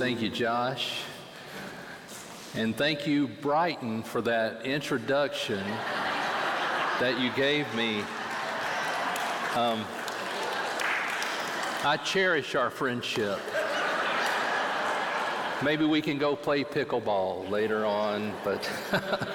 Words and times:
Thank 0.00 0.22
you, 0.22 0.30
Josh. 0.30 1.02
And 2.54 2.74
thank 2.74 3.06
you, 3.06 3.28
Brighton, 3.28 4.02
for 4.02 4.22
that 4.22 4.64
introduction 4.64 5.62
that 6.98 7.20
you 7.20 7.30
gave 7.32 7.72
me. 7.74 7.98
Um, 9.54 9.84
I 11.84 11.98
cherish 12.02 12.54
our 12.54 12.70
friendship. 12.70 13.38
Maybe 15.62 15.84
we 15.84 16.00
can 16.00 16.16
go 16.16 16.34
play 16.34 16.64
pickleball 16.64 17.50
later 17.50 17.84
on, 17.84 18.32
but 18.42 18.70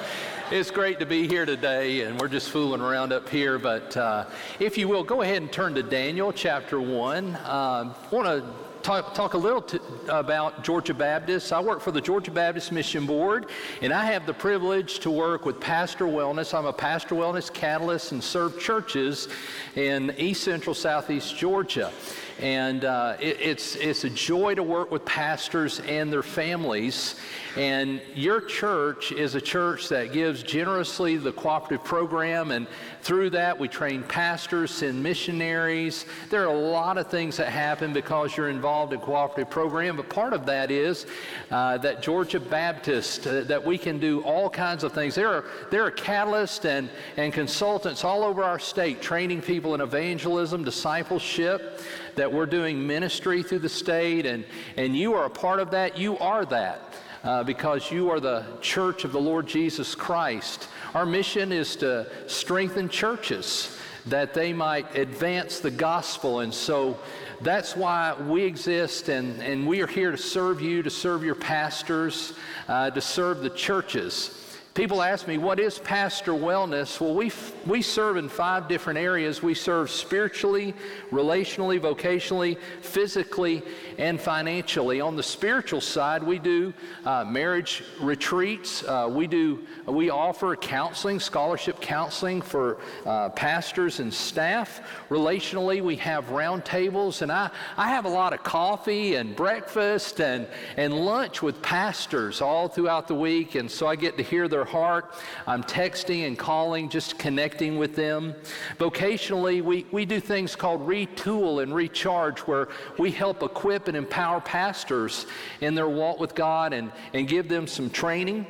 it's 0.52 0.72
great 0.72 0.98
to 0.98 1.06
be 1.06 1.28
here 1.28 1.46
today, 1.46 2.02
and 2.02 2.20
we're 2.20 2.28
just 2.28 2.50
fooling 2.50 2.82
around 2.82 3.14
up 3.14 3.30
here. 3.30 3.60
But 3.60 3.96
uh, 3.96 4.26
if 4.60 4.80
you 4.80 4.88
will, 4.88 5.04
go 5.04 5.22
ahead 5.22 5.44
and 5.44 5.52
turn 5.52 5.76
to 5.76 5.84
Daniel 5.84 6.34
chapter 6.34 6.82
1. 6.82 7.36
Uh, 7.36 7.94
I 7.94 8.16
want 8.16 8.26
to 8.26 8.44
talk, 8.86 9.16
talk 9.16 9.34
a 9.34 9.38
little 9.38 9.64
to, 9.64 9.82
about 10.10 10.64
Georgia 10.64 10.94
Baptist. 10.94 11.52
I 11.52 11.60
work 11.60 11.82
for 11.82 11.92
the 11.92 12.00
Georgia 12.00 12.30
Baptist 12.30 12.72
Mission 12.72 13.08
Board, 13.08 13.48
and 13.82 13.92
I 13.92 14.06
have 14.06 14.28
the 14.28 14.34
privilege 14.34 15.00
to 15.00 15.10
work 15.10 15.44
with 15.44 15.60
Pastor 15.60 16.06
Wellness. 16.06 16.54
I'm 16.54 16.68
a 16.68 16.74
Pastor 16.74 17.16
Wellness 17.16 17.52
catalyst 17.52 18.12
and 18.12 18.24
serve 18.24 18.60
churches 18.60 19.28
in 19.76 20.14
East 20.20 20.44
Central 20.44 20.76
Southeast 20.76 21.36
Georgia. 21.36 21.92
And 22.40 22.86
uh, 22.86 23.16
it, 23.20 23.40
it's, 23.40 23.76
it's 23.78 24.04
a 24.04 24.10
joy 24.10 24.54
to 24.56 24.62
work 24.62 24.92
with 24.92 25.04
pastors 25.04 25.80
and 25.80 26.12
their 26.12 26.22
families. 26.22 27.16
And 27.56 28.02
your 28.14 28.42
church 28.42 29.14
is 29.14 29.36
a 29.36 29.42
church 29.42 29.88
that 29.90 30.12
gives 30.12 30.44
generously 30.44 31.16
the 31.16 31.32
cooperative 31.32 31.86
program. 31.86 32.52
And 32.52 32.68
through 33.06 33.30
that, 33.30 33.60
we 33.60 33.68
train 33.68 34.02
pastors, 34.02 34.72
send 34.72 35.02
missionaries. 35.04 36.08
There 36.32 36.42
are 36.42 36.52
a 36.52 36.60
lot 36.60 36.98
of 36.98 37.06
things 37.06 37.38
that 37.38 37.50
happen 37.50 37.94
because 37.94 38.36
you're 38.36 38.50
involved 38.50 38.94
in 38.94 39.00
cooperative 39.00 39.48
program. 39.48 39.96
But 39.96 40.10
part 40.10 40.34
of 40.34 40.48
that 40.48 40.72
is 40.72 41.06
uh, 41.52 41.78
that 41.78 42.02
Georgia 42.02 42.40
Baptist, 42.40 43.28
uh, 43.28 43.42
that 43.42 43.64
we 43.64 43.78
can 43.78 44.00
do 44.00 44.24
all 44.24 44.50
kinds 44.50 44.84
of 44.84 44.92
things. 44.92 45.14
There 45.14 45.30
are, 45.30 45.46
there 45.70 45.86
are 45.86 45.92
catalysts 45.92 46.66
and, 46.66 46.90
and 47.16 47.32
consultants 47.32 48.04
all 48.04 48.24
over 48.24 48.44
our 48.44 48.58
state 48.58 49.04
training 49.04 49.44
people 49.44 49.76
in 49.76 49.82
evangelism, 49.82 50.64
discipleship 50.64 51.82
that 52.16 52.32
we're 52.32 52.48
doing 52.48 52.88
ministry 52.88 53.44
through 53.44 53.60
the 53.60 53.70
state, 53.70 54.26
and, 54.26 54.44
and 54.78 54.98
you 54.98 55.14
are 55.14 55.26
a 55.26 55.30
part 55.30 55.60
of 55.60 55.70
that. 55.72 55.96
You 55.96 56.18
are 56.18 56.44
that. 56.46 56.85
Uh, 57.26 57.44
because 57.44 57.90
you 57.90 58.12
are 58.12 58.20
the 58.20 58.46
church 58.62 59.04
of 59.04 59.12
the 59.12 59.20
Lord 59.20 59.48
Jesus 59.48 59.96
Christ. 59.96 60.68
Our 60.94 61.08
mission 61.08 61.52
is 61.52 61.76
to 61.78 62.06
strengthen 62.28 62.88
churches 62.88 63.76
that 64.06 64.36
they 64.36 64.54
might 64.54 64.96
advance 64.96 65.60
the 65.60 65.72
gospel. 65.72 66.42
And 66.42 66.54
so 66.54 67.00
that's 67.42 67.76
why 67.76 68.14
we 68.14 68.44
exist, 68.44 69.10
and, 69.10 69.42
and 69.42 69.66
we 69.66 69.82
are 69.82 69.88
here 69.88 70.12
to 70.12 70.18
serve 70.18 70.62
you, 70.62 70.84
to 70.84 70.92
serve 70.92 71.24
your 71.24 71.34
pastors, 71.34 72.34
uh, 72.68 72.92
to 72.92 73.02
serve 73.02 73.40
the 73.40 73.50
churches. 73.50 74.46
People 74.76 75.02
ask 75.02 75.26
me, 75.26 75.38
what 75.38 75.58
is 75.58 75.80
pastor 75.80 76.34
wellness? 76.34 77.00
Well, 77.00 77.16
we, 77.16 77.32
we 77.66 77.82
serve 77.82 78.18
in 78.18 78.28
five 78.28 78.68
different 78.68 79.00
areas. 79.00 79.42
We 79.42 79.54
serve 79.54 79.90
spiritually, 79.90 80.74
relationally, 81.12 81.80
vocationally, 81.80 82.58
physically, 82.82 83.64
and 83.98 84.20
financially. 84.20 85.02
On 85.02 85.16
the 85.16 85.24
spiritual 85.24 85.82
side, 85.82 86.24
we 86.24 86.40
do 86.40 86.74
uh, 87.06 87.26
marriage 87.26 87.84
retreats. 88.02 88.84
Uh, 88.84 89.10
we 89.12 89.28
do 89.28 89.66
we 89.88 90.10
offer 90.10 90.56
counseling, 90.56 91.20
scholarship 91.20 91.80
counseling 91.80 92.42
for 92.42 92.78
uh, 93.06 93.30
pastors 93.30 94.00
and 94.00 94.14
staff. 94.14 94.82
Relationally, 95.10 95.82
we 95.82 95.96
have 95.98 96.26
roundtables, 96.28 97.22
and 97.22 97.32
I, 97.32 97.50
I 97.78 97.90
have 97.90 98.06
a 98.06 98.10
lot 98.10 98.34
of 98.34 98.44
coffee 98.44 99.16
and 99.16 99.36
breakfast 99.36 100.20
and, 100.20 100.48
and 100.78 100.94
lunch 100.94 101.42
with 101.42 101.62
pastors 101.62 102.42
all 102.42 102.68
throughout 102.68 103.08
the 103.08 103.16
week, 103.16 103.56
and 103.56 103.70
so 103.70 103.88
I 103.88 103.96
get 103.96 104.18
to 104.18 104.24
hear 104.24 104.48
their 104.48 104.66
heart. 104.66 105.14
I'm 105.46 105.64
texting 105.64 106.26
and 106.26 106.38
calling, 106.38 106.90
just 106.90 107.20
connecting 107.20 107.78
with 107.78 107.96
them. 107.96 108.34
Vocationally, 108.80 109.62
we, 109.62 109.86
we 109.92 110.06
do 110.06 110.20
things 110.20 110.56
called 110.56 110.88
retool 110.88 111.62
and 111.62 111.74
recharge, 111.74 112.40
where 112.40 112.70
we 112.98 113.12
help 113.12 113.44
equip 113.44 113.85
and 113.88 113.98
empower 113.98 114.42
pastors 114.42 115.26
in 115.62 115.76
their 115.76 115.90
walk 115.90 116.20
with 116.20 116.36
God 116.36 116.74
and, 116.74 116.92
and 117.14 117.28
give 117.28 117.48
them 117.48 117.68
some 117.68 117.90
training. 117.90 118.46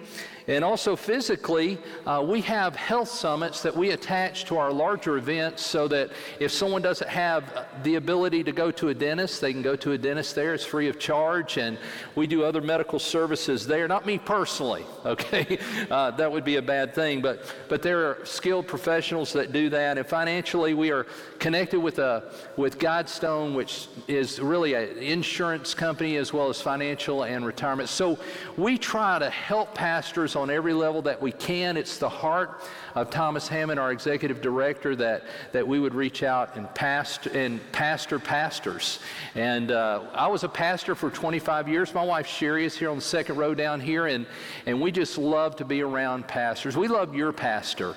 And 0.47 0.63
also 0.63 0.95
physically, 0.95 1.79
uh, 2.05 2.23
we 2.25 2.41
have 2.41 2.75
health 2.75 3.09
summits 3.09 3.63
that 3.63 3.75
we 3.75 3.91
attach 3.91 4.45
to 4.45 4.57
our 4.57 4.71
larger 4.71 5.17
events 5.17 5.65
so 5.65 5.87
that 5.87 6.11
if 6.39 6.51
someone 6.51 6.83
doesn't 6.83 7.09
have 7.09 7.65
the 7.83 7.95
ability 7.95 8.43
to 8.43 8.51
go 8.51 8.69
to 8.71 8.89
a 8.89 8.93
dentist, 8.93 9.41
they 9.41 9.51
can 9.51 9.63
go 9.63 9.75
to 9.77 9.93
a 9.93 9.97
dentist 9.97 10.35
there. 10.35 10.53
It's 10.53 10.63
free 10.63 10.87
of 10.87 10.99
charge. 10.99 11.57
And 11.57 11.79
we 12.13 12.27
do 12.27 12.43
other 12.43 12.61
medical 12.61 12.99
services 12.99 13.65
there. 13.65 13.87
Not 13.87 14.05
me 14.05 14.19
personally, 14.19 14.85
okay? 15.05 15.57
Uh, 15.89 16.11
that 16.11 16.31
would 16.31 16.45
be 16.45 16.57
a 16.57 16.61
bad 16.61 16.93
thing. 16.93 17.21
But, 17.21 17.51
but 17.67 17.81
there 17.81 18.05
are 18.05 18.23
skilled 18.23 18.67
professionals 18.67 19.33
that 19.33 19.51
do 19.51 19.69
that. 19.69 19.97
And 19.97 20.05
financially, 20.05 20.75
we 20.75 20.91
are 20.91 21.07
connected 21.39 21.79
with, 21.79 21.97
a, 21.97 22.31
with 22.55 22.77
Guidestone, 22.77 23.55
which 23.55 23.87
is 24.07 24.39
really 24.39 24.75
an 24.75 24.97
insurance 24.97 25.73
company 25.73 26.17
as 26.17 26.33
well 26.33 26.49
as 26.49 26.61
financial 26.61 27.23
and 27.23 27.45
retirement. 27.45 27.89
So 27.89 28.19
we 28.57 28.77
try 28.77 29.17
to 29.17 29.29
help 29.31 29.73
pastors 29.73 30.34
on 30.35 30.49
every 30.49 30.73
level 30.73 31.01
that 31.03 31.21
we 31.21 31.31
can. 31.31 31.77
It's 31.77 31.97
the 31.97 32.09
heart 32.09 32.61
of 32.95 33.09
Thomas 33.09 33.47
Hammond, 33.47 33.79
our 33.79 33.91
executive 33.91 34.41
director, 34.41 34.95
that, 34.95 35.23
that 35.51 35.67
we 35.67 35.79
would 35.79 35.93
reach 35.93 36.23
out 36.23 36.55
and, 36.55 36.73
past, 36.73 37.27
and 37.27 37.59
pastor 37.73 38.19
pastors. 38.19 38.99
And 39.35 39.71
uh, 39.71 40.03
I 40.13 40.27
was 40.27 40.45
a 40.45 40.49
pastor 40.49 40.95
for 40.95 41.09
25 41.09 41.67
years. 41.67 41.93
My 41.93 42.03
wife 42.03 42.25
Sherry 42.25 42.65
is 42.65 42.77
here 42.77 42.89
on 42.89 42.95
the 42.95 43.01
second 43.01 43.35
row 43.35 43.53
down 43.53 43.81
here, 43.81 44.07
and, 44.07 44.25
and 44.65 44.81
we 44.81 44.91
just 44.91 45.17
love 45.17 45.57
to 45.57 45.65
be 45.65 45.81
around 45.81 46.27
pastors. 46.27 46.77
We 46.77 46.87
love 46.87 47.13
your 47.13 47.33
pastor. 47.33 47.95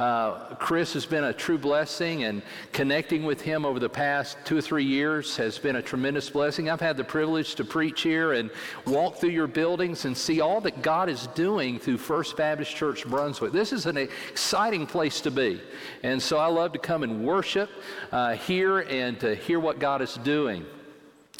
Uh, 0.00 0.54
Chris 0.56 0.94
has 0.94 1.06
been 1.06 1.24
a 1.24 1.32
true 1.32 1.58
blessing, 1.58 2.24
and 2.24 2.42
connecting 2.72 3.24
with 3.24 3.40
him 3.40 3.64
over 3.64 3.78
the 3.78 3.88
past 3.88 4.38
two 4.44 4.58
or 4.58 4.62
three 4.62 4.84
years 4.84 5.36
has 5.36 5.58
been 5.58 5.76
a 5.76 5.82
tremendous 5.82 6.28
blessing. 6.28 6.70
I've 6.70 6.80
had 6.80 6.96
the 6.96 7.04
privilege 7.04 7.54
to 7.56 7.64
preach 7.64 8.00
here 8.00 8.32
and 8.32 8.50
walk 8.86 9.16
through 9.16 9.30
your 9.30 9.46
buildings 9.46 10.06
and 10.06 10.16
see 10.16 10.40
all 10.40 10.60
that 10.62 10.82
God 10.82 11.08
is 11.08 11.26
doing 11.28 11.78
through 11.78 11.98
First 11.98 12.36
Baptist 12.36 12.74
Church 12.74 13.06
Brunswick. 13.06 13.52
This 13.52 13.72
is 13.72 13.86
an 13.86 14.08
exciting 14.40 14.86
place 14.86 15.20
to 15.20 15.30
be. 15.30 15.60
And 16.02 16.20
so 16.20 16.38
I 16.38 16.46
love 16.46 16.72
to 16.72 16.78
come 16.78 17.02
and 17.02 17.26
worship 17.26 17.68
uh, 18.10 18.36
here 18.36 18.78
and 18.78 19.20
to 19.20 19.34
hear 19.34 19.60
what 19.60 19.78
God 19.78 20.00
is 20.00 20.14
doing. 20.14 20.64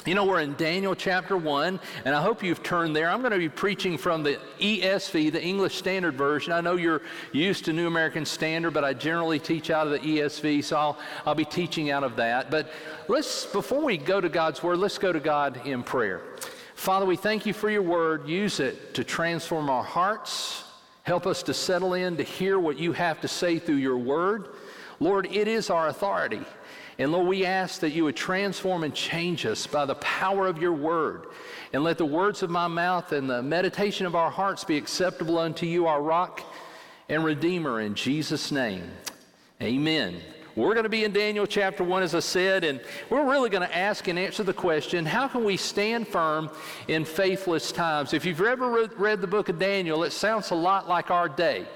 You 0.04 0.14
know, 0.14 0.26
we're 0.26 0.40
in 0.40 0.54
Daniel 0.56 0.94
chapter 0.94 1.34
1, 1.34 1.80
and 2.04 2.14
I 2.14 2.20
hope 2.20 2.42
you've 2.42 2.62
turned 2.62 2.94
there. 2.94 3.08
I'm 3.08 3.20
going 3.20 3.32
to 3.32 3.38
be 3.38 3.48
preaching 3.48 3.96
from 3.96 4.22
the 4.22 4.38
ESV, 4.60 5.32
the 5.32 5.42
English 5.42 5.76
Standard 5.76 6.14
Version. 6.14 6.52
I 6.52 6.60
know 6.60 6.76
you're 6.76 7.00
used 7.32 7.64
to 7.64 7.72
New 7.72 7.86
American 7.86 8.26
Standard, 8.26 8.74
but 8.74 8.84
I 8.84 8.92
generally 8.92 9.38
teach 9.38 9.70
out 9.70 9.86
of 9.86 9.94
the 9.94 9.98
ESV, 10.00 10.62
so 10.62 10.76
I'll, 10.76 10.98
I'll 11.24 11.34
be 11.34 11.46
teaching 11.46 11.90
out 11.90 12.04
of 12.04 12.16
that. 12.16 12.50
But 12.50 12.70
let's, 13.08 13.46
before 13.46 13.82
we 13.82 13.96
go 13.96 14.20
to 14.20 14.28
God's 14.28 14.62
Word, 14.62 14.76
let's 14.76 14.98
go 14.98 15.10
to 15.10 15.20
God 15.20 15.66
in 15.66 15.82
prayer. 15.82 16.20
Father, 16.74 17.06
we 17.06 17.16
thank 17.16 17.46
you 17.46 17.54
for 17.54 17.70
your 17.70 17.82
Word. 17.82 18.28
Use 18.28 18.60
it 18.60 18.92
to 18.94 19.04
transform 19.04 19.70
our 19.70 19.84
hearts. 19.84 20.64
Help 21.10 21.26
us 21.26 21.42
to 21.42 21.52
settle 21.52 21.94
in 21.94 22.16
to 22.18 22.22
hear 22.22 22.60
what 22.60 22.78
you 22.78 22.92
have 22.92 23.20
to 23.20 23.26
say 23.26 23.58
through 23.58 23.74
your 23.74 23.98
Word. 23.98 24.46
Lord, 25.00 25.26
it 25.26 25.48
is 25.48 25.68
our 25.68 25.88
authority. 25.88 26.40
And 27.00 27.10
Lord, 27.10 27.26
we 27.26 27.44
ask 27.44 27.80
that 27.80 27.90
you 27.90 28.04
would 28.04 28.14
transform 28.14 28.84
and 28.84 28.94
change 28.94 29.44
us 29.44 29.66
by 29.66 29.86
the 29.86 29.96
power 29.96 30.46
of 30.46 30.62
your 30.62 30.72
word. 30.72 31.26
And 31.72 31.82
let 31.82 31.98
the 31.98 32.04
words 32.04 32.44
of 32.44 32.50
my 32.50 32.68
mouth 32.68 33.10
and 33.10 33.28
the 33.28 33.42
meditation 33.42 34.06
of 34.06 34.14
our 34.14 34.30
hearts 34.30 34.62
be 34.62 34.76
acceptable 34.76 35.36
unto 35.36 35.66
you, 35.66 35.88
our 35.88 36.00
rock 36.00 36.42
and 37.08 37.24
redeemer, 37.24 37.80
in 37.80 37.96
Jesus' 37.96 38.52
name. 38.52 38.88
Amen. 39.60 40.20
We're 40.56 40.74
going 40.74 40.84
to 40.84 40.90
be 40.90 41.04
in 41.04 41.12
Daniel 41.12 41.46
chapter 41.46 41.84
1, 41.84 42.02
as 42.02 42.12
I 42.12 42.18
said, 42.18 42.64
and 42.64 42.80
we're 43.08 43.24
really 43.24 43.50
going 43.50 43.66
to 43.66 43.76
ask 43.76 44.08
and 44.08 44.18
answer 44.18 44.42
the 44.42 44.52
question 44.52 45.06
how 45.06 45.28
can 45.28 45.44
we 45.44 45.56
stand 45.56 46.08
firm 46.08 46.50
in 46.88 47.04
faithless 47.04 47.70
times? 47.70 48.12
If 48.12 48.24
you've 48.24 48.40
ever 48.40 48.88
read, 48.96 49.20
the 49.20 49.28
book 49.28 49.48
of 49.48 49.60
Daniel, 49.60 50.02
it 50.02 50.10
sounds 50.10 50.50
a 50.50 50.54
lot 50.56 50.88
like 50.88 51.10
our 51.10 51.28
day 51.28 51.66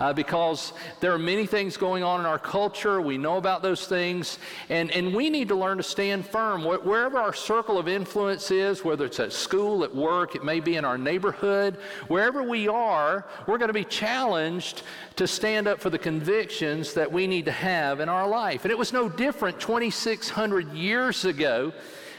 uh, 0.00 0.12
because 0.12 0.72
there 0.98 1.12
are 1.12 1.18
many 1.18 1.46
things 1.46 1.76
going 1.76 2.02
on 2.02 2.18
in 2.18 2.26
our 2.26 2.38
culture. 2.38 3.00
We 3.00 3.18
know 3.18 3.36
about 3.36 3.62
those 3.62 3.86
things, 3.86 4.38
and, 4.68 4.90
and 4.90 5.14
we 5.14 5.30
need 5.30 5.48
to 5.48 5.54
learn 5.54 5.76
to 5.76 5.82
stand 5.84 6.26
firm. 6.26 6.64
Wherever 6.64 7.18
our 7.18 7.34
circle 7.34 7.78
of 7.78 7.86
influence 7.86 8.50
is, 8.50 8.84
whether 8.84 9.04
it's 9.04 9.20
at 9.20 9.32
school, 9.32 9.84
at 9.84 9.94
work, 9.94 10.34
it 10.34 10.44
may 10.44 10.58
be 10.58 10.74
in 10.76 10.84
our 10.84 10.98
neighborhood, 10.98 11.76
wherever 12.08 12.42
we 12.42 12.66
are, 12.66 13.26
we're 13.46 13.58
going 13.58 13.68
to 13.68 13.74
be 13.74 13.84
challenged 13.84 14.82
to 15.16 15.28
stand 15.28 15.68
up 15.68 15.78
for 15.78 15.90
the 15.90 15.98
convictions 15.98 16.94
that 16.94 17.10
we 17.10 17.26
need 17.26 17.44
to 17.44 17.52
have 17.52 18.00
in 18.00 18.08
our 18.08 18.23
life. 18.26 18.64
And 18.64 18.70
it 18.70 18.78
was 18.78 18.92
no 18.92 19.08
different 19.08 19.60
2,600 19.60 20.72
years 20.72 21.24
ago. 21.24 21.72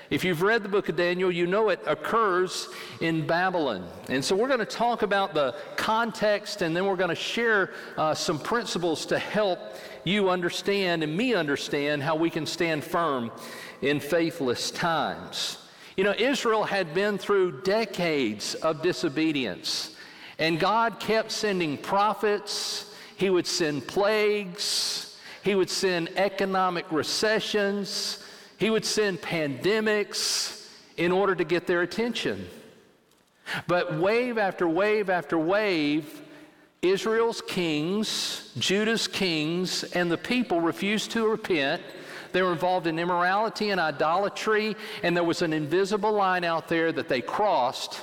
If 0.10 0.24
you've 0.24 0.44
read 0.44 0.62
the 0.62 0.70
book 0.70 0.88
of 0.88 0.96
Daniel, 0.96 1.32
you 1.32 1.48
know 1.48 1.70
it 1.70 1.80
occurs 1.88 2.70
in 3.02 3.26
Babylon. 3.26 3.88
And 4.08 4.24
so 4.24 4.36
we're 4.36 4.48
going 4.48 4.60
to 4.60 4.66
talk 4.66 5.02
about 5.02 5.34
the 5.34 5.56
context 5.78 6.62
and 6.62 6.76
then 6.76 6.86
we're 6.86 6.96
going 6.96 7.10
to 7.10 7.16
share 7.16 7.72
uh, 7.98 8.14
some 8.14 8.38
principles 8.38 9.08
to 9.08 9.18
help 9.18 9.60
you 10.04 10.30
understand 10.30 11.04
and 11.04 11.18
me 11.18 11.34
understand 11.34 12.04
how 12.04 12.16
we 12.16 12.30
can 12.30 12.46
stand 12.46 12.84
firm 12.84 13.32
in 13.82 14.00
faithless 14.00 14.70
times. 14.70 15.58
You 15.98 16.04
know, 16.04 16.14
Israel 16.18 16.64
had 16.66 16.94
been 16.94 17.18
through 17.18 17.62
decades 17.62 18.54
of 18.56 18.82
disobedience, 18.82 19.96
and 20.38 20.60
God 20.60 21.00
kept 21.00 21.32
sending 21.32 21.78
prophets, 21.78 22.94
He 23.16 23.30
would 23.30 23.48
send 23.48 23.88
plagues, 23.88 25.15
He 25.46 25.54
would 25.54 25.70
send 25.70 26.10
economic 26.18 26.92
recessions, 26.92 28.26
He 28.58 28.72
would 28.72 28.84
send 28.84 29.22
pandemics 29.22 30.68
in 30.98 31.12
order 31.12 31.36
to 31.36 31.44
get 31.44 31.68
their 31.68 31.84
attention. 31.84 32.48
But 33.68 33.94
wave 34.00 34.40
after 34.40 34.68
wave 34.68 35.08
after 35.12 35.38
wave, 35.38 36.22
Israel's 36.82 37.42
kings, 37.42 38.52
Judah's 38.58 39.08
kings, 39.08 39.84
and 39.84 40.10
the 40.10 40.18
people 40.18 40.62
refused 40.62 41.12
to 41.12 41.28
repent. 41.28 41.84
They 42.32 42.42
were 42.42 42.52
involved 42.52 42.88
in 42.88 42.98
immorality 42.98 43.70
and 43.70 43.80
idolatry, 43.80 44.76
and 45.04 45.16
there 45.16 45.24
was 45.24 45.44
an 45.44 45.54
invisible 45.54 46.12
line 46.12 46.44
out 46.44 46.68
there 46.68 46.92
that 46.92 47.08
they 47.08 47.22
crossed, 47.22 48.02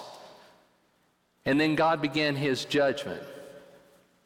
and 1.45 1.61
then 1.61 1.75
God 1.75 2.00
began 2.00 2.37
his 2.37 2.65
judgment. 2.65 3.23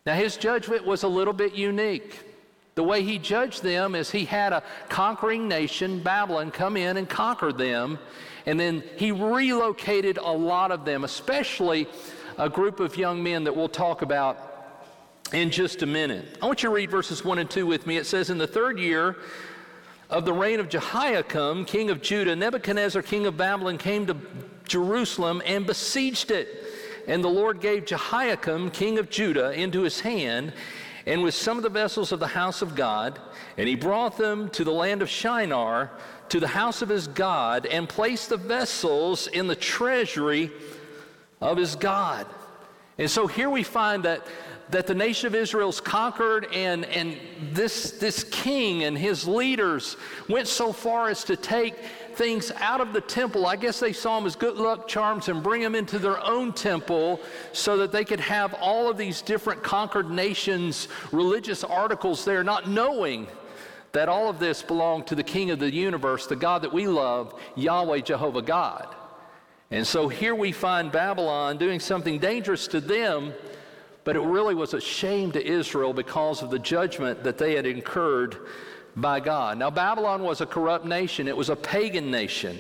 Now, 0.04 0.16
his 0.16 0.36
judgment 0.36 0.84
was 0.84 1.02
a 1.02 1.08
little 1.08 1.32
bit 1.32 1.54
unique. 1.54 2.25
The 2.76 2.84
way 2.84 3.02
he 3.02 3.18
judged 3.18 3.62
them 3.62 3.94
is 3.94 4.10
he 4.10 4.26
had 4.26 4.52
a 4.52 4.62
conquering 4.90 5.48
nation, 5.48 6.00
Babylon, 6.00 6.50
come 6.50 6.76
in 6.76 6.98
and 6.98 7.08
conquer 7.08 7.50
them, 7.50 7.98
and 8.44 8.60
then 8.60 8.84
he 8.98 9.12
relocated 9.12 10.18
a 10.18 10.30
lot 10.30 10.70
of 10.70 10.84
them, 10.84 11.02
especially 11.02 11.88
a 12.36 12.50
group 12.50 12.78
of 12.78 12.98
young 12.98 13.22
men 13.22 13.44
that 13.44 13.56
we'll 13.56 13.70
talk 13.70 14.02
about 14.02 14.84
in 15.32 15.50
just 15.50 15.80
a 15.80 15.86
minute. 15.86 16.36
I 16.42 16.44
want 16.44 16.62
you 16.62 16.68
to 16.68 16.74
read 16.74 16.90
verses 16.90 17.24
1 17.24 17.38
and 17.38 17.48
2 17.48 17.64
with 17.64 17.86
me. 17.86 17.96
It 17.96 18.04
says, 18.04 18.28
In 18.28 18.36
the 18.36 18.46
third 18.46 18.78
year 18.78 19.16
of 20.10 20.26
the 20.26 20.34
reign 20.34 20.60
of 20.60 20.68
Jehoiakim, 20.68 21.64
king 21.64 21.88
of 21.88 22.02
Judah, 22.02 22.36
Nebuchadnezzar, 22.36 23.00
king 23.00 23.24
of 23.24 23.38
Babylon, 23.38 23.78
came 23.78 24.06
to 24.06 24.18
Jerusalem 24.68 25.40
and 25.46 25.66
besieged 25.66 26.30
it. 26.30 26.64
And 27.08 27.24
the 27.24 27.28
Lord 27.28 27.62
gave 27.62 27.86
Jehoiakim, 27.86 28.70
king 28.72 28.98
of 28.98 29.08
Judah, 29.08 29.52
into 29.52 29.80
his 29.80 30.00
hand, 30.00 30.52
and 31.06 31.22
with 31.22 31.34
some 31.34 31.56
of 31.56 31.62
the 31.62 31.70
vessels 31.70 32.10
of 32.10 32.18
the 32.18 32.26
house 32.26 32.62
of 32.62 32.74
God, 32.74 33.18
and 33.56 33.68
he 33.68 33.76
brought 33.76 34.18
them 34.18 34.50
to 34.50 34.64
the 34.64 34.72
land 34.72 35.02
of 35.02 35.08
Shinar, 35.08 35.92
to 36.30 36.40
the 36.40 36.48
house 36.48 36.82
of 36.82 36.88
his 36.88 37.06
God, 37.06 37.64
and 37.66 37.88
placed 37.88 38.30
the 38.30 38.36
vessels 38.36 39.28
in 39.28 39.46
the 39.46 39.54
treasury 39.54 40.50
of 41.40 41.58
his 41.58 41.76
God. 41.76 42.26
And 42.98 43.08
so 43.08 43.28
here 43.28 43.48
we 43.48 43.62
find 43.62 44.02
that, 44.02 44.26
that 44.70 44.88
the 44.88 44.94
nation 44.94 45.28
of 45.28 45.34
Israel's 45.36 45.80
conquered, 45.80 46.48
and, 46.52 46.84
and 46.86 47.16
this, 47.52 47.92
this 47.92 48.24
king 48.24 48.82
and 48.82 48.98
his 48.98 49.28
leaders 49.28 49.96
went 50.28 50.48
so 50.48 50.72
far 50.72 51.08
as 51.08 51.22
to 51.24 51.36
take 51.36 51.74
things 52.16 52.50
out 52.56 52.80
of 52.80 52.92
the 52.92 53.00
temple. 53.00 53.46
I 53.46 53.56
guess 53.56 53.78
they 53.78 53.92
saw 53.92 54.18
them 54.18 54.26
as 54.26 54.34
good 54.36 54.56
luck 54.56 54.88
charms 54.88 55.28
and 55.28 55.42
bring 55.42 55.60
them 55.60 55.74
into 55.74 55.98
their 55.98 56.22
own 56.24 56.52
temple 56.52 57.20
so 57.52 57.76
that 57.76 57.92
they 57.92 58.04
could 58.04 58.20
have 58.20 58.54
all 58.54 58.90
of 58.90 58.96
these 58.96 59.22
different 59.22 59.62
conquered 59.62 60.10
nations' 60.10 60.88
religious 61.12 61.62
articles 61.62 62.24
there, 62.24 62.42
not 62.42 62.68
knowing 62.68 63.26
that 63.92 64.08
all 64.08 64.28
of 64.28 64.38
this 64.38 64.62
belonged 64.62 65.06
to 65.06 65.14
the 65.14 65.22
King 65.22 65.50
of 65.50 65.58
the 65.58 65.72
universe, 65.72 66.26
the 66.26 66.36
God 66.36 66.62
that 66.62 66.72
we 66.72 66.86
love, 66.86 67.38
Yahweh 67.54 68.00
Jehovah 68.00 68.42
God. 68.42 68.94
And 69.70 69.86
so 69.86 70.08
here 70.08 70.34
we 70.34 70.52
find 70.52 70.92
Babylon 70.92 71.58
doing 71.58 71.80
something 71.80 72.18
dangerous 72.18 72.68
to 72.68 72.80
them, 72.80 73.32
but 74.04 74.14
it 74.14 74.20
really 74.20 74.54
was 74.54 74.74
a 74.74 74.80
shame 74.80 75.32
to 75.32 75.44
Israel 75.44 75.92
because 75.92 76.42
of 76.42 76.50
the 76.50 76.58
judgment 76.58 77.24
that 77.24 77.38
they 77.38 77.56
had 77.56 77.66
incurred 77.66 78.36
by 78.96 79.20
God. 79.20 79.58
Now, 79.58 79.70
Babylon 79.70 80.22
was 80.22 80.40
a 80.40 80.46
corrupt 80.46 80.86
nation, 80.86 81.28
it 81.28 81.36
was 81.36 81.50
a 81.50 81.56
pagan 81.56 82.10
nation, 82.10 82.58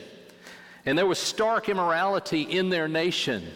and 0.84 0.96
there 0.96 1.06
was 1.06 1.18
stark 1.18 1.68
immorality 1.68 2.42
in 2.42 2.68
their 2.68 2.88
nation. 2.88 3.46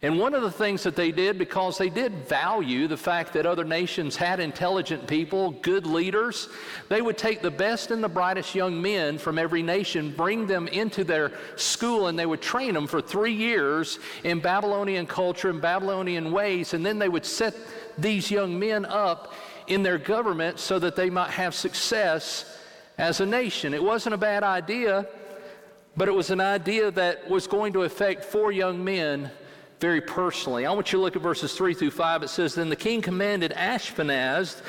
And 0.00 0.16
one 0.16 0.32
of 0.32 0.42
the 0.42 0.50
things 0.50 0.84
that 0.84 0.94
they 0.94 1.10
did, 1.10 1.38
because 1.38 1.76
they 1.76 1.88
did 1.88 2.28
value 2.28 2.86
the 2.86 2.96
fact 2.96 3.32
that 3.32 3.46
other 3.46 3.64
nations 3.64 4.14
had 4.14 4.38
intelligent 4.38 5.08
people, 5.08 5.50
good 5.50 5.86
leaders, 5.86 6.48
they 6.88 7.02
would 7.02 7.18
take 7.18 7.42
the 7.42 7.50
best 7.50 7.90
and 7.90 8.02
the 8.02 8.08
brightest 8.08 8.54
young 8.54 8.80
men 8.80 9.18
from 9.18 9.40
every 9.40 9.60
nation, 9.60 10.14
bring 10.16 10.46
them 10.46 10.68
into 10.68 11.02
their 11.02 11.32
school, 11.56 12.06
and 12.06 12.16
they 12.16 12.26
would 12.26 12.40
train 12.40 12.74
them 12.74 12.86
for 12.86 13.00
three 13.00 13.32
years 13.32 13.98
in 14.22 14.38
Babylonian 14.38 15.04
culture 15.04 15.50
and 15.50 15.60
Babylonian 15.60 16.30
ways, 16.30 16.74
and 16.74 16.86
then 16.86 17.00
they 17.00 17.08
would 17.08 17.26
set 17.26 17.56
these 17.98 18.30
young 18.30 18.56
men 18.56 18.84
up 18.84 19.32
in 19.68 19.82
their 19.82 19.98
government 19.98 20.58
so 20.58 20.78
that 20.78 20.96
they 20.96 21.10
might 21.10 21.30
have 21.30 21.54
success 21.54 22.58
as 22.96 23.20
a 23.20 23.26
nation. 23.26 23.74
It 23.74 23.82
wasn't 23.82 24.14
a 24.14 24.18
bad 24.18 24.42
idea, 24.42 25.06
but 25.96 26.08
it 26.08 26.12
was 26.12 26.30
an 26.30 26.40
idea 26.40 26.90
that 26.90 27.28
was 27.28 27.46
going 27.46 27.72
to 27.74 27.82
affect 27.82 28.24
four 28.24 28.52
young 28.52 28.82
men 28.82 29.30
very 29.80 30.00
personally. 30.00 30.66
I 30.66 30.72
want 30.72 30.92
you 30.92 30.98
to 30.98 31.02
look 31.02 31.16
at 31.16 31.22
verses 31.22 31.54
3 31.54 31.74
through 31.74 31.92
5. 31.92 32.24
It 32.24 32.28
says, 32.28 32.54
Then 32.54 32.68
the 32.68 32.76
king 32.76 33.00
commanded 33.00 33.52
Ashpenaz, 33.52 34.60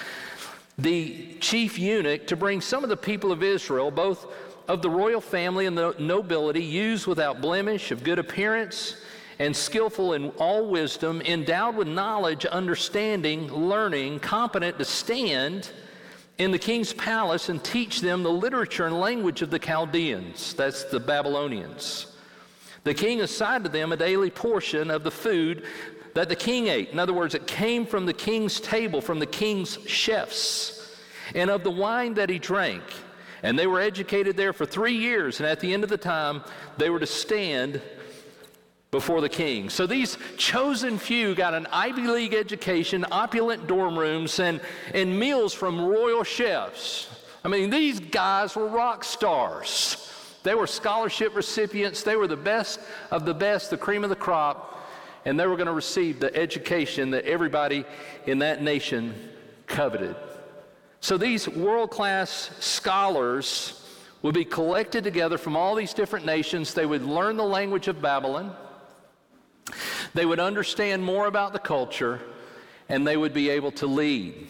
the 0.77 1.35
chief 1.39 1.79
eunuch, 1.79 2.27
to 2.27 2.35
bring 2.35 2.61
some 2.61 2.83
of 2.83 2.89
the 2.89 2.97
people 2.97 3.31
of 3.31 3.41
Israel, 3.41 3.89
both 3.89 4.27
of 4.67 4.81
the 4.83 4.89
royal 4.89 5.21
family 5.21 5.65
and 5.65 5.75
the 5.75 5.95
nobility, 5.97 6.63
used 6.63 7.07
without 7.07 7.41
blemish, 7.41 7.91
of 7.91 8.03
good 8.03 8.19
appearance, 8.19 8.95
and 9.39 9.55
skillful 9.55 10.13
in 10.13 10.29
all 10.31 10.67
wisdom, 10.67 11.21
endowed 11.21 11.75
with 11.75 11.87
knowledge, 11.87 12.45
understanding, 12.45 13.47
learning, 13.47 14.19
competent 14.19 14.77
to 14.77 14.85
stand 14.85 15.71
in 16.37 16.51
the 16.51 16.59
king's 16.59 16.93
palace 16.93 17.49
and 17.49 17.63
teach 17.63 18.01
them 18.01 18.23
the 18.23 18.31
literature 18.31 18.85
and 18.85 18.99
language 18.99 19.41
of 19.41 19.49
the 19.49 19.59
Chaldeans, 19.59 20.53
that's 20.53 20.83
the 20.85 20.99
Babylonians. 20.99 22.15
The 22.83 22.93
king 22.93 23.21
assigned 23.21 23.65
to 23.65 23.69
them 23.69 23.91
a 23.91 23.97
daily 23.97 24.29
portion 24.29 24.89
of 24.89 25.03
the 25.03 25.11
food 25.11 25.65
that 26.15 26.29
the 26.29 26.35
king 26.35 26.67
ate. 26.67 26.89
In 26.89 26.99
other 26.99 27.13
words, 27.13 27.35
it 27.35 27.45
came 27.45 27.85
from 27.85 28.05
the 28.05 28.13
king's 28.13 28.59
table, 28.59 29.01
from 29.01 29.19
the 29.19 29.25
king's 29.25 29.77
chefs, 29.85 30.97
and 31.35 31.49
of 31.49 31.63
the 31.63 31.71
wine 31.71 32.13
that 32.15 32.29
he 32.29 32.39
drank. 32.39 32.83
And 33.43 33.57
they 33.57 33.67
were 33.67 33.79
educated 33.79 34.35
there 34.35 34.51
for 34.51 34.65
three 34.65 34.95
years, 34.95 35.39
and 35.39 35.47
at 35.47 35.59
the 35.59 35.73
end 35.73 35.83
of 35.83 35.89
the 35.89 35.97
time, 35.97 36.41
they 36.77 36.89
were 36.89 36.99
to 36.99 37.07
stand 37.07 37.81
before 38.91 39.21
the 39.21 39.29
king. 39.29 39.69
So 39.69 39.85
these 39.85 40.17
chosen 40.37 40.97
few 40.97 41.35
got 41.35 41.53
an 41.53 41.67
Ivy 41.71 42.07
League 42.07 42.33
education, 42.33 43.05
opulent 43.11 43.67
dorm 43.67 43.97
rooms, 43.97 44.39
and, 44.39 44.59
and 44.93 45.19
meals 45.19 45.53
from 45.53 45.79
royal 45.79 46.23
chefs. 46.23 47.07
I 47.43 47.47
mean, 47.47 47.69
these 47.69 47.99
guys 47.99 48.55
were 48.55 48.67
rock 48.67 49.03
stars. 49.03 50.11
They 50.43 50.55
were 50.55 50.67
scholarship 50.67 51.35
recipients. 51.35 52.03
They 52.03 52.15
were 52.15 52.27
the 52.27 52.35
best 52.35 52.79
of 53.11 53.25
the 53.25 53.33
best, 53.33 53.69
the 53.69 53.77
cream 53.77 54.03
of 54.03 54.09
the 54.09 54.15
crop, 54.15 54.87
and 55.25 55.39
they 55.39 55.45
were 55.45 55.55
going 55.55 55.67
to 55.67 55.73
receive 55.73 56.19
the 56.19 56.35
education 56.35 57.11
that 57.11 57.25
everybody 57.25 57.85
in 58.25 58.39
that 58.39 58.63
nation 58.63 59.13
coveted. 59.67 60.15
So 61.01 61.17
these 61.17 61.47
world 61.47 61.91
class 61.91 62.51
scholars 62.59 63.85
would 64.21 64.33
be 64.33 64.45
collected 64.45 65.03
together 65.03 65.37
from 65.37 65.55
all 65.55 65.75
these 65.75 65.93
different 65.93 66.25
nations. 66.25 66.73
They 66.73 66.85
would 66.85 67.03
learn 67.03 67.37
the 67.37 67.43
language 67.43 67.87
of 67.87 68.01
Babylon, 68.01 68.53
they 70.13 70.25
would 70.25 70.39
understand 70.39 71.03
more 71.03 71.27
about 71.27 71.53
the 71.53 71.59
culture, 71.59 72.19
and 72.87 73.05
they 73.05 73.17
would 73.17 73.33
be 73.33 73.49
able 73.49 73.71
to 73.73 73.87
lead. 73.87 74.47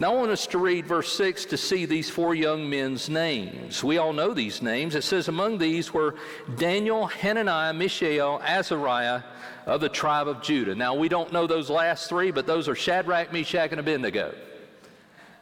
Now, 0.00 0.12
I 0.12 0.16
want 0.16 0.30
us 0.30 0.46
to 0.48 0.58
read 0.58 0.86
verse 0.86 1.12
6 1.12 1.46
to 1.46 1.56
see 1.56 1.84
these 1.84 2.08
four 2.08 2.32
young 2.32 2.70
men's 2.70 3.08
names. 3.08 3.82
We 3.82 3.98
all 3.98 4.12
know 4.12 4.32
these 4.32 4.62
names. 4.62 4.94
It 4.94 5.02
says, 5.02 5.26
Among 5.26 5.58
these 5.58 5.92
were 5.92 6.14
Daniel, 6.56 7.06
Hananiah, 7.06 7.72
Mishael, 7.72 8.40
Azariah 8.44 9.22
of 9.66 9.80
the 9.80 9.88
tribe 9.88 10.28
of 10.28 10.40
Judah. 10.40 10.76
Now, 10.76 10.94
we 10.94 11.08
don't 11.08 11.32
know 11.32 11.48
those 11.48 11.68
last 11.68 12.08
three, 12.08 12.30
but 12.30 12.46
those 12.46 12.68
are 12.68 12.76
Shadrach, 12.76 13.32
Meshach, 13.32 13.72
and 13.72 13.80
Abednego. 13.80 14.32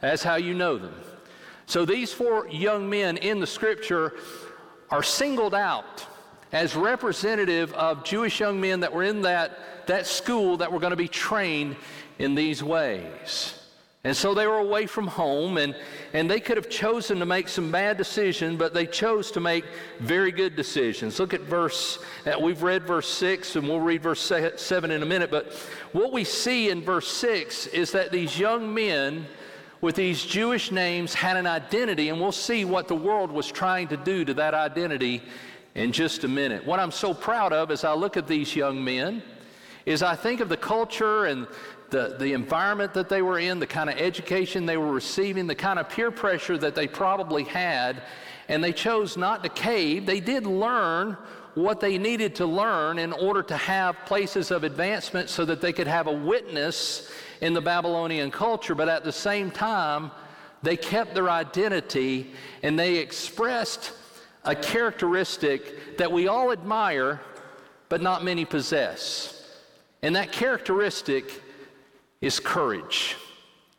That's 0.00 0.22
how 0.22 0.36
you 0.36 0.54
know 0.54 0.78
them. 0.78 0.94
So, 1.66 1.84
these 1.84 2.14
four 2.14 2.48
young 2.48 2.88
men 2.88 3.18
in 3.18 3.40
the 3.40 3.46
scripture 3.46 4.14
are 4.88 5.02
singled 5.02 5.54
out 5.54 6.06
as 6.56 6.74
representative 6.74 7.70
of 7.74 8.02
Jewish 8.02 8.40
young 8.40 8.58
men 8.58 8.80
that 8.80 8.90
were 8.90 9.02
in 9.02 9.20
that, 9.22 9.86
that 9.88 10.06
school 10.06 10.56
that 10.56 10.72
were 10.72 10.78
going 10.78 10.92
to 10.92 10.96
be 10.96 11.06
trained 11.06 11.76
in 12.18 12.34
these 12.34 12.64
ways. 12.64 13.60
And 14.04 14.16
so 14.16 14.32
they 14.32 14.46
were 14.46 14.56
away 14.56 14.86
from 14.86 15.06
home, 15.06 15.58
and, 15.58 15.76
and 16.14 16.30
they 16.30 16.40
could 16.40 16.56
have 16.56 16.70
chosen 16.70 17.18
to 17.18 17.26
make 17.26 17.48
some 17.48 17.70
bad 17.70 17.98
decisions, 17.98 18.56
but 18.56 18.72
they 18.72 18.86
chose 18.86 19.30
to 19.32 19.40
make 19.40 19.66
very 19.98 20.32
good 20.32 20.56
decisions. 20.56 21.20
Look 21.20 21.34
at 21.34 21.42
verse, 21.42 21.98
uh, 22.24 22.38
we've 22.40 22.62
read 22.62 22.84
verse 22.84 23.08
6, 23.08 23.56
and 23.56 23.68
we'll 23.68 23.80
read 23.80 24.02
verse 24.02 24.22
7 24.22 24.90
in 24.90 25.02
a 25.02 25.06
minute. 25.06 25.30
But 25.30 25.52
what 25.92 26.10
we 26.10 26.24
see 26.24 26.70
in 26.70 26.80
verse 26.80 27.08
6 27.08 27.66
is 27.66 27.92
that 27.92 28.12
these 28.12 28.38
young 28.38 28.72
men 28.72 29.26
with 29.82 29.94
these 29.94 30.24
Jewish 30.24 30.70
names 30.70 31.12
had 31.12 31.36
an 31.36 31.46
identity, 31.46 32.08
and 32.08 32.18
we'll 32.18 32.32
see 32.32 32.64
what 32.64 32.88
the 32.88 32.96
world 32.96 33.30
was 33.30 33.46
trying 33.46 33.88
to 33.88 33.98
do 33.98 34.24
to 34.24 34.32
that 34.34 34.54
identity 34.54 35.22
in 35.76 35.92
just 35.92 36.24
a 36.24 36.28
minute. 36.28 36.64
What 36.64 36.80
I'm 36.80 36.90
so 36.90 37.12
proud 37.12 37.52
of 37.52 37.70
as 37.70 37.84
I 37.84 37.92
look 37.92 38.16
at 38.16 38.26
these 38.26 38.56
young 38.56 38.82
men 38.82 39.22
is 39.84 40.02
I 40.02 40.16
think 40.16 40.40
of 40.40 40.48
the 40.48 40.56
culture 40.56 41.26
and 41.26 41.46
the, 41.90 42.16
the 42.18 42.32
environment 42.32 42.94
that 42.94 43.10
they 43.10 43.20
were 43.20 43.38
in, 43.38 43.60
the 43.60 43.66
kind 43.66 43.90
of 43.90 43.96
education 43.98 44.64
they 44.64 44.78
were 44.78 44.90
receiving, 44.90 45.46
the 45.46 45.54
kind 45.54 45.78
of 45.78 45.90
peer 45.90 46.10
pressure 46.10 46.56
that 46.58 46.74
they 46.74 46.88
probably 46.88 47.44
had. 47.44 48.02
and 48.48 48.64
they 48.64 48.72
chose 48.72 49.16
not 49.18 49.42
to 49.42 49.50
cave. 49.50 50.06
They 50.06 50.20
did 50.20 50.46
learn 50.46 51.18
what 51.54 51.80
they 51.80 51.98
needed 51.98 52.34
to 52.36 52.46
learn 52.46 52.98
in 52.98 53.12
order 53.12 53.42
to 53.42 53.56
have 53.56 53.96
places 54.06 54.50
of 54.50 54.64
advancement 54.64 55.28
so 55.28 55.44
that 55.44 55.60
they 55.60 55.72
could 55.72 55.86
have 55.86 56.06
a 56.06 56.12
witness 56.12 57.10
in 57.42 57.52
the 57.52 57.60
Babylonian 57.60 58.30
culture, 58.30 58.74
but 58.74 58.88
at 58.88 59.04
the 59.04 59.12
same 59.12 59.50
time, 59.50 60.10
they 60.62 60.76
kept 60.76 61.14
their 61.14 61.28
identity 61.28 62.32
and 62.62 62.78
they 62.78 62.96
expressed 62.96 63.92
a 64.46 64.54
characteristic 64.54 65.98
that 65.98 66.10
we 66.10 66.28
all 66.28 66.52
admire, 66.52 67.20
but 67.88 68.00
not 68.00 68.24
many 68.24 68.44
possess. 68.44 69.60
And 70.02 70.14
that 70.16 70.32
characteristic 70.32 71.42
is 72.20 72.38
courage. 72.40 73.16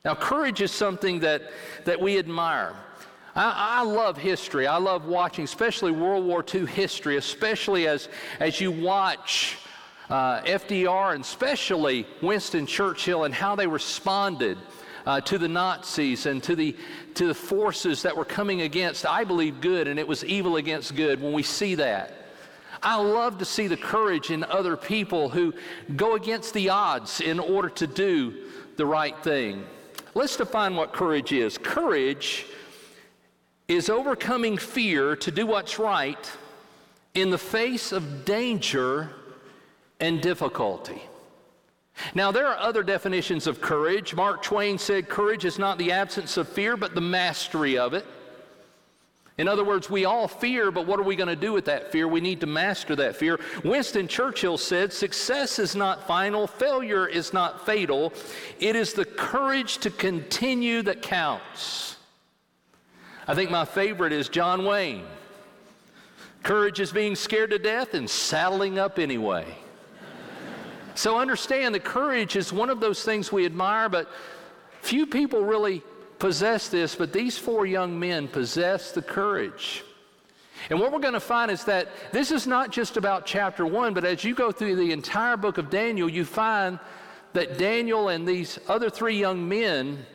Now, 0.03 0.13
courage 0.13 0.61
is 0.61 0.71
something 0.71 1.21
that, 1.21 1.51
that 1.85 1.99
we 1.99 2.19
admire. 2.19 2.75
I, 3.35 3.79
I, 3.79 3.83
love 3.83 4.17
history. 4.17 4.67
I 4.67 4.77
love 4.77 5.05
watching, 5.05 5.45
especially 5.45 5.91
World 5.91 6.25
War 6.25 6.43
II 6.53 6.65
history, 6.65 7.17
especially 7.17 7.87
as, 7.87 8.09
as 8.39 8.59
you 8.59 8.71
watch 8.71 9.57
uh, 10.09 10.41
FDR 10.41 11.13
and 11.13 11.23
especially 11.23 12.07
Winston 12.21 12.65
Churchill 12.65 13.25
and 13.25 13.33
how 13.33 13.55
they 13.55 13.67
responded 13.67 14.57
uh, 15.07 15.21
to 15.21 15.37
the 15.37 15.47
Nazis 15.47 16.25
and 16.25 16.43
to 16.43 16.53
the, 16.53 16.75
to 17.13 17.27
the 17.27 17.33
forces 17.33 18.01
that 18.01 18.15
were 18.15 18.25
coming 18.25 18.61
against, 18.61 19.05
I 19.05 19.23
believe, 19.23 19.61
good, 19.61 19.87
and 19.87 19.97
it 19.97 20.05
was 20.05 20.25
evil 20.25 20.57
against 20.57 20.97
good 20.97 21.21
when 21.21 21.31
we 21.31 21.43
see 21.43 21.75
that. 21.75 22.13
I 22.83 22.97
love 22.97 23.37
to 23.37 23.45
see 23.45 23.67
the 23.67 23.77
courage 23.77 24.31
in 24.31 24.43
other 24.43 24.75
people 24.75 25.29
who 25.29 25.53
go 25.95 26.15
against 26.15 26.53
the 26.53 26.69
odds 26.69 27.21
in 27.21 27.39
order 27.39 27.69
to 27.69 27.87
do 27.87 28.49
the 28.75 28.85
right 28.85 29.17
thing. 29.23 29.65
Let's 30.13 30.35
define 30.35 30.75
what 30.75 30.91
courage 30.91 31.31
is. 31.31 31.57
Courage 31.57 32.45
is 33.69 33.89
overcoming 33.89 34.57
fear 34.57 35.15
to 35.15 35.31
do 35.31 35.47
what's 35.47 35.79
right 35.79 36.31
in 37.13 37.29
the 37.29 37.37
face 37.37 37.93
of 37.93 38.25
danger 38.25 39.09
and 40.01 40.21
difficulty. 40.21 41.01
Now, 42.13 42.31
there 42.31 42.47
are 42.47 42.57
other 42.57 42.83
definitions 42.83 43.47
of 43.47 43.61
courage. 43.61 44.13
Mark 44.13 44.43
Twain 44.43 44.77
said 44.77 45.09
courage 45.09 45.45
is 45.45 45.57
not 45.57 45.77
the 45.77 45.91
absence 45.91 46.37
of 46.37 46.47
fear, 46.47 46.77
but 46.77 46.95
the 46.95 47.01
mastery 47.01 47.77
of 47.77 47.93
it. 47.93 48.05
In 49.37 49.47
other 49.47 49.63
words, 49.63 49.87
we 49.87 50.05
all 50.05 50.27
fear, 50.27 50.71
but 50.71 50.87
what 50.87 50.99
are 50.99 51.03
we 51.03 51.15
going 51.15 51.29
to 51.29 51.35
do 51.35 51.53
with 51.53 51.65
that 51.65 51.91
fear? 51.91 52.07
We 52.07 52.21
need 52.21 52.39
to 52.41 52.47
master 52.47 52.95
that 52.95 53.15
fear. 53.15 53.39
Winston 53.63 54.07
Churchill 54.07 54.57
said, 54.57 54.91
Success 54.91 55.59
is 55.59 55.75
not 55.75 56.07
final, 56.07 56.47
failure 56.47 57.07
is 57.07 57.33
not 57.33 57.63
fatal. 57.63 58.13
It 58.59 58.75
is 58.75 58.93
the 58.93 59.05
courage 59.05 59.77
to 59.79 59.91
continue 59.91 60.81
that 60.83 61.03
counts. 61.03 61.97
I 63.27 63.35
think 63.35 63.51
my 63.51 63.65
favorite 63.65 64.11
is 64.11 64.27
John 64.27 64.65
Wayne. 64.65 65.05
Courage 66.41 66.79
is 66.79 66.91
being 66.91 67.15
scared 67.15 67.51
to 67.51 67.59
death 67.59 67.93
and 67.93 68.09
saddling 68.09 68.79
up 68.79 68.97
anyway. 68.97 69.45
So 70.97 71.19
understand 71.19 71.75
that 71.75 71.83
courage 71.83 72.35
is 72.35 72.51
one 72.51 72.69
of 72.69 72.79
those 72.79 73.03
things 73.03 73.31
we 73.31 73.45
admire, 73.45 73.89
but 73.89 74.09
few 74.81 75.05
people 75.05 75.43
really 75.43 75.83
possess 76.19 76.69
this, 76.69 76.95
but 76.95 77.13
these 77.13 77.37
four 77.37 77.65
young 77.65 77.99
men 77.99 78.27
possess 78.27 78.91
the 78.91 79.01
courage. 79.01 79.83
And 80.69 80.79
what 80.79 80.91
we're 80.91 80.99
going 80.99 81.13
to 81.13 81.19
find 81.19 81.51
is 81.51 81.63
that 81.65 81.89
this 82.11 82.31
is 82.31 82.47
not 82.47 82.71
just 82.71 82.97
about 82.97 83.25
chapter 83.25 83.65
one, 83.65 83.93
but 83.93 84.05
as 84.05 84.23
you 84.23 84.33
go 84.33 84.51
through 84.51 84.75
the 84.75 84.91
entire 84.91 85.37
book 85.37 85.57
of 85.57 85.69
Daniel, 85.69 86.09
you 86.09 86.25
find 86.25 86.79
that 87.33 87.57
Daniel 87.57 88.09
and 88.09 88.27
these 88.27 88.57
other 88.67 88.89
three 88.89 89.19
young 89.19 89.47
men 89.47 90.05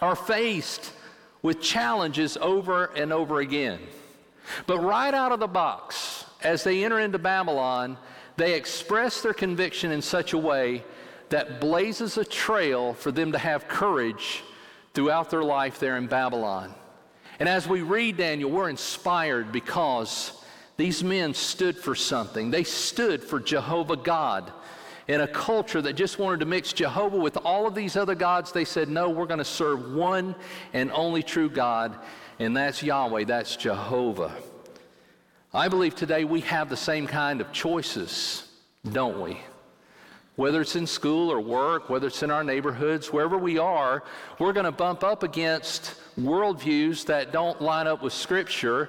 are 0.00 0.16
faced 0.16 0.92
with 1.40 1.60
challenges 1.60 2.36
over 2.36 2.86
and 2.96 3.12
over 3.12 3.40
again. 3.40 3.80
But 4.66 4.80
right 4.80 5.14
out 5.14 5.32
of 5.32 5.40
the 5.40 5.48
box, 5.48 6.26
as 6.42 6.64
they 6.64 6.84
enter 6.84 6.98
into 7.00 7.18
Babylon, 7.18 7.96
they 8.42 8.54
express 8.54 9.22
their 9.22 9.32
conviction 9.32 9.92
in 9.92 10.02
such 10.02 10.32
a 10.32 10.38
way 10.38 10.82
that 11.28 11.60
blazes 11.60 12.18
a 12.18 12.24
trail 12.24 12.92
for 12.94 13.12
them 13.12 13.32
to 13.32 13.38
have 13.38 13.68
courage 13.68 14.42
throughout 14.94 15.30
their 15.30 15.44
life 15.44 15.78
there 15.78 15.96
in 15.96 16.06
Babylon. 16.06 16.74
And 17.38 17.48
as 17.48 17.68
we 17.68 17.82
read 17.82 18.16
Daniel, 18.16 18.50
we're 18.50 18.68
inspired 18.68 19.52
because 19.52 20.32
these 20.76 21.02
men 21.02 21.34
stood 21.34 21.78
for 21.78 21.94
something. 21.94 22.50
They 22.50 22.64
stood 22.64 23.22
for 23.22 23.40
Jehovah 23.40 23.96
God 23.96 24.52
in 25.08 25.20
a 25.20 25.28
culture 25.28 25.82
that 25.82 25.94
just 25.94 26.18
wanted 26.18 26.40
to 26.40 26.46
mix 26.46 26.72
Jehovah 26.72 27.16
with 27.16 27.36
all 27.38 27.66
of 27.66 27.74
these 27.74 27.96
other 27.96 28.14
gods, 28.14 28.52
they 28.52 28.64
said, 28.64 28.88
no, 28.88 29.10
we're 29.10 29.26
going 29.26 29.38
to 29.38 29.44
serve 29.44 29.92
one 29.92 30.34
and 30.72 30.90
only 30.92 31.22
true 31.22 31.50
God, 31.50 31.96
and 32.38 32.56
that's 32.56 32.82
Yahweh, 32.82 33.24
that's 33.24 33.56
Jehovah. 33.56 34.32
I 35.54 35.68
believe 35.68 35.94
today 35.94 36.24
we 36.24 36.40
have 36.42 36.68
the 36.68 36.76
same 36.76 37.06
kind 37.06 37.40
of 37.40 37.52
choices, 37.52 38.48
don't 38.90 39.20
we? 39.20 39.38
Whether 40.36 40.62
it's 40.62 40.76
in 40.76 40.86
school 40.86 41.30
or 41.30 41.40
work, 41.40 41.90
whether 41.90 42.06
it's 42.06 42.22
in 42.22 42.30
our 42.30 42.42
neighborhoods, 42.42 43.12
wherever 43.12 43.36
we 43.36 43.58
are, 43.58 44.02
we're 44.38 44.54
going 44.54 44.64
to 44.64 44.72
bump 44.72 45.04
up 45.04 45.22
against 45.22 45.94
worldviews 46.18 47.04
that 47.06 47.32
don't 47.32 47.60
line 47.60 47.86
up 47.86 48.02
with 48.02 48.12
Scripture 48.12 48.88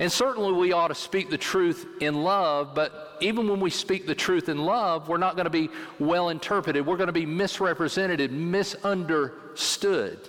and 0.00 0.10
certainly 0.10 0.52
we 0.52 0.72
ought 0.72 0.88
to 0.88 0.94
speak 0.94 1.28
the 1.28 1.36
truth 1.36 1.86
in 2.00 2.22
love, 2.22 2.74
but 2.74 3.18
even 3.20 3.46
when 3.46 3.60
we 3.60 3.68
speak 3.68 4.06
the 4.06 4.14
truth 4.14 4.48
in 4.48 4.56
love, 4.56 5.10
we're 5.10 5.18
not 5.18 5.36
going 5.36 5.44
to 5.44 5.50
be 5.50 5.68
well 5.98 6.30
interpreted. 6.30 6.86
We're 6.86 6.96
going 6.96 7.08
to 7.08 7.12
be 7.12 7.26
misrepresented, 7.26 8.32
misunderstood. 8.32 10.26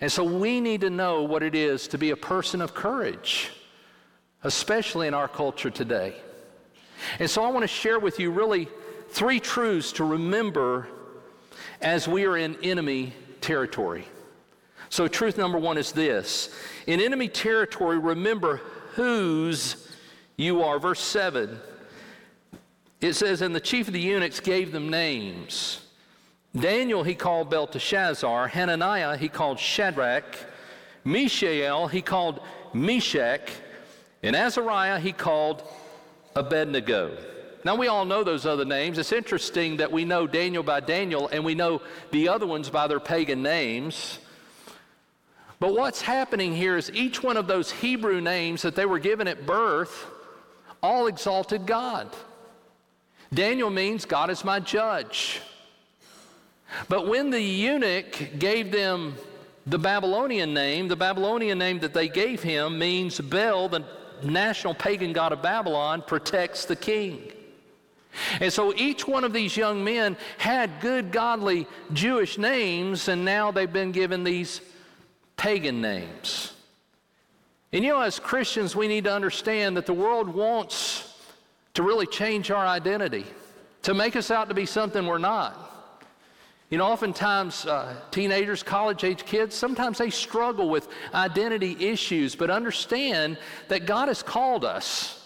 And 0.00 0.10
so 0.10 0.24
we 0.24 0.60
need 0.60 0.80
to 0.80 0.90
know 0.90 1.22
what 1.22 1.44
it 1.44 1.54
is 1.54 1.86
to 1.88 1.98
be 1.98 2.10
a 2.10 2.16
person 2.16 2.60
of 2.60 2.74
courage, 2.74 3.52
especially 4.44 5.08
in 5.08 5.14
our 5.14 5.28
culture 5.28 5.70
today. 5.70 6.14
And 7.18 7.28
so 7.28 7.42
I 7.42 7.50
want 7.50 7.64
to 7.64 7.68
share 7.68 7.98
with 7.98 8.20
you 8.20 8.30
really 8.30 8.68
three 9.08 9.40
truths 9.40 9.92
to 9.92 10.04
remember 10.04 10.88
as 11.80 12.06
we 12.06 12.24
are 12.24 12.36
in 12.36 12.56
enemy 12.62 13.12
territory. 13.40 14.06
So, 14.90 15.08
truth 15.08 15.38
number 15.38 15.58
one 15.58 15.76
is 15.76 15.92
this 15.92 16.54
In 16.86 17.00
enemy 17.00 17.28
territory, 17.28 17.98
remember 17.98 18.60
whose 18.94 19.88
you 20.36 20.62
are. 20.62 20.78
Verse 20.78 21.00
7, 21.00 21.58
it 23.00 23.14
says, 23.14 23.42
And 23.42 23.54
the 23.54 23.60
chief 23.60 23.88
of 23.88 23.92
the 23.92 24.00
eunuchs 24.00 24.40
gave 24.40 24.72
them 24.72 24.90
names. 24.90 25.80
Daniel 26.56 27.02
he 27.02 27.14
called 27.14 27.50
Belteshazzar, 27.50 28.48
Hananiah 28.48 29.16
he 29.16 29.28
called 29.28 29.58
Shadrach, 29.58 30.36
Mishael 31.04 31.88
he 31.88 32.00
called 32.00 32.40
Meshach, 32.72 33.50
and 34.24 34.34
Azariah 34.34 34.98
he 34.98 35.12
called 35.12 35.62
Abednego. 36.34 37.16
Now, 37.64 37.76
we 37.76 37.88
all 37.88 38.04
know 38.04 38.24
those 38.24 38.44
other 38.44 38.64
names. 38.64 38.98
It's 38.98 39.12
interesting 39.12 39.78
that 39.78 39.90
we 39.90 40.04
know 40.04 40.26
Daniel 40.26 40.62
by 40.62 40.80
Daniel 40.80 41.28
and 41.28 41.44
we 41.44 41.54
know 41.54 41.80
the 42.10 42.28
other 42.28 42.46
ones 42.46 42.68
by 42.68 42.86
their 42.86 43.00
pagan 43.00 43.42
names. 43.42 44.18
But 45.60 45.74
what's 45.74 46.02
happening 46.02 46.54
here 46.54 46.76
is 46.76 46.90
each 46.92 47.22
one 47.22 47.38
of 47.38 47.46
those 47.46 47.70
Hebrew 47.70 48.20
names 48.20 48.62
that 48.62 48.74
they 48.74 48.84
were 48.84 48.98
given 48.98 49.28
at 49.28 49.46
birth 49.46 50.06
all 50.82 51.06
exalted 51.06 51.64
God. 51.64 52.14
Daniel 53.32 53.70
means 53.70 54.04
God 54.04 54.28
is 54.28 54.44
my 54.44 54.60
judge. 54.60 55.40
But 56.88 57.08
when 57.08 57.30
the 57.30 57.40
eunuch 57.40 58.38
gave 58.38 58.72
them 58.72 59.14
the 59.66 59.78
Babylonian 59.78 60.52
name, 60.52 60.88
the 60.88 60.96
Babylonian 60.96 61.58
name 61.58 61.78
that 61.78 61.94
they 61.94 62.08
gave 62.08 62.42
him 62.42 62.78
means 62.78 63.18
Bel, 63.20 63.68
the 63.68 63.84
national 64.24 64.74
pagan 64.74 65.12
god 65.12 65.32
of 65.32 65.42
Babylon, 65.42 66.02
protects 66.06 66.64
the 66.64 66.76
king. 66.76 67.32
And 68.40 68.52
so 68.52 68.72
each 68.74 69.08
one 69.08 69.24
of 69.24 69.32
these 69.32 69.56
young 69.56 69.82
men 69.82 70.16
had 70.38 70.80
good, 70.80 71.10
godly 71.10 71.66
Jewish 71.92 72.38
names, 72.38 73.08
and 73.08 73.24
now 73.24 73.50
they've 73.50 73.72
been 73.72 73.92
given 73.92 74.24
these 74.24 74.60
pagan 75.36 75.80
names. 75.80 76.52
And 77.72 77.84
you 77.84 77.90
know, 77.90 78.00
as 78.00 78.20
Christians, 78.20 78.76
we 78.76 78.86
need 78.86 79.04
to 79.04 79.12
understand 79.12 79.76
that 79.76 79.86
the 79.86 79.94
world 79.94 80.28
wants 80.28 81.12
to 81.74 81.82
really 81.82 82.06
change 82.06 82.52
our 82.52 82.64
identity, 82.64 83.26
to 83.82 83.94
make 83.94 84.14
us 84.14 84.30
out 84.30 84.48
to 84.48 84.54
be 84.54 84.64
something 84.64 85.06
we're 85.06 85.18
not. 85.18 85.73
You 86.74 86.78
know, 86.78 86.86
oftentimes 86.86 87.66
uh, 87.66 87.94
teenagers, 88.10 88.64
college 88.64 89.04
age 89.04 89.24
kids, 89.24 89.54
sometimes 89.54 89.98
they 89.98 90.10
struggle 90.10 90.68
with 90.68 90.88
identity 91.14 91.76
issues, 91.78 92.34
but 92.34 92.50
understand 92.50 93.38
that 93.68 93.86
God 93.86 94.08
has 94.08 94.24
called 94.24 94.64
us 94.64 95.24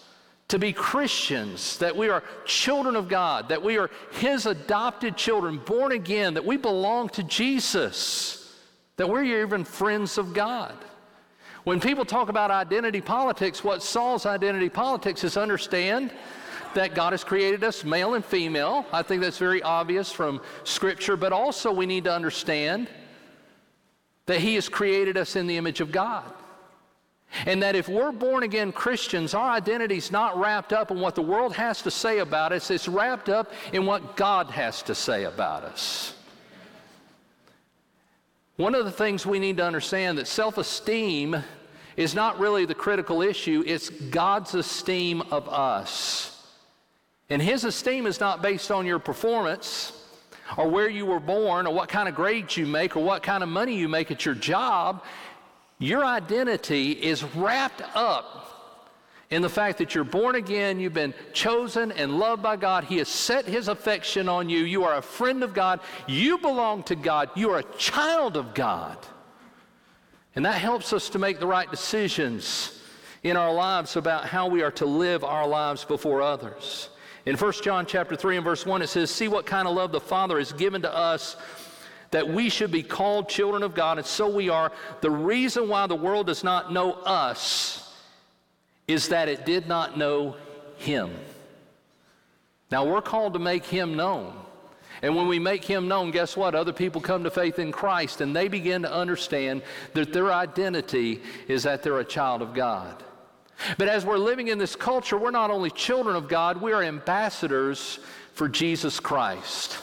to 0.48 0.58
be 0.58 0.74
Christians, 0.74 1.78
that 1.78 1.96
we 1.96 2.10
are 2.10 2.22
children 2.44 2.96
of 2.96 3.08
God, 3.08 3.48
that 3.48 3.62
we 3.62 3.78
are 3.78 3.88
His 4.10 4.44
adopted 4.44 5.16
children, 5.16 5.56
born 5.56 5.92
again, 5.92 6.34
that 6.34 6.44
we 6.44 6.58
belong 6.58 7.08
to 7.08 7.22
Jesus 7.22 8.54
that 8.98 9.08
we're 9.08 9.24
even 9.24 9.64
friends 9.64 10.18
of 10.18 10.34
God. 10.34 10.74
When 11.64 11.80
people 11.80 12.04
talk 12.04 12.28
about 12.28 12.50
identity 12.50 13.00
politics, 13.00 13.64
what 13.64 13.82
Saul's 13.82 14.26
identity 14.26 14.68
politics 14.68 15.24
is 15.24 15.38
understand 15.38 16.12
that 16.74 16.94
God 16.94 17.12
has 17.12 17.24
created 17.24 17.64
us 17.64 17.84
male 17.84 18.14
and 18.14 18.24
female. 18.24 18.86
I 18.92 19.02
think 19.02 19.22
that's 19.22 19.38
very 19.38 19.62
obvious 19.62 20.10
from 20.12 20.40
Scripture, 20.64 21.16
but 21.16 21.32
also 21.32 21.72
we 21.72 21.86
need 21.86 22.04
to 22.04 22.12
understand 22.12 22.88
that 24.26 24.40
He 24.40 24.54
has 24.54 24.68
created 24.68 25.16
us 25.16 25.36
in 25.36 25.46
the 25.46 25.56
image 25.56 25.80
of 25.80 25.90
God. 25.90 26.24
And 27.44 27.62
that 27.62 27.76
if 27.76 27.88
we're 27.88 28.12
born 28.12 28.42
again 28.42 28.72
Christians, 28.72 29.34
our 29.34 29.50
identity 29.50 29.98
is 29.98 30.10
not 30.10 30.38
wrapped 30.38 30.72
up 30.72 30.90
in 30.90 30.98
what 30.98 31.14
the 31.14 31.22
world 31.22 31.54
has 31.54 31.82
to 31.82 31.90
say 31.90 32.20
about 32.20 32.52
us, 32.52 32.70
it's 32.70 32.88
wrapped 32.88 33.28
up 33.28 33.52
in 33.72 33.84
what 33.84 34.16
God 34.16 34.48
has 34.50 34.82
to 34.84 34.94
say 34.94 35.24
about 35.24 35.64
us. 35.64 36.14
One 38.56 38.74
of 38.74 38.84
the 38.84 38.90
things 38.90 39.24
we 39.24 39.38
need 39.38 39.58
to 39.58 39.64
understand 39.64 40.18
that 40.18 40.26
self-esteem 40.26 41.36
is 41.96 42.14
not 42.14 42.38
really 42.38 42.64
the 42.64 42.74
critical 42.74 43.22
issue, 43.22 43.62
it's 43.66 43.90
God's 43.90 44.54
esteem 44.54 45.20
of 45.30 45.48
us. 45.48 46.37
And 47.30 47.42
his 47.42 47.64
esteem 47.64 48.06
is 48.06 48.20
not 48.20 48.42
based 48.42 48.70
on 48.70 48.86
your 48.86 48.98
performance 48.98 49.92
or 50.56 50.68
where 50.68 50.88
you 50.88 51.04
were 51.04 51.20
born 51.20 51.66
or 51.66 51.74
what 51.74 51.88
kind 51.88 52.08
of 52.08 52.14
grades 52.14 52.56
you 52.56 52.66
make 52.66 52.96
or 52.96 53.04
what 53.04 53.22
kind 53.22 53.42
of 53.42 53.48
money 53.48 53.76
you 53.76 53.88
make 53.88 54.10
at 54.10 54.24
your 54.24 54.34
job. 54.34 55.04
Your 55.78 56.04
identity 56.04 56.92
is 56.92 57.22
wrapped 57.22 57.82
up 57.94 58.48
in 59.30 59.42
the 59.42 59.48
fact 59.48 59.78
that 59.78 59.94
you're 59.94 60.04
born 60.04 60.36
again, 60.36 60.80
you've 60.80 60.94
been 60.94 61.12
chosen 61.34 61.92
and 61.92 62.18
loved 62.18 62.42
by 62.42 62.56
God. 62.56 62.84
He 62.84 62.96
has 62.96 63.08
set 63.08 63.44
His 63.44 63.68
affection 63.68 64.26
on 64.26 64.48
you. 64.48 64.60
You 64.60 64.84
are 64.84 64.96
a 64.96 65.02
friend 65.02 65.42
of 65.42 65.52
God. 65.52 65.80
You 66.06 66.38
belong 66.38 66.82
to 66.84 66.96
God. 66.96 67.30
You 67.36 67.50
are 67.50 67.58
a 67.58 67.76
child 67.76 68.38
of 68.38 68.54
God. 68.54 68.96
And 70.34 70.46
that 70.46 70.54
helps 70.54 70.94
us 70.94 71.10
to 71.10 71.18
make 71.18 71.40
the 71.40 71.46
right 71.46 71.70
decisions 71.70 72.80
in 73.22 73.36
our 73.36 73.52
lives 73.52 73.96
about 73.96 74.24
how 74.24 74.48
we 74.48 74.62
are 74.62 74.70
to 74.72 74.86
live 74.86 75.24
our 75.24 75.46
lives 75.46 75.84
before 75.84 76.22
others. 76.22 76.88
In 77.28 77.36
1 77.36 77.52
John 77.62 77.84
chapter 77.84 78.16
3 78.16 78.36
and 78.36 78.44
verse 78.44 78.64
1 78.64 78.80
it 78.80 78.86
says, 78.86 79.10
"See 79.10 79.28
what 79.28 79.44
kind 79.44 79.68
of 79.68 79.74
love 79.74 79.92
the 79.92 80.00
Father 80.00 80.38
has 80.38 80.50
given 80.50 80.80
to 80.80 80.96
us 80.96 81.36
that 82.10 82.26
we 82.26 82.48
should 82.48 82.70
be 82.70 82.82
called 82.82 83.28
children 83.28 83.62
of 83.62 83.74
God, 83.74 83.98
and 83.98 84.06
so 84.06 84.30
we 84.30 84.48
are. 84.48 84.72
The 85.02 85.10
reason 85.10 85.68
why 85.68 85.86
the 85.86 85.94
world 85.94 86.28
does 86.28 86.42
not 86.42 86.72
know 86.72 86.92
us 86.92 87.94
is 88.86 89.08
that 89.08 89.28
it 89.28 89.44
did 89.44 89.68
not 89.68 89.98
know 89.98 90.36
him." 90.78 91.14
Now 92.70 92.86
we're 92.86 93.02
called 93.02 93.34
to 93.34 93.38
make 93.38 93.66
him 93.66 93.94
known. 93.94 94.32
And 95.02 95.14
when 95.14 95.28
we 95.28 95.38
make 95.38 95.66
him 95.66 95.86
known, 95.86 96.10
guess 96.10 96.34
what? 96.34 96.54
Other 96.54 96.72
people 96.72 97.02
come 97.02 97.24
to 97.24 97.30
faith 97.30 97.58
in 97.58 97.72
Christ 97.72 98.22
and 98.22 98.34
they 98.34 98.48
begin 98.48 98.80
to 98.82 98.90
understand 98.90 99.60
that 99.92 100.14
their 100.14 100.32
identity 100.32 101.22
is 101.46 101.64
that 101.64 101.82
they're 101.82 101.98
a 101.98 102.06
child 102.06 102.40
of 102.40 102.54
God. 102.54 103.04
But 103.76 103.88
as 103.88 104.04
we're 104.04 104.18
living 104.18 104.48
in 104.48 104.58
this 104.58 104.76
culture, 104.76 105.18
we're 105.18 105.30
not 105.30 105.50
only 105.50 105.70
children 105.70 106.16
of 106.16 106.28
God, 106.28 106.60
we 106.60 106.72
are 106.72 106.82
ambassadors 106.82 107.98
for 108.34 108.48
Jesus 108.48 109.00
Christ. 109.00 109.78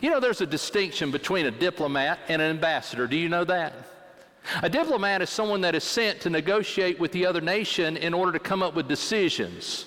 You 0.00 0.10
know, 0.10 0.20
there's 0.20 0.40
a 0.40 0.46
distinction 0.46 1.10
between 1.10 1.46
a 1.46 1.50
diplomat 1.50 2.18
and 2.28 2.40
an 2.40 2.50
ambassador. 2.50 3.06
Do 3.06 3.16
you 3.16 3.28
know 3.28 3.44
that? 3.44 3.74
A 4.62 4.68
diplomat 4.68 5.22
is 5.22 5.30
someone 5.30 5.60
that 5.60 5.74
is 5.74 5.84
sent 5.84 6.20
to 6.22 6.30
negotiate 6.30 6.98
with 6.98 7.12
the 7.12 7.26
other 7.26 7.40
nation 7.40 7.96
in 7.96 8.14
order 8.14 8.32
to 8.32 8.38
come 8.38 8.62
up 8.62 8.74
with 8.74 8.88
decisions. 8.88 9.86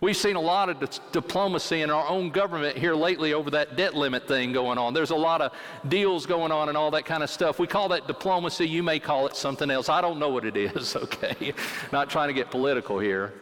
We've 0.00 0.16
seen 0.16 0.36
a 0.36 0.40
lot 0.40 0.68
of 0.68 0.80
di- 0.80 0.98
diplomacy 1.12 1.82
in 1.82 1.90
our 1.90 2.06
own 2.06 2.30
government 2.30 2.76
here 2.76 2.94
lately 2.94 3.32
over 3.32 3.50
that 3.50 3.76
debt 3.76 3.94
limit 3.94 4.28
thing 4.28 4.52
going 4.52 4.78
on. 4.78 4.94
There's 4.94 5.10
a 5.10 5.16
lot 5.16 5.40
of 5.40 5.52
deals 5.88 6.26
going 6.26 6.52
on 6.52 6.68
and 6.68 6.76
all 6.76 6.90
that 6.92 7.04
kind 7.04 7.22
of 7.22 7.30
stuff. 7.30 7.58
We 7.58 7.66
call 7.66 7.88
that 7.88 8.06
diplomacy. 8.06 8.68
You 8.68 8.82
may 8.82 8.98
call 8.98 9.26
it 9.26 9.36
something 9.36 9.70
else. 9.70 9.88
I 9.88 10.00
don't 10.00 10.18
know 10.18 10.28
what 10.28 10.44
it 10.44 10.56
is, 10.56 10.94
okay? 10.96 11.52
Not 11.92 12.10
trying 12.10 12.28
to 12.28 12.34
get 12.34 12.50
political 12.50 12.98
here. 12.98 13.32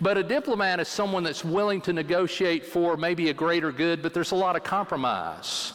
But 0.00 0.18
a 0.18 0.22
diplomat 0.22 0.80
is 0.80 0.88
someone 0.88 1.22
that's 1.22 1.44
willing 1.44 1.80
to 1.82 1.92
negotiate 1.92 2.66
for 2.66 2.96
maybe 2.96 3.30
a 3.30 3.34
greater 3.34 3.72
good, 3.72 4.02
but 4.02 4.14
there's 4.14 4.32
a 4.32 4.36
lot 4.36 4.56
of 4.56 4.62
compromise. 4.62 5.72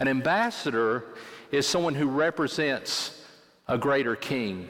An 0.00 0.08
ambassador 0.08 1.04
is 1.50 1.66
someone 1.66 1.94
who 1.94 2.06
represents 2.06 3.24
a 3.66 3.76
greater 3.76 4.16
king. 4.16 4.68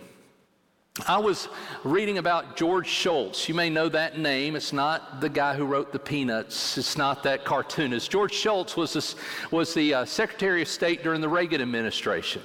I 1.07 1.19
was 1.19 1.49
reading 1.85 2.19
about 2.19 2.57
George 2.57 2.89
Shultz. 2.89 3.49
You 3.49 3.55
may 3.55 3.71
know 3.71 3.89
that 3.89 4.19
name. 4.19 4.57
It's 4.57 4.73
not 4.73 5.21
the 5.21 5.29
guy 5.29 5.55
who 5.55 5.65
wrote 5.65 5.93
the 5.93 5.99
Peanuts. 5.99 6.77
It's 6.77 6.99
not 6.99 7.23
that 7.23 7.45
cartoonist. 7.45 8.11
George 8.11 8.33
Shultz 8.33 8.77
was, 8.77 8.95
this, 8.95 9.15
was 9.51 9.75
the 9.75 9.95
uh, 9.95 10.05
Secretary 10.05 10.63
of 10.63 10.69
State 10.69 11.05
during 11.05 11.21
the 11.21 11.29
Reagan 11.29 11.63
administration. 11.63 12.43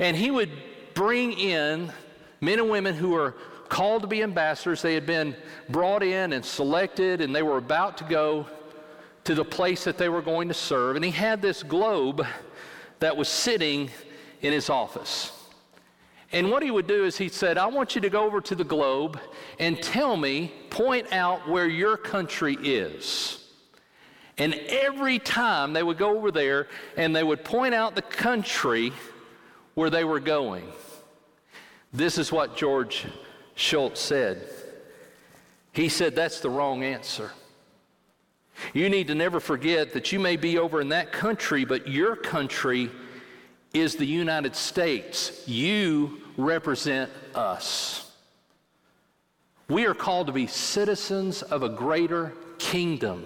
And 0.00 0.16
he 0.16 0.32
would 0.32 0.50
bring 0.94 1.32
in 1.32 1.92
men 2.40 2.58
and 2.58 2.68
women 2.68 2.94
who 2.94 3.10
were 3.10 3.36
called 3.68 4.02
to 4.02 4.08
be 4.08 4.22
ambassadors. 4.22 4.82
They 4.82 4.94
had 4.94 5.06
been 5.06 5.36
brought 5.68 6.02
in 6.02 6.32
and 6.32 6.44
selected, 6.44 7.20
and 7.20 7.34
they 7.34 7.42
were 7.42 7.58
about 7.58 7.96
to 7.98 8.04
go 8.04 8.46
to 9.22 9.34
the 9.36 9.44
place 9.44 9.84
that 9.84 9.98
they 9.98 10.08
were 10.08 10.22
going 10.22 10.48
to 10.48 10.54
serve. 10.54 10.96
And 10.96 11.04
he 11.04 11.12
had 11.12 11.40
this 11.40 11.62
globe 11.62 12.26
that 12.98 13.16
was 13.16 13.28
sitting 13.28 13.90
in 14.42 14.52
his 14.52 14.68
office. 14.68 15.30
And 16.34 16.50
what 16.50 16.64
he 16.64 16.72
would 16.72 16.88
do 16.88 17.04
is 17.04 17.16
he 17.16 17.28
said, 17.28 17.58
I 17.58 17.68
want 17.68 17.94
you 17.94 18.00
to 18.00 18.10
go 18.10 18.24
over 18.24 18.40
to 18.40 18.56
the 18.56 18.64
globe 18.64 19.20
and 19.60 19.80
tell 19.80 20.16
me, 20.16 20.52
point 20.68 21.12
out 21.12 21.48
where 21.48 21.68
your 21.68 21.96
country 21.96 22.58
is. 22.60 23.38
And 24.36 24.52
every 24.68 25.20
time 25.20 25.72
they 25.72 25.84
would 25.84 25.96
go 25.96 26.16
over 26.16 26.32
there 26.32 26.66
and 26.96 27.14
they 27.14 27.22
would 27.22 27.44
point 27.44 27.72
out 27.72 27.94
the 27.94 28.02
country 28.02 28.92
where 29.74 29.90
they 29.90 30.02
were 30.02 30.18
going. 30.18 30.64
This 31.92 32.18
is 32.18 32.32
what 32.32 32.56
George 32.56 33.06
Shultz 33.54 34.00
said. 34.00 34.42
He 35.70 35.88
said, 35.88 36.16
That's 36.16 36.40
the 36.40 36.50
wrong 36.50 36.82
answer. 36.82 37.30
You 38.72 38.88
need 38.88 39.06
to 39.06 39.14
never 39.14 39.38
forget 39.38 39.92
that 39.92 40.10
you 40.10 40.18
may 40.18 40.34
be 40.34 40.58
over 40.58 40.80
in 40.80 40.88
that 40.88 41.12
country, 41.12 41.64
but 41.64 41.86
your 41.86 42.16
country 42.16 42.90
is 43.72 43.94
the 43.94 44.06
United 44.06 44.56
States. 44.56 45.46
You 45.46 46.23
represent 46.36 47.10
us. 47.34 48.10
We 49.68 49.86
are 49.86 49.94
called 49.94 50.26
to 50.26 50.32
be 50.32 50.46
citizens 50.46 51.42
of 51.42 51.62
a 51.62 51.68
greater 51.68 52.32
kingdom. 52.58 53.24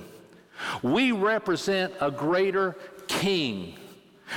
We 0.83 1.13
represent 1.13 1.93
a 2.01 2.11
greater 2.11 2.77
king. 3.07 3.75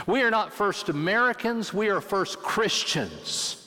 We 0.07 0.21
are 0.21 0.31
not 0.31 0.53
first 0.53 0.89
Americans, 0.89 1.73
we 1.73 1.89
are 1.89 2.01
first 2.01 2.39
Christians. 2.39 3.57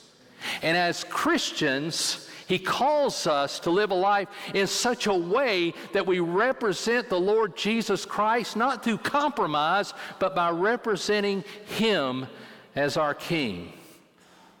And 0.61 0.75
as 0.75 1.03
Christians, 1.05 2.29
he 2.47 2.59
calls 2.59 3.25
us 3.25 3.59
to 3.61 3.71
live 3.71 3.91
a 3.91 3.95
life 3.95 4.27
in 4.53 4.67
such 4.67 5.07
a 5.07 5.13
way 5.13 5.73
that 5.93 6.05
we 6.05 6.19
represent 6.19 7.09
the 7.09 7.19
Lord 7.19 7.55
Jesus 7.55 8.05
Christ, 8.05 8.55
not 8.55 8.83
through 8.83 8.99
compromise, 8.99 9.93
but 10.19 10.35
by 10.35 10.51
representing 10.51 11.43
Him 11.65 12.27
as 12.75 12.97
our 12.97 13.15
King. 13.15 13.73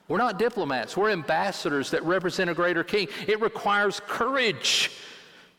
We're 0.07 0.19
not 0.19 0.37
diplomats, 0.37 0.95
we're 0.95 1.09
ambassadors 1.09 1.91
that 1.91 2.03
represent 2.03 2.49
a 2.49 2.53
greater 2.53 2.83
king. 2.83 3.07
It 3.27 3.41
requires 3.41 3.99
courage 4.07 4.91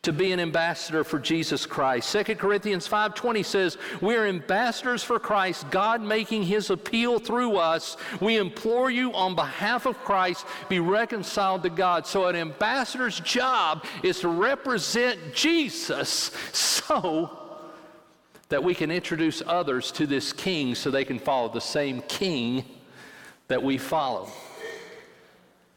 to 0.07 0.13
be 0.13 0.31
an 0.31 0.39
ambassador 0.39 1.03
for 1.03 1.19
Jesus 1.19 1.67
Christ. 1.67 2.09
2 2.09 2.39
Corinthians 2.39 2.87
5:20 2.87 3.43
says, 3.43 3.77
"We 4.01 4.15
are 4.15 4.25
ambassadors 4.25 5.03
for 5.03 5.19
Christ, 5.19 5.69
God 5.73 6.01
making 6.01 6.45
his 6.45 6.71
appeal 6.71 7.19
through 7.19 7.57
us. 7.57 7.97
We 8.21 8.37
implore 8.37 8.89
you 8.89 9.13
on 9.15 9.35
behalf 9.35 9.85
of 9.85 9.99
Christ, 10.05 10.47
be 10.69 10.79
reconciled 10.79 11.65
to 11.65 11.71
God." 11.71 12.07
So 12.07 12.27
an 12.27 12.37
ambassador's 12.37 13.19
job 13.19 13.85
is 14.05 14.21
to 14.21 14.29
represent 14.29 15.35
Jesus 15.35 16.31
so 16.53 17.37
that 18.49 18.63
we 18.63 18.77
can 18.77 18.93
introduce 18.93 19.43
others 19.45 19.91
to 19.91 20.07
this 20.07 20.33
king 20.33 20.77
so 20.77 20.89
they 20.89 21.05
can 21.05 21.19
follow 21.19 21.49
the 21.49 21.61
same 21.61 22.01
king 22.03 22.65
that 23.49 23.63
we 23.63 23.79
follow. 23.79 24.29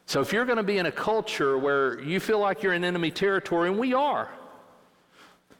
So 0.06 0.20
if 0.20 0.32
you're 0.32 0.44
going 0.44 0.56
to 0.56 0.64
be 0.64 0.78
in 0.78 0.86
a 0.86 0.92
culture 0.92 1.56
where 1.56 2.00
you 2.00 2.18
feel 2.18 2.40
like 2.40 2.62
you're 2.62 2.72
in 2.72 2.84
enemy 2.84 3.10
territory, 3.10 3.68
and 3.68 3.78
we 3.78 3.94
are, 3.94 4.28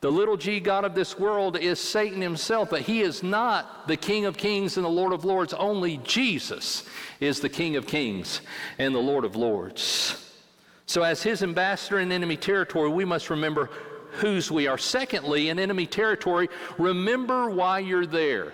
the 0.00 0.10
little 0.10 0.36
g 0.36 0.60
God 0.60 0.84
of 0.84 0.94
this 0.94 1.18
world 1.18 1.58
is 1.58 1.78
Satan 1.78 2.22
himself, 2.22 2.70
but 2.70 2.80
he 2.80 3.02
is 3.02 3.22
not 3.22 3.86
the 3.86 3.96
King 3.96 4.24
of 4.24 4.36
kings 4.36 4.76
and 4.76 4.84
the 4.84 4.90
Lord 4.90 5.12
of 5.12 5.24
lords. 5.24 5.52
Only 5.52 5.98
Jesus 5.98 6.84
is 7.20 7.40
the 7.40 7.50
King 7.50 7.76
of 7.76 7.86
kings 7.86 8.40
and 8.78 8.94
the 8.94 9.00
Lord 9.00 9.24
of 9.24 9.36
lords. 9.36 10.26
So, 10.86 11.02
as 11.02 11.22
his 11.22 11.42
ambassador 11.42 12.00
in 12.00 12.10
enemy 12.10 12.36
territory, 12.36 12.88
we 12.88 13.04
must 13.04 13.30
remember 13.30 13.70
whose 14.12 14.50
we 14.50 14.66
are. 14.66 14.78
Secondly, 14.78 15.50
in 15.50 15.58
enemy 15.58 15.86
territory, 15.86 16.48
remember 16.78 17.50
why 17.50 17.78
you're 17.78 18.06
there. 18.06 18.52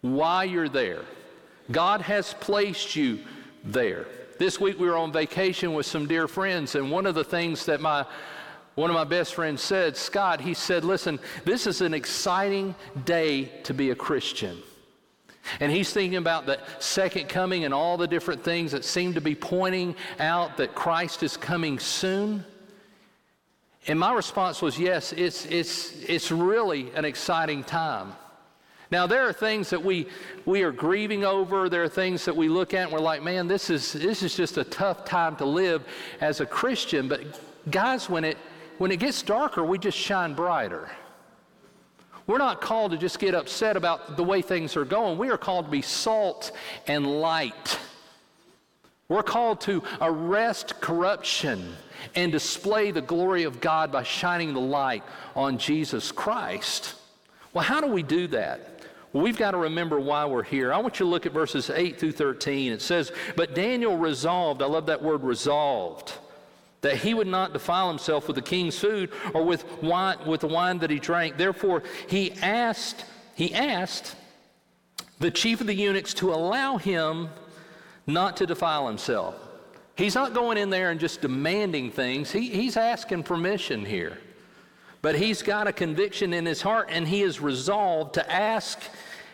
Why 0.00 0.44
you're 0.44 0.68
there. 0.68 1.02
God 1.70 2.00
has 2.02 2.34
placed 2.34 2.96
you 2.96 3.20
there. 3.64 4.06
This 4.38 4.60
week 4.60 4.78
we 4.78 4.88
were 4.88 4.96
on 4.96 5.12
vacation 5.12 5.72
with 5.74 5.86
some 5.86 6.06
dear 6.06 6.26
friends, 6.26 6.74
and 6.74 6.90
one 6.90 7.06
of 7.06 7.14
the 7.14 7.24
things 7.24 7.66
that 7.66 7.80
my 7.80 8.04
one 8.74 8.88
of 8.88 8.94
my 8.94 9.04
best 9.04 9.34
friends 9.34 9.60
said, 9.60 9.98
Scott, 9.98 10.40
he 10.40 10.54
said, 10.54 10.82
listen, 10.82 11.20
this 11.44 11.66
is 11.66 11.82
an 11.82 11.92
exciting 11.92 12.74
day 13.04 13.44
to 13.64 13.74
be 13.74 13.90
a 13.90 13.94
Christian. 13.94 14.62
And 15.60 15.70
he's 15.70 15.92
thinking 15.92 16.16
about 16.16 16.46
the 16.46 16.58
second 16.78 17.28
coming 17.28 17.64
and 17.64 17.74
all 17.74 17.96
the 17.98 18.06
different 18.06 18.42
things 18.42 18.72
that 18.72 18.84
seem 18.84 19.12
to 19.14 19.20
be 19.20 19.34
pointing 19.34 19.94
out 20.18 20.56
that 20.56 20.74
Christ 20.74 21.22
is 21.22 21.36
coming 21.36 21.78
soon. 21.78 22.44
And 23.88 23.98
my 23.98 24.14
response 24.14 24.62
was, 24.62 24.78
yes, 24.78 25.12
it's, 25.12 25.44
it's, 25.46 25.92
it's 26.04 26.30
really 26.30 26.90
an 26.94 27.04
exciting 27.04 27.64
time. 27.64 28.14
Now, 28.92 29.06
there 29.06 29.26
are 29.26 29.32
things 29.32 29.70
that 29.70 29.82
we, 29.82 30.06
we 30.44 30.62
are 30.64 30.70
grieving 30.70 31.24
over. 31.24 31.70
There 31.70 31.82
are 31.82 31.88
things 31.88 32.26
that 32.26 32.36
we 32.36 32.50
look 32.50 32.74
at 32.74 32.82
and 32.82 32.92
we're 32.92 32.98
like, 32.98 33.22
man, 33.22 33.48
this 33.48 33.70
is, 33.70 33.94
this 33.94 34.22
is 34.22 34.36
just 34.36 34.58
a 34.58 34.64
tough 34.64 35.06
time 35.06 35.34
to 35.36 35.46
live 35.46 35.82
as 36.20 36.40
a 36.40 36.46
Christian. 36.46 37.08
But, 37.08 37.40
guys, 37.70 38.10
when 38.10 38.22
it, 38.22 38.36
when 38.76 38.90
it 38.90 38.98
gets 38.98 39.22
darker, 39.22 39.64
we 39.64 39.78
just 39.78 39.96
shine 39.96 40.34
brighter. 40.34 40.90
We're 42.26 42.36
not 42.36 42.60
called 42.60 42.92
to 42.92 42.98
just 42.98 43.18
get 43.18 43.34
upset 43.34 43.78
about 43.78 44.18
the 44.18 44.22
way 44.22 44.42
things 44.42 44.76
are 44.76 44.84
going. 44.84 45.16
We 45.16 45.30
are 45.30 45.38
called 45.38 45.64
to 45.64 45.70
be 45.70 45.80
salt 45.80 46.52
and 46.86 47.06
light. 47.06 47.78
We're 49.08 49.22
called 49.22 49.62
to 49.62 49.82
arrest 50.02 50.82
corruption 50.82 51.76
and 52.14 52.30
display 52.30 52.90
the 52.90 53.00
glory 53.00 53.44
of 53.44 53.58
God 53.58 53.90
by 53.90 54.02
shining 54.02 54.52
the 54.52 54.60
light 54.60 55.02
on 55.34 55.56
Jesus 55.56 56.12
Christ. 56.12 56.94
Well, 57.54 57.64
how 57.64 57.80
do 57.80 57.86
we 57.86 58.02
do 58.02 58.26
that? 58.28 58.68
We've 59.12 59.36
got 59.36 59.50
to 59.50 59.58
remember 59.58 60.00
why 60.00 60.24
we're 60.24 60.42
here. 60.42 60.72
I 60.72 60.78
want 60.78 60.98
you 60.98 61.04
to 61.04 61.10
look 61.10 61.26
at 61.26 61.32
verses 61.32 61.68
8 61.68 61.98
through 61.98 62.12
13. 62.12 62.72
It 62.72 62.80
says, 62.80 63.12
But 63.36 63.54
Daniel 63.54 63.96
resolved, 63.96 64.62
I 64.62 64.66
love 64.66 64.86
that 64.86 65.02
word 65.02 65.22
resolved, 65.22 66.12
that 66.80 66.96
he 66.96 67.12
would 67.12 67.26
not 67.26 67.52
defile 67.52 67.88
himself 67.88 68.26
with 68.26 68.36
the 68.36 68.42
king's 68.42 68.78
food 68.78 69.10
or 69.34 69.44
with 69.44 69.82
wine 69.82 70.16
with 70.26 70.40
the 70.40 70.48
wine 70.48 70.78
that 70.78 70.90
he 70.90 70.98
drank. 70.98 71.36
Therefore, 71.36 71.82
he 72.08 72.32
asked, 72.42 73.04
he 73.34 73.54
asked 73.54 74.16
the 75.20 75.30
chief 75.30 75.60
of 75.60 75.66
the 75.66 75.74
eunuchs 75.74 76.14
to 76.14 76.32
allow 76.32 76.78
him 76.78 77.28
not 78.06 78.38
to 78.38 78.46
defile 78.46 78.86
himself. 78.88 79.34
He's 79.94 80.14
not 80.14 80.32
going 80.32 80.56
in 80.56 80.70
there 80.70 80.90
and 80.90 80.98
just 80.98 81.20
demanding 81.20 81.90
things. 81.90 82.32
He, 82.32 82.48
he's 82.48 82.78
asking 82.78 83.24
permission 83.24 83.84
here. 83.84 84.18
But 85.02 85.16
he's 85.16 85.42
got 85.42 85.66
a 85.66 85.72
conviction 85.72 86.32
in 86.32 86.46
his 86.46 86.62
heart 86.62 86.88
and 86.90 87.06
he 87.06 87.22
is 87.22 87.40
resolved 87.40 88.14
to 88.14 88.32
ask 88.32 88.80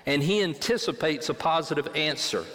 and 0.06 0.22
he 0.22 0.42
anticipates 0.42 1.28
a 1.28 1.34
positive 1.34 1.94
answer. 1.94 2.46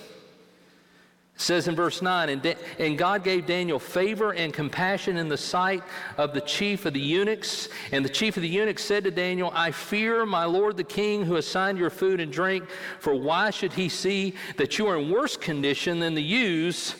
It 1.36 1.42
says 1.42 1.68
in 1.68 1.76
verse 1.76 2.02
9, 2.02 2.30
and, 2.30 2.42
da- 2.42 2.56
and, 2.80 2.98
God 2.98 3.24
gave 3.24 3.46
Daniel 3.46 3.80
favor 3.80 4.34
and 4.34 4.54
compassion 4.54 5.18
in 5.18 5.30
the 5.30 5.38
sight 5.38 5.84
of 6.18 6.34
the 6.34 6.42
chief 6.42 6.86
of 6.86 6.94
the 6.94 7.00
eunuchs. 7.00 7.70
And 7.92 8.06
the 8.06 8.10
chief 8.10 8.38
of 8.38 8.44
the 8.44 8.50
eunuchs 8.50 8.84
said 8.84 9.04
to 9.04 9.12
Daniel, 9.12 9.52
I 9.54 9.72
fear 9.72 10.26
my 10.26 10.46
lord 10.46 10.78
the 10.78 10.84
king 10.84 11.26
who 11.26 11.36
assigned 11.36 11.78
your 11.78 11.90
food 11.90 12.20
and 12.20 12.32
drink, 12.32 12.68
for 13.00 13.16
why 13.16 13.50
should 13.50 13.74
he 13.74 13.90
see 13.90 14.36
that 14.58 14.78
you 14.78 14.88
are 14.88 14.98
in 14.98 15.12
worse 15.12 15.38
condition 15.38 16.00
than 16.00 16.14
the 16.14 16.24
youths 16.24 16.96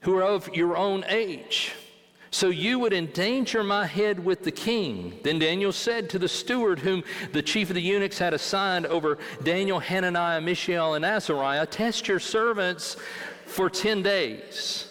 who 0.00 0.16
are 0.16 0.22
of 0.22 0.48
your 0.54 0.76
own 0.76 1.04
age? 1.08 1.72
So 2.32 2.48
you 2.48 2.78
would 2.78 2.92
endanger 2.92 3.64
my 3.64 3.86
head 3.86 4.24
with 4.24 4.44
the 4.44 4.52
king. 4.52 5.18
Then 5.24 5.40
Daniel 5.40 5.72
said 5.72 6.08
to 6.10 6.18
the 6.18 6.28
steward, 6.28 6.78
whom 6.78 7.02
the 7.32 7.42
chief 7.42 7.70
of 7.70 7.74
the 7.74 7.82
eunuchs 7.82 8.18
had 8.18 8.34
assigned 8.34 8.86
over 8.86 9.18
Daniel, 9.42 9.80
Hananiah, 9.80 10.40
Mishael, 10.40 10.94
and 10.94 11.04
Azariah, 11.04 11.66
Test 11.66 12.06
your 12.06 12.20
servants 12.20 12.96
for 13.46 13.68
10 13.68 14.02
days, 14.02 14.86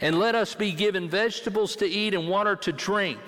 and 0.00 0.18
let 0.18 0.34
us 0.34 0.56
be 0.56 0.72
given 0.72 1.08
vegetables 1.08 1.76
to 1.76 1.86
eat 1.86 2.12
and 2.12 2.28
water 2.28 2.56
to 2.56 2.72
drink. 2.72 3.20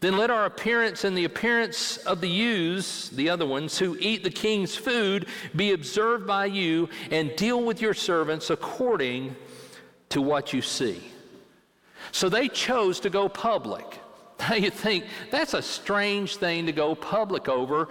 Then 0.00 0.16
let 0.16 0.30
our 0.30 0.46
appearance 0.46 1.04
and 1.04 1.16
the 1.16 1.26
appearance 1.26 1.98
of 1.98 2.20
the 2.20 2.28
youths, 2.28 3.08
the 3.10 3.30
other 3.30 3.46
ones, 3.46 3.78
who 3.78 3.96
eat 4.00 4.24
the 4.24 4.30
king's 4.30 4.74
food, 4.74 5.26
be 5.54 5.70
observed 5.72 6.26
by 6.26 6.46
you, 6.46 6.88
and 7.12 7.36
deal 7.36 7.62
with 7.62 7.80
your 7.80 7.94
servants 7.94 8.50
according 8.50 9.36
to 10.08 10.20
what 10.20 10.52
you 10.52 10.60
see. 10.60 11.00
So 12.12 12.28
they 12.28 12.48
chose 12.48 13.00
to 13.00 13.10
go 13.10 13.28
public. 13.28 13.84
Now 14.48 14.56
you 14.56 14.70
think 14.70 15.04
that's 15.30 15.54
a 15.54 15.62
strange 15.62 16.34
thing 16.34 16.66
to 16.66 16.72
go 16.72 16.96
public 16.96 17.48
over, 17.48 17.88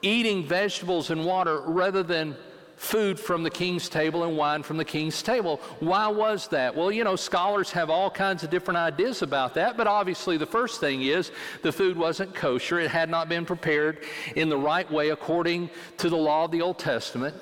eating 0.00 0.46
vegetables 0.46 1.10
and 1.10 1.24
water 1.24 1.60
rather 1.62 2.04
than 2.04 2.36
food 2.76 3.18
from 3.18 3.42
the 3.42 3.50
king's 3.50 3.88
table 3.88 4.22
and 4.22 4.36
wine 4.36 4.62
from 4.62 4.76
the 4.76 4.84
king's 4.84 5.20
table. 5.22 5.60
Why 5.80 6.06
was 6.06 6.46
that? 6.48 6.76
Well, 6.76 6.92
you 6.92 7.02
know, 7.02 7.16
scholars 7.16 7.72
have 7.72 7.90
all 7.90 8.10
kinds 8.10 8.44
of 8.44 8.50
different 8.50 8.78
ideas 8.78 9.22
about 9.22 9.54
that, 9.54 9.76
but 9.76 9.88
obviously 9.88 10.36
the 10.36 10.46
first 10.46 10.78
thing 10.78 11.02
is 11.02 11.32
the 11.62 11.72
food 11.72 11.96
wasn't 11.96 12.32
kosher. 12.32 12.78
It 12.78 12.92
had 12.92 13.10
not 13.10 13.28
been 13.28 13.44
prepared 13.44 14.04
in 14.36 14.48
the 14.48 14.56
right 14.56 14.88
way 14.90 15.10
according 15.10 15.70
to 15.96 16.08
the 16.08 16.16
law 16.16 16.44
of 16.44 16.52
the 16.52 16.62
Old 16.62 16.78
Testament. 16.78 17.34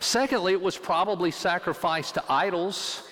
Secondly, 0.00 0.52
it 0.52 0.60
was 0.60 0.76
probably 0.76 1.30
sacrificed 1.30 2.14
to 2.14 2.24
idols. 2.28 3.04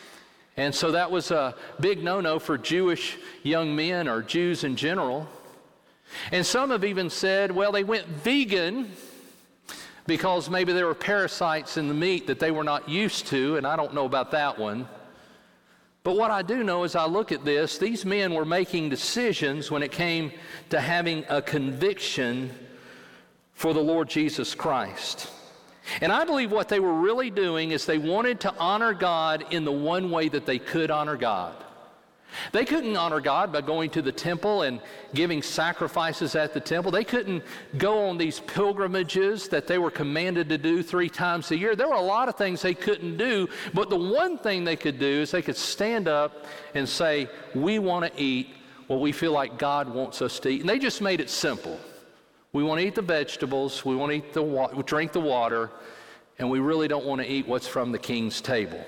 And 0.59 0.75
so 0.75 0.91
that 0.91 1.09
was 1.09 1.31
a 1.31 1.55
big 1.79 2.03
no 2.03 2.21
no 2.21 2.41
for 2.41 2.59
Jewish 2.59 3.17
young 3.45 3.77
men 3.77 4.09
or 4.09 4.23
Jews 4.23 4.65
in 4.65 4.75
general. 4.75 5.29
And 6.33 6.45
some 6.45 6.71
have 6.71 6.85
even 6.85 7.11
said, 7.11 7.53
well, 7.53 7.71
they 7.71 7.85
went 7.85 8.09
vegan 8.09 8.91
because 10.09 10.51
maybe 10.51 10.73
there 10.73 10.87
were 10.87 10.97
parasites 10.97 11.77
in 11.77 11.87
the 11.87 11.95
meat 11.95 12.27
that 12.27 12.41
they 12.41 12.51
were 12.51 12.65
not 12.65 12.89
used 12.89 13.29
to, 13.29 13.57
and 13.57 13.65
I 13.65 13.77
don't 13.77 13.95
know 13.95 14.05
about 14.05 14.33
that 14.33 14.59
one. 14.59 14.89
But 16.03 16.17
what 16.17 16.33
I 16.33 16.43
do 16.43 16.65
know 16.65 16.83
as 16.83 16.97
I 16.97 17.07
look 17.07 17.31
at 17.31 17.45
this, 17.45 17.79
these 17.79 18.05
men 18.05 18.35
were 18.35 18.45
making 18.45 18.89
decisions 18.89 19.71
when 19.71 19.85
it 19.85 19.93
came 19.93 20.33
to 20.71 20.81
having 20.81 21.25
a 21.29 21.41
conviction 21.41 22.51
for 23.53 23.73
the 23.73 23.81
Lord 23.81 24.09
Jesus 24.09 24.57
Christ. 24.57 25.31
And 26.01 26.13
I 26.13 26.25
believe 26.25 26.53
what 26.53 26.69
they 26.69 26.81
were 26.81 26.95
really 26.95 27.31
doing 27.31 27.71
is 27.71 27.87
they 27.87 27.99
wanted 27.99 28.41
to 28.41 28.55
honor 28.59 28.95
God 28.95 29.45
in 29.51 29.65
the 29.65 29.73
one 29.73 30.11
way 30.11 30.29
that 30.29 30.47
they 30.47 30.59
could 30.59 30.91
honor 30.91 31.17
God. 31.17 31.55
They 32.53 32.65
couldn't 32.65 32.97
honor 32.97 33.21
God 33.21 33.53
by 33.53 33.63
going 33.63 33.91
to 33.91 34.03
the 34.03 34.13
temple 34.13 34.63
and 34.63 34.81
giving 35.15 35.43
sacrifices 35.43 36.35
at 36.35 36.53
the 36.53 36.61
temple. 36.61 36.93
They 36.93 37.05
couldn't 37.05 37.43
go 37.79 38.09
on 38.09 38.19
these 38.19 38.41
pilgrimages 38.41 39.49
that 39.49 39.67
they 39.67 39.79
were 39.79 39.91
commanded 39.91 40.49
to 40.51 40.59
do 40.59 40.83
three 40.83 41.09
times 41.09 41.51
a 41.51 41.57
year. 41.57 41.75
There 41.75 41.89
were 41.89 41.95
a 41.95 42.01
lot 42.01 42.29
of 42.29 42.37
things 42.37 42.63
they 42.63 42.75
couldn't 42.75 43.17
do, 43.17 43.49
but 43.73 43.89
the 43.91 43.97
one 43.97 44.39
thing 44.39 44.65
they 44.65 44.77
could 44.77 44.99
do 44.99 45.07
is 45.07 45.31
they 45.31 45.43
could 45.43 45.57
stand 45.57 46.07
up 46.07 46.47
and 46.75 46.89
say, 46.89 47.29
We 47.55 47.79
want 47.79 48.13
to 48.13 48.23
eat 48.23 48.51
what 48.89 49.01
we 49.01 49.13
feel 49.13 49.33
like 49.33 49.59
God 49.59 49.89
wants 49.89 50.23
us 50.23 50.39
to 50.41 50.49
eat. 50.49 50.61
And 50.61 50.69
they 50.69 50.79
just 50.79 51.01
made 51.01 51.21
it 51.21 51.31
simple. 51.31 51.79
We 52.59 52.65
want 52.65 52.81
to 52.81 52.87
eat 52.89 52.97
the 52.97 53.03
vegetables, 53.03 53.85
we 53.85 53.95
want 53.95 54.11
to 54.11 54.19
eat 54.19 54.33
the 54.33 54.43
wa- 54.43 54.67
drink 54.83 55.13
the 55.13 55.21
water, 55.21 55.71
and 56.41 56.51
we 56.51 56.59
really 56.59 56.89
don't 56.89 57.05
want 57.05 57.21
to 57.21 57.31
eat 57.31 57.47
what's 57.47 57.69
from 57.69 57.93
the 57.93 58.01
king's 58.01 58.41
table. 58.41 58.85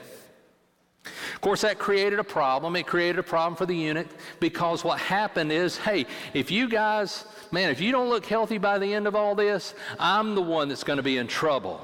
Of 1.04 1.40
course, 1.40 1.60
that 1.60 1.78
created 1.78 2.18
a 2.18 2.24
problem. 2.24 2.74
It 2.74 2.88
created 2.88 3.20
a 3.20 3.22
problem 3.22 3.54
for 3.54 3.66
the 3.66 3.76
eunuch 3.76 4.08
because 4.40 4.82
what 4.82 4.98
happened 4.98 5.52
is 5.52 5.76
hey, 5.76 6.06
if 6.34 6.50
you 6.50 6.68
guys, 6.68 7.24
man, 7.52 7.70
if 7.70 7.80
you 7.80 7.92
don't 7.92 8.08
look 8.08 8.26
healthy 8.26 8.58
by 8.58 8.80
the 8.80 8.92
end 8.92 9.06
of 9.06 9.14
all 9.14 9.36
this, 9.36 9.72
I'm 10.00 10.34
the 10.34 10.42
one 10.42 10.68
that's 10.68 10.82
going 10.82 10.96
to 10.96 11.04
be 11.04 11.18
in 11.18 11.28
trouble. 11.28 11.80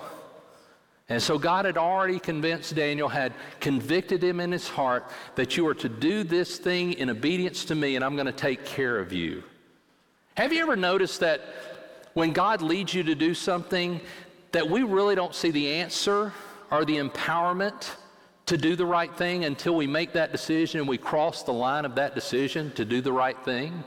And 1.09 1.23
so 1.23 1.39
God 1.39 1.67
had 1.67 1.79
already 1.79 2.19
convinced 2.19 2.75
Daniel, 2.75 3.09
had 3.09 3.33
convicted 3.61 4.25
him 4.25 4.41
in 4.41 4.51
his 4.51 4.67
heart 4.67 5.09
that 5.37 5.57
you 5.57 5.65
are 5.69 5.75
to 5.75 5.89
do 5.89 6.25
this 6.25 6.59
thing 6.59 6.95
in 6.95 7.11
obedience 7.11 7.65
to 7.67 7.77
me, 7.77 7.95
and 7.95 8.05
I'm 8.05 8.17
going 8.17 8.27
to 8.27 8.33
take 8.33 8.65
care 8.65 8.99
of 8.99 9.13
you. 9.13 9.45
Have 10.37 10.53
you 10.53 10.61
ever 10.61 10.77
noticed 10.77 11.21
that 11.21 11.41
when 12.17 12.33
God 12.33 12.63
leads 12.63 12.95
you 12.95 13.03
to 13.03 13.15
do 13.15 13.35
something, 13.35 14.01
that 14.53 14.71
we 14.71 14.83
really 14.83 15.15
don't 15.15 15.35
see 15.35 15.51
the 15.51 15.69
answer 15.69 16.33
or 16.71 16.87
the 16.87 16.97
empowerment 16.97 17.91
to 18.47 18.57
do 18.57 18.75
the 18.75 18.87
right 18.87 19.15
thing 19.19 19.45
until 19.45 19.77
we 19.77 19.87
make 19.87 20.15
that 20.15 20.33
decision 20.33 20.81
and 20.81 20.89
we 20.89 20.97
cross 20.97 21.43
the 21.43 21.53
line 21.53 21.85
of 21.85 21.95
that 21.97 22.15
decision 22.15 22.73
to 22.73 22.87
do 22.87 23.03
the 23.03 23.13
right 23.13 23.37
thing? 23.45 23.85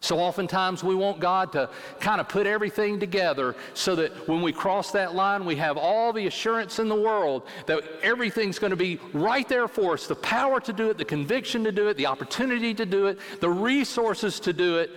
So 0.00 0.18
oftentimes 0.18 0.82
we 0.82 0.96
want 0.96 1.20
God 1.20 1.52
to 1.52 1.70
kind 2.00 2.20
of 2.20 2.28
put 2.28 2.44
everything 2.44 2.98
together 2.98 3.54
so 3.72 3.94
that 3.94 4.26
when 4.26 4.42
we 4.42 4.52
cross 4.52 4.90
that 4.90 5.14
line, 5.14 5.44
we 5.44 5.54
have 5.54 5.76
all 5.76 6.12
the 6.12 6.26
assurance 6.26 6.80
in 6.80 6.88
the 6.88 7.00
world 7.00 7.44
that 7.66 7.84
everything's 8.02 8.58
going 8.58 8.72
to 8.72 8.76
be 8.76 8.98
right 9.12 9.48
there 9.48 9.68
for 9.68 9.92
us 9.92 10.08
the 10.08 10.16
power 10.16 10.58
to 10.62 10.72
do 10.72 10.90
it, 10.90 10.98
the 10.98 11.04
conviction 11.04 11.62
to 11.62 11.70
do 11.70 11.86
it, 11.86 11.96
the 11.96 12.06
opportunity 12.06 12.74
to 12.74 12.84
do 12.84 13.06
it, 13.06 13.20
the 13.38 13.48
resources 13.48 14.40
to 14.40 14.52
do 14.52 14.78
it 14.78 14.90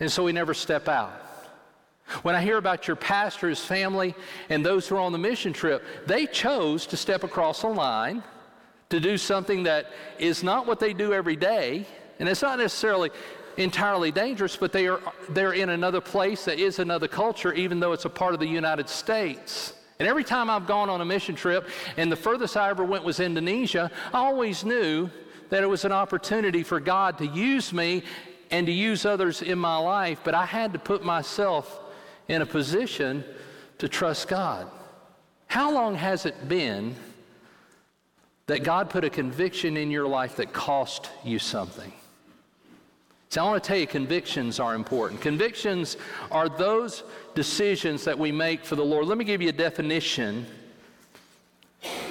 and 0.00 0.10
so 0.10 0.24
we 0.24 0.32
never 0.32 0.54
step 0.54 0.88
out. 0.88 1.27
When 2.22 2.34
I 2.34 2.42
hear 2.42 2.56
about 2.56 2.86
your 2.86 2.96
pastor, 2.96 3.48
his 3.48 3.64
family, 3.64 4.14
and 4.48 4.64
those 4.64 4.88
who 4.88 4.96
are 4.96 5.00
on 5.00 5.12
the 5.12 5.18
mission 5.18 5.52
trip, 5.52 5.84
they 6.06 6.26
chose 6.26 6.86
to 6.86 6.96
step 6.96 7.24
across 7.24 7.62
a 7.62 7.68
line 7.68 8.22
to 8.90 9.00
do 9.00 9.18
something 9.18 9.64
that 9.64 9.86
is 10.18 10.42
not 10.42 10.66
what 10.66 10.80
they 10.80 10.92
do 10.92 11.12
every 11.12 11.36
day, 11.36 11.86
and 12.18 12.28
it's 12.28 12.42
not 12.42 12.58
necessarily 12.58 13.10
entirely 13.58 14.10
dangerous, 14.10 14.56
but 14.56 14.72
they 14.72 14.86
are 14.86 15.00
they're 15.30 15.52
in 15.52 15.68
another 15.68 16.00
place 16.00 16.44
that 16.46 16.58
is 16.58 16.78
another 16.78 17.08
culture, 17.08 17.52
even 17.52 17.80
though 17.80 17.92
it's 17.92 18.04
a 18.04 18.10
part 18.10 18.32
of 18.34 18.40
the 18.40 18.46
United 18.46 18.88
States. 18.88 19.74
And 19.98 20.06
every 20.06 20.24
time 20.24 20.48
I've 20.48 20.66
gone 20.66 20.88
on 20.88 21.00
a 21.00 21.04
mission 21.04 21.34
trip, 21.34 21.68
and 21.96 22.10
the 22.10 22.16
furthest 22.16 22.56
I 22.56 22.70
ever 22.70 22.84
went 22.84 23.04
was 23.04 23.20
Indonesia, 23.20 23.90
I 24.14 24.18
always 24.18 24.64
knew 24.64 25.10
that 25.50 25.62
it 25.62 25.66
was 25.66 25.84
an 25.84 25.92
opportunity 25.92 26.62
for 26.62 26.78
God 26.78 27.18
to 27.18 27.26
use 27.26 27.72
me 27.72 28.04
and 28.50 28.66
to 28.66 28.72
use 28.72 29.04
others 29.04 29.42
in 29.42 29.58
my 29.58 29.76
life, 29.76 30.20
but 30.24 30.34
I 30.34 30.46
had 30.46 30.72
to 30.72 30.78
put 30.78 31.04
myself 31.04 31.80
in 32.28 32.42
a 32.42 32.46
position 32.46 33.24
to 33.78 33.88
trust 33.88 34.28
God. 34.28 34.68
How 35.46 35.72
long 35.72 35.94
has 35.94 36.26
it 36.26 36.48
been 36.48 36.94
that 38.46 38.62
God 38.62 38.90
put 38.90 39.04
a 39.04 39.10
conviction 39.10 39.76
in 39.76 39.90
your 39.90 40.06
life 40.06 40.36
that 40.36 40.52
cost 40.52 41.10
you 41.24 41.38
something? 41.38 41.92
So 43.30 43.42
I 43.42 43.48
want 43.48 43.62
to 43.62 43.68
tell 43.68 43.78
you, 43.78 43.86
convictions 43.86 44.58
are 44.58 44.74
important. 44.74 45.20
Convictions 45.20 45.96
are 46.30 46.48
those 46.48 47.02
decisions 47.34 48.04
that 48.04 48.18
we 48.18 48.32
make 48.32 48.64
for 48.64 48.74
the 48.76 48.84
Lord. 48.84 49.06
Let 49.06 49.18
me 49.18 49.24
give 49.24 49.42
you 49.42 49.50
a 49.50 49.52
definition. 49.52 50.46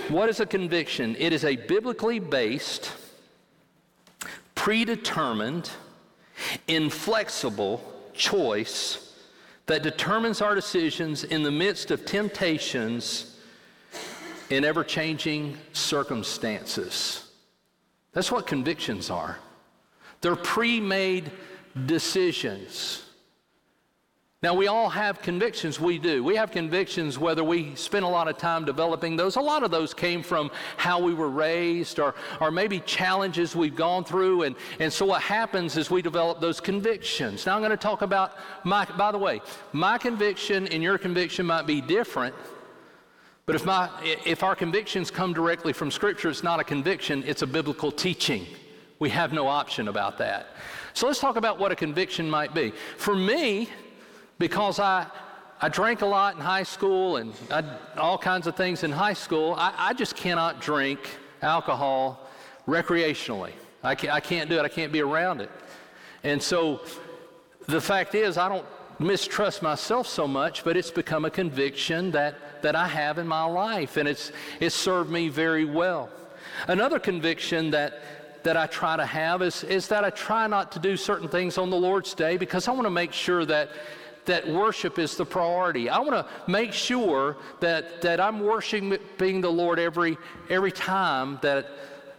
What 0.10 0.30
is 0.30 0.40
a 0.40 0.46
conviction? 0.46 1.16
It 1.18 1.34
is 1.34 1.44
a 1.44 1.56
biblically 1.56 2.20
based, 2.20 2.92
predetermined, 4.54 5.72
inflexible 6.68 7.82
choice 8.14 9.07
that 9.68 9.84
determines 9.84 10.42
our 10.42 10.56
decisions 10.56 11.24
in 11.24 11.44
the 11.44 11.52
midst 11.52 11.92
of 11.92 12.06
temptations 12.06 13.38
in 14.50 14.64
ever 14.64 14.84
changing 14.84 15.58
circumstances. 15.74 17.30
That's 18.14 18.32
what 18.32 18.48
convictions 18.48 19.10
are. 19.10 19.38
They're 20.22 20.36
pre 20.36 20.80
made 20.80 21.32
decisions. 21.86 23.07
Now, 24.44 24.54
we 24.54 24.68
all 24.68 24.88
have 24.90 25.24
convictions. 25.24 25.80
We 25.80 25.98
do. 25.98 26.24
We 26.24 26.36
have 26.36 26.52
convictions 26.52 27.18
whether 27.18 27.44
we 27.44 27.74
spend 27.74 28.06
a 28.06 28.08
lot 28.08 28.28
of 28.28 28.38
time 28.38 28.66
developing 28.66 29.16
those. 29.16 29.36
A 29.36 29.42
lot 29.42 29.64
of 29.64 29.72
those 29.72 29.96
came 29.96 30.22
from 30.22 30.52
how 30.78 31.02
we 31.02 31.16
were 31.16 31.30
raised 31.30 31.98
or, 31.98 32.14
or 32.40 32.52
maybe 32.52 32.80
challenges 32.82 33.56
we've 33.56 33.76
gone 33.76 34.04
through. 34.04 34.44
And, 34.44 34.56
and 34.80 34.94
so, 34.94 35.08
what 35.08 35.24
happens 35.24 35.76
is 35.76 35.90
we 35.90 36.04
develop 36.04 36.40
those 36.40 36.60
convictions. 36.60 37.48
Now, 37.48 37.56
I'm 37.56 37.62
going 37.62 37.72
to 37.72 37.78
talk 37.78 38.04
about 38.04 38.36
my, 38.64 38.86
by 38.86 39.12
the 39.12 39.18
way, 39.18 39.42
my 39.74 39.98
conviction 39.98 40.68
and 40.68 40.84
your 40.84 41.00
conviction 41.00 41.48
might 41.48 41.66
be 41.66 41.82
different. 41.82 42.36
But 43.48 43.56
if, 43.56 43.66
my, 43.66 43.90
if 44.24 44.44
our 44.44 44.56
convictions 44.56 45.10
come 45.10 45.34
directly 45.34 45.74
from 45.74 45.90
Scripture, 45.90 46.30
it's 46.30 46.44
not 46.44 46.60
a 46.60 46.64
conviction, 46.64 47.24
it's 47.26 47.42
a 47.42 47.48
biblical 47.48 47.92
teaching. 47.92 48.46
We 49.00 49.10
have 49.10 49.34
no 49.34 49.48
option 49.48 49.88
about 49.88 50.20
that. 50.20 50.48
So 50.94 51.08
let's 51.08 51.20
talk 51.20 51.38
about 51.38 51.58
what 51.58 51.72
a 51.72 51.76
conviction 51.76 52.30
might 52.30 52.54
be. 52.54 52.72
For 52.98 53.16
me, 53.16 53.70
because 54.40 54.80
I, 54.80 55.08
I 55.62 55.70
drank 55.70 56.02
a 56.02 56.06
lot 56.06 56.36
in 56.36 56.42
high 56.42 56.64
school 56.64 57.18
and 57.18 57.34
I, 57.50 57.64
all 57.98 58.18
kinds 58.18 58.48
of 58.48 58.56
things 58.56 58.84
in 58.84 58.92
high 58.92 59.14
school. 59.14 59.56
I, 59.58 59.74
I 59.78 59.94
just 59.94 60.16
cannot 60.16 60.62
drink 60.62 61.00
alcohol 61.42 62.28
recreationally. 62.68 63.54
I, 63.84 63.96
can, 63.96 64.10
I 64.10 64.20
can't 64.20 64.50
do 64.50 64.58
it. 64.60 64.64
I 64.64 64.70
can't 64.70 64.92
be 64.92 65.02
around 65.02 65.42
it. 65.42 65.52
And 66.24 66.42
so 66.42 66.82
the 67.68 67.82
fact 67.82 68.16
is, 68.16 68.38
I 68.38 68.50
don't 68.50 68.66
mistrust 69.00 69.62
myself 69.62 70.08
so 70.08 70.28
much, 70.28 70.64
but 70.64 70.76
it's 70.76 70.92
become 70.92 71.26
a 71.26 71.30
conviction 71.30 72.12
that, 72.12 72.62
that 72.62 72.76
I 72.76 72.88
have 72.88 73.18
in 73.20 73.28
my 73.28 73.44
life, 73.44 73.98
and 73.98 74.08
it's, 74.08 74.32
it's 74.60 74.76
served 74.76 75.12
me 75.12 75.30
very 75.30 75.66
well. 75.66 76.10
Another 76.68 77.00
conviction 77.00 77.70
that, 77.72 78.44
that 78.44 78.58
I 78.58 78.66
try 78.68 78.98
to 78.98 79.06
have 79.06 79.42
is, 79.42 79.64
is 79.64 79.88
that 79.90 80.04
I 80.04 80.10
try 80.10 80.48
not 80.48 80.72
to 80.74 80.80
do 80.80 80.98
certain 80.98 81.28
things 81.28 81.58
on 81.58 81.70
the 81.70 81.78
Lord's 81.78 82.14
Day 82.14 82.38
because 82.38 82.68
I 82.68 82.72
want 82.72 82.86
to 82.86 82.92
make 82.92 83.14
sure 83.14 83.46
that 83.46 83.70
that 84.28 84.48
worship 84.48 85.00
is 85.00 85.18
the 85.18 85.26
priority. 85.26 85.90
I 85.90 86.00
want 86.00 86.12
to 86.12 86.52
make 86.52 86.72
sure 86.72 87.38
that, 87.60 88.02
that 88.02 88.20
I'm 88.20 88.42
worshiping 88.42 89.42
the 89.42 89.52
Lord 89.52 89.80
every, 89.80 90.18
every 90.50 90.72
time 90.72 91.40
that, 91.42 91.68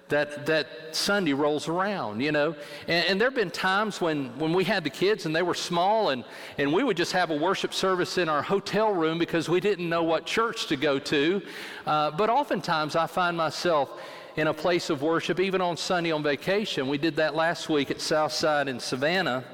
that, 0.08 0.46
that 0.46 0.66
Sunday 0.92 1.34
rolls 1.34 1.68
around, 1.68 2.20
you 2.20 2.32
know. 2.32 2.56
And, 2.88 3.06
and 3.06 3.20
there 3.20 3.28
have 3.28 3.34
been 3.36 3.50
times 3.50 4.00
when, 4.00 4.36
when 4.38 4.52
we 4.52 4.64
had 4.64 4.84
the 4.84 4.90
kids 4.90 5.26
and 5.26 5.36
they 5.36 5.42
were 5.42 5.54
small 5.54 6.10
and, 6.10 6.24
and 6.56 6.72
we 6.72 6.82
would 6.82 6.96
just 6.96 7.12
have 7.12 7.30
a 7.30 7.36
worship 7.36 7.72
service 7.72 8.18
in 8.18 8.28
our 8.28 8.42
hotel 8.42 8.92
room 8.92 9.18
because 9.18 9.48
we 9.48 9.60
didn't 9.60 9.88
know 9.88 10.02
what 10.02 10.24
church 10.26 10.66
to 10.66 10.76
go 10.76 10.98
to. 10.98 11.42
Uh, 11.86 12.10
but 12.10 12.30
oftentimes 12.30 12.96
I 12.96 13.06
find 13.06 13.36
myself 13.36 13.90
in 14.36 14.46
a 14.46 14.54
place 14.54 14.88
of 14.88 15.02
worship, 15.02 15.40
even 15.40 15.60
on 15.60 15.76
Sunday 15.76 16.12
on 16.12 16.22
vacation. 16.22 16.88
We 16.88 16.96
did 16.96 17.16
that 17.16 17.34
last 17.34 17.68
week 17.68 17.90
at 17.90 18.00
Southside 18.00 18.68
in 18.68 18.78
Savannah. 18.78 19.44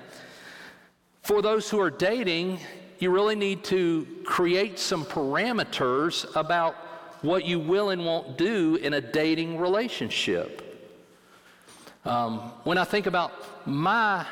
For 1.25 1.41
those 1.41 1.71
who 1.71 1.81
are 1.81 1.91
dating, 1.91 2.61
you 2.99 3.11
really 3.11 3.35
need 3.35 3.65
to 3.65 4.07
create 4.27 4.79
some 4.79 5.07
parameters 5.07 6.31
about 6.37 6.75
what 7.23 7.47
you 7.47 7.59
will 7.59 7.89
and 7.89 8.05
won't 8.05 8.37
do 8.37 8.77
in 8.77 8.93
a 8.93 9.01
dating 9.01 9.59
relationship. 9.59 10.61
Um, 12.05 12.41
when 12.65 12.77
I 12.77 12.85
think 12.85 13.07
about 13.07 13.67
my 13.67 14.27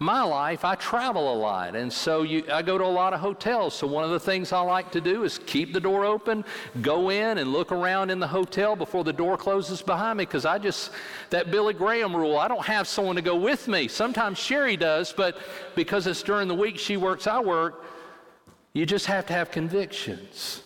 my 0.00 0.22
life, 0.22 0.64
I 0.64 0.76
travel 0.76 1.34
a 1.34 1.36
lot, 1.36 1.74
and 1.74 1.92
so 1.92 2.22
you, 2.22 2.44
I 2.52 2.62
go 2.62 2.78
to 2.78 2.84
a 2.84 2.86
lot 2.86 3.12
of 3.12 3.20
hotels. 3.20 3.74
So 3.74 3.86
one 3.86 4.04
of 4.04 4.10
the 4.10 4.20
things 4.20 4.52
I 4.52 4.60
like 4.60 4.92
to 4.92 5.00
do 5.00 5.24
is 5.24 5.38
keep 5.38 5.72
the 5.72 5.80
door 5.80 6.04
open, 6.04 6.44
go 6.82 7.10
in 7.10 7.38
and 7.38 7.52
look 7.52 7.72
around 7.72 8.10
in 8.10 8.20
the 8.20 8.26
hotel 8.26 8.76
before 8.76 9.02
the 9.02 9.12
door 9.12 9.36
closes 9.36 9.82
behind 9.82 10.18
me, 10.18 10.24
because 10.24 10.44
I 10.44 10.58
just 10.58 10.92
that 11.30 11.50
Billy 11.50 11.74
Graham 11.74 12.14
rule. 12.14 12.38
I 12.38 12.46
don't 12.46 12.64
have 12.64 12.86
someone 12.86 13.16
to 13.16 13.22
go 13.22 13.34
with 13.34 13.66
me. 13.66 13.88
Sometimes 13.88 14.38
Sherry 14.38 14.76
does, 14.76 15.12
but 15.12 15.38
because 15.74 16.06
it's 16.06 16.22
during 16.22 16.46
the 16.46 16.54
week 16.54 16.78
she 16.78 16.96
works, 16.96 17.26
I 17.26 17.40
work. 17.40 17.84
You 18.74 18.86
just 18.86 19.06
have 19.06 19.26
to 19.26 19.32
have 19.32 19.50
convictions, 19.50 20.62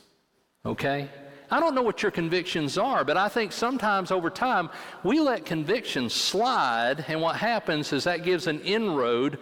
okay? 0.67 1.09
I 1.53 1.61
don't 1.61 1.75
know 1.75 1.83
what 1.83 2.03
your 2.03 2.11
convictions 2.11 2.79
are, 2.79 3.05
but 3.05 3.19
I 3.19 3.29
think 3.29 3.53
sometimes 3.53 4.11
over 4.11 4.31
time 4.31 4.71
we 5.05 5.21
let 5.21 5.45
convictions 5.45 6.15
slide, 6.15 7.05
and 7.09 7.21
what 7.21 7.37
happens 7.37 7.93
is 7.93 8.05
that 8.05 8.25
gives 8.25 8.47
an 8.47 8.61
inroad 8.63 9.39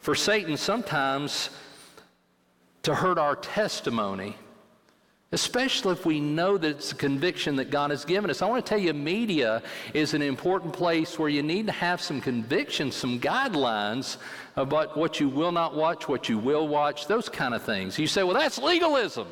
for 0.00 0.14
Satan 0.14 0.56
sometimes 0.56 1.50
to 2.84 2.94
hurt 2.94 3.18
our 3.18 3.36
testimony, 3.36 4.36
especially 5.32 5.92
if 5.92 6.06
we 6.06 6.18
know 6.18 6.56
that 6.56 6.66
it's 6.66 6.92
a 6.92 6.94
conviction 6.94 7.56
that 7.56 7.70
God 7.70 7.90
has 7.90 8.06
given 8.06 8.30
us. 8.30 8.40
I 8.40 8.46
want 8.46 8.64
to 8.64 8.68
tell 8.70 8.78
you, 8.78 8.94
media 8.94 9.62
is 9.92 10.14
an 10.14 10.22
important 10.22 10.72
place 10.72 11.18
where 11.18 11.28
you 11.28 11.42
need 11.42 11.66
to 11.66 11.72
have 11.72 12.00
some 12.00 12.22
convictions, 12.22 12.96
some 12.96 13.20
guidelines 13.20 14.16
about 14.56 14.96
what 14.96 15.20
you 15.20 15.28
will 15.28 15.52
not 15.52 15.76
watch, 15.76 16.08
what 16.08 16.26
you 16.26 16.38
will 16.38 16.66
watch, 16.66 17.06
those 17.06 17.28
kind 17.28 17.52
of 17.52 17.62
things. 17.62 17.98
You 17.98 18.06
say, 18.06 18.22
well, 18.22 18.32
that's 18.32 18.56
legalism. 18.56 19.28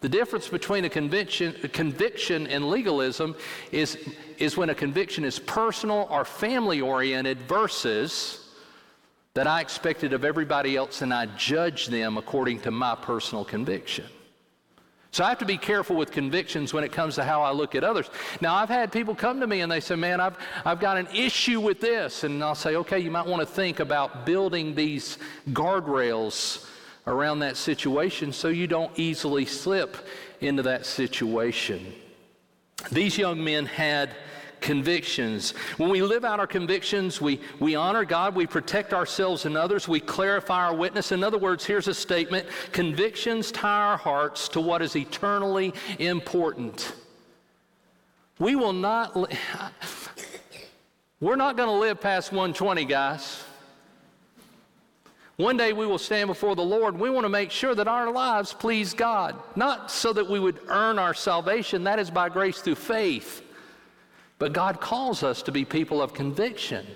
The 0.00 0.08
difference 0.08 0.48
between 0.48 0.84
a 0.84 0.88
conviction, 0.88 1.56
a 1.62 1.68
conviction 1.68 2.46
and 2.46 2.68
legalism 2.68 3.34
is, 3.72 3.98
is 4.38 4.56
when 4.56 4.70
a 4.70 4.74
conviction 4.74 5.24
is 5.24 5.38
personal 5.38 6.06
or 6.10 6.24
family 6.24 6.80
oriented 6.80 7.40
versus 7.42 8.46
that 9.34 9.46
I 9.46 9.60
expected 9.60 10.12
of 10.12 10.24
everybody 10.24 10.76
else 10.76 11.02
and 11.02 11.12
I 11.12 11.26
judge 11.26 11.86
them 11.86 12.18
according 12.18 12.60
to 12.60 12.70
my 12.70 12.94
personal 12.94 13.44
conviction. 13.44 14.06
So 15.12 15.24
I 15.24 15.30
have 15.30 15.38
to 15.38 15.46
be 15.46 15.56
careful 15.56 15.96
with 15.96 16.10
convictions 16.10 16.74
when 16.74 16.84
it 16.84 16.92
comes 16.92 17.14
to 17.14 17.24
how 17.24 17.40
I 17.40 17.50
look 17.50 17.74
at 17.74 17.82
others. 17.82 18.10
Now, 18.42 18.54
I've 18.54 18.68
had 18.68 18.92
people 18.92 19.14
come 19.14 19.40
to 19.40 19.46
me 19.46 19.62
and 19.62 19.72
they 19.72 19.80
say, 19.80 19.94
Man, 19.94 20.20
I've, 20.20 20.36
I've 20.62 20.78
got 20.78 20.98
an 20.98 21.06
issue 21.14 21.58
with 21.58 21.80
this. 21.80 22.24
And 22.24 22.44
I'll 22.44 22.54
say, 22.54 22.76
Okay, 22.76 22.98
you 22.98 23.10
might 23.10 23.26
want 23.26 23.40
to 23.40 23.46
think 23.46 23.80
about 23.80 24.26
building 24.26 24.74
these 24.74 25.16
guardrails 25.50 26.66
around 27.06 27.38
that 27.40 27.56
situation 27.56 28.32
so 28.32 28.48
you 28.48 28.66
don't 28.66 28.96
easily 28.98 29.46
slip 29.46 29.96
into 30.40 30.62
that 30.62 30.84
situation. 30.86 31.92
These 32.90 33.16
young 33.18 33.42
men 33.42 33.66
had 33.66 34.10
convictions. 34.60 35.52
When 35.76 35.90
we 35.90 36.02
live 36.02 36.24
out 36.24 36.40
our 36.40 36.46
convictions, 36.46 37.20
we, 37.20 37.40
we 37.60 37.74
honor 37.74 38.04
God, 38.04 38.34
we 38.34 38.46
protect 38.46 38.92
ourselves 38.92 39.44
and 39.46 39.56
others, 39.56 39.86
we 39.86 40.00
clarify 40.00 40.66
our 40.66 40.74
witness. 40.74 41.12
In 41.12 41.22
other 41.22 41.38
words, 41.38 41.64
here's 41.64 41.88
a 41.88 41.94
statement 41.94 42.46
convictions 42.72 43.52
tie 43.52 43.86
our 43.86 43.96
hearts 43.96 44.48
to 44.50 44.60
what 44.60 44.82
is 44.82 44.96
eternally 44.96 45.72
important. 45.98 46.92
We 48.38 48.56
will 48.56 48.72
not, 48.72 49.16
li- 49.16 49.38
we're 51.20 51.36
not 51.36 51.56
going 51.56 51.68
to 51.68 51.76
live 51.76 52.00
past 52.00 52.32
120, 52.32 52.84
guys. 52.84 53.35
One 55.36 55.58
day 55.58 55.74
we 55.74 55.86
will 55.86 55.98
stand 55.98 56.28
before 56.28 56.56
the 56.56 56.62
Lord. 56.62 56.98
We 56.98 57.10
want 57.10 57.24
to 57.24 57.30
make 57.30 57.50
sure 57.50 57.74
that 57.74 57.88
our 57.88 58.10
lives 58.10 58.54
please 58.54 58.94
God, 58.94 59.36
not 59.54 59.90
so 59.90 60.12
that 60.14 60.28
we 60.28 60.40
would 60.40 60.60
earn 60.68 60.98
our 60.98 61.12
salvation. 61.12 61.84
That 61.84 61.98
is 61.98 62.10
by 62.10 62.30
grace 62.30 62.60
through 62.60 62.76
faith. 62.76 63.42
But 64.38 64.54
God 64.54 64.80
calls 64.80 65.22
us 65.22 65.42
to 65.42 65.52
be 65.52 65.64
people 65.64 66.00
of 66.00 66.14
conviction. 66.14 66.86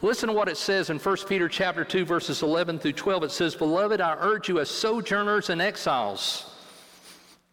Listen 0.00 0.28
to 0.28 0.34
what 0.34 0.48
it 0.48 0.56
says 0.56 0.88
in 0.88 0.98
1 0.98 1.16
Peter 1.28 1.48
chapter 1.48 1.84
2 1.84 2.04
verses 2.04 2.42
11 2.42 2.78
through 2.78 2.92
12. 2.92 3.24
It 3.24 3.30
says, 3.30 3.54
"Beloved, 3.54 4.00
I 4.00 4.16
urge 4.20 4.48
you 4.48 4.60
as 4.60 4.70
sojourners 4.70 5.50
and 5.50 5.60
exiles. 5.60 6.54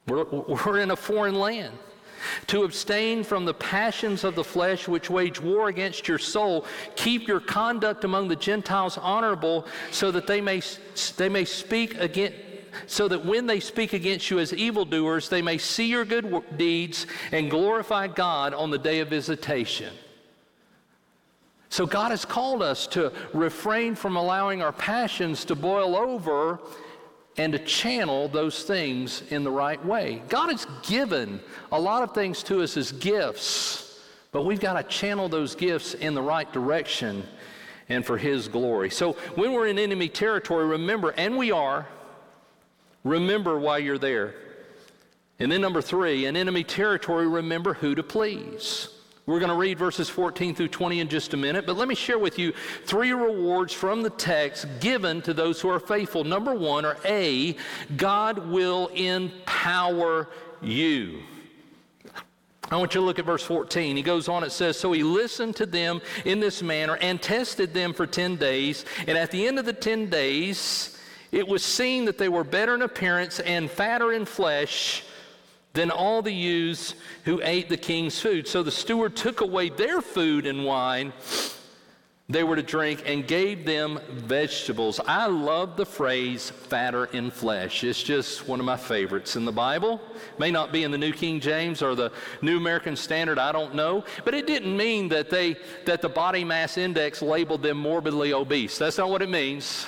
We're, 0.08 0.24
we're 0.24 0.80
in 0.80 0.92
a 0.92 0.96
foreign 0.96 1.36
land 1.36 1.78
to 2.48 2.64
abstain 2.64 3.24
from 3.24 3.46
the 3.46 3.54
passions 3.54 4.24
of 4.24 4.36
the 4.36 4.44
flesh 4.44 4.88
which 4.88 5.10
wage 5.10 5.42
war 5.42 5.68
against 5.70 6.08
your 6.08 6.20
soul. 6.20 6.66
Keep 6.96 7.28
your 7.28 7.40
conduct 7.40 8.04
among 8.04 8.28
the 8.28 8.36
Gentiles 8.36 8.98
honorable 8.98 9.66
so 9.92 10.12
that 10.12 10.28
they 10.28 10.42
may, 10.42 10.62
they 11.18 11.30
may 11.30 11.46
speak 11.46 11.96
against 11.96 12.36
so 12.86 13.08
that 13.08 13.26
when 13.26 13.48
they 13.48 13.60
speak 13.60 13.94
against 13.94 14.30
you 14.30 14.38
as 14.38 14.54
evildoers, 14.54 15.30
they 15.30 15.42
may 15.42 15.58
see 15.58 15.88
your 15.88 16.06
good 16.06 16.44
deeds 16.58 17.08
and 17.32 17.50
glorify 17.50 18.06
God 18.08 18.54
on 18.54 18.70
the 18.70 18.78
day 18.78 19.00
of 19.00 19.08
visitation. 19.08 19.94
So, 21.70 21.86
God 21.86 22.12
has 22.12 22.24
called 22.24 22.62
us 22.62 22.88
to 22.88 23.12
refrain 23.34 23.96
from 23.96 24.16
allowing 24.16 24.62
our 24.62 24.72
passions 24.72 25.44
to 25.46 25.56
boil 25.56 25.96
over 25.96 26.60
and 27.38 27.54
to 27.54 27.60
channel 27.60 28.28
those 28.28 28.64
things 28.64 29.22
in 29.30 29.44
the 29.44 29.52
right 29.52 29.84
way. 29.86 30.22
God 30.28 30.50
has 30.50 30.66
given 30.84 31.40
a 31.72 31.80
lot 31.80 32.02
of 32.02 32.14
things 32.14 32.42
to 32.44 32.62
us 32.62 32.78
as 32.78 32.92
gifts, 32.92 34.02
but 34.32 34.44
we've 34.44 34.60
got 34.60 34.74
to 34.74 34.84
channel 34.84 35.30
those 35.30 35.56
gifts 35.56 35.94
in 35.94 36.16
the 36.16 36.22
right 36.22 36.52
direction 36.52 37.24
and 37.90 38.06
for 38.06 38.18
his 38.18 38.48
glory. 38.48 38.90
So 38.90 39.14
when 39.36 39.54
we're 39.54 39.68
in 39.68 39.80
enemy 39.80 40.10
territory, 40.10 40.66
remember, 40.66 41.12
and 41.12 41.38
we 41.38 41.52
are, 41.52 41.88
remember 43.04 43.60
why 43.60 43.78
you're 43.78 43.98
there. 43.98 44.36
And 45.40 45.52
then 45.52 45.62
number 45.62 45.82
three, 45.82 46.26
in 46.26 46.36
enemy 46.36 46.64
territory, 46.64 47.28
remember 47.28 47.76
who 47.76 47.94
to 47.96 48.04
please. 48.04 48.90
We're 49.28 49.40
going 49.40 49.50
to 49.50 49.56
read 49.56 49.78
verses 49.78 50.08
14 50.08 50.56
through 50.56 50.70
20 50.70 51.02
in 51.02 51.10
just 51.10 51.34
a 51.34 51.38
minute, 51.38 51.66
but 51.66 51.76
let 51.76 51.90
me 51.90 51.96
share 51.96 52.18
with 52.18 52.40
you 52.40 52.54
three 52.86 53.12
rewards 53.12 53.74
from 53.74 54.02
the 54.02 54.10
text 54.10 54.66
given 54.80 55.22
to 55.24 55.34
those 55.34 55.60
who 55.60 55.70
are 55.70 55.82
faithful. 55.82 56.24
Number 56.24 56.56
one, 56.56 56.86
or 56.86 56.96
A, 57.04 57.58
God 57.98 58.48
will 58.48 58.88
empower 58.88 60.30
you. 60.62 61.20
I 62.72 62.78
want 62.78 62.96
you 62.96 63.02
to 63.02 63.06
look 63.06 63.20
at 63.20 63.26
verse 63.26 63.44
14. 63.44 63.98
He 63.98 64.02
goes 64.02 64.30
on, 64.30 64.46
it 64.46 64.54
says, 64.54 64.80
So 64.80 64.94
he 64.94 65.04
listened 65.04 65.58
to 65.58 65.66
them 65.66 66.00
in 66.24 66.40
this 66.40 66.64
manner 66.64 66.96
and 66.96 67.22
tested 67.22 67.74
them 67.74 67.92
for 67.94 68.08
10 68.08 68.38
days. 68.38 68.86
And 69.08 69.18
at 69.18 69.32
the 69.32 69.46
end 69.46 69.60
of 69.60 69.66
the 69.66 69.74
10 69.74 70.10
days, 70.10 70.98
it 71.34 71.46
was 71.46 71.66
seen 71.66 72.06
that 72.06 72.18
they 72.18 72.30
were 72.30 72.46
better 72.46 72.76
in 72.76 72.82
appearance 72.82 73.42
and 73.42 73.70
fatter 73.70 74.14
in 74.14 74.24
flesh 74.24 75.04
than 75.78 75.92
all 75.92 76.22
the 76.22 76.34
youths 76.34 76.96
who 77.24 77.40
ate 77.44 77.70
the 77.70 77.78
king's 77.78 78.20
food. 78.20 78.48
So 78.48 78.64
the 78.64 78.72
steward 78.72 79.16
took 79.16 79.42
away 79.42 79.70
their 79.70 80.02
food 80.02 80.46
and 80.46 80.66
wine 80.66 81.14
they 82.30 82.44
were 82.44 82.58
to 82.58 82.64
drink 82.64 83.04
and 83.06 83.26
gave 83.26 83.66
them 83.66 84.02
vegetables. 84.10 85.00
I 85.08 85.28
love 85.28 85.78
the 85.78 85.86
phrase 85.86 86.50
fatter 86.50 87.06
in 87.06 87.32
flesh. 87.32 87.86
It's 87.86 88.04
just 88.04 88.50
one 88.50 88.60
of 88.60 88.66
my 88.66 88.76
favorites 88.76 89.38
in 89.38 89.46
the 89.46 89.52
Bible. 89.54 90.02
May 90.38 90.52
not 90.52 90.74
be 90.74 90.84
in 90.84 90.92
the 90.92 90.98
New 90.98 91.14
King 91.14 91.40
James 91.40 91.82
or 91.82 91.96
the 91.96 92.12
New 92.42 92.58
American 92.58 92.98
Standard, 92.98 93.40
I 93.40 93.54
don't 93.54 93.76
know. 93.76 94.04
But 94.26 94.34
it 94.34 94.46
didn't 94.46 94.76
mean 94.76 95.08
that 95.08 95.30
they 95.30 95.56
that 95.86 96.02
the 96.02 96.10
body 96.10 96.44
mass 96.44 96.78
index 96.78 97.22
labeled 97.22 97.64
them 97.64 97.78
morbidly 97.78 98.34
obese. 98.34 98.78
That's 98.78 98.98
not 98.98 99.10
what 99.10 99.22
it 99.22 99.30
means. 99.30 99.88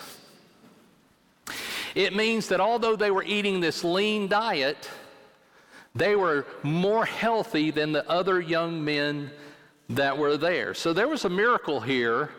It 1.94 2.16
means 2.16 2.48
that 2.48 2.62
although 2.62 2.96
they 2.96 3.12
were 3.12 3.24
eating 3.24 3.60
this 3.60 3.84
lean 3.84 4.30
diet, 4.30 4.90
they 6.00 6.16
were 6.16 6.46
more 6.64 7.06
healthy 7.06 7.72
than 7.72 7.92
the 7.92 8.10
other 8.10 8.40
young 8.40 8.84
men 8.84 9.30
that 9.90 10.18
were 10.18 10.38
there. 10.38 10.74
So 10.74 10.94
there 10.94 11.08
was 11.08 11.26
a 11.26 11.30
miracle 11.30 11.80
here 11.80 12.30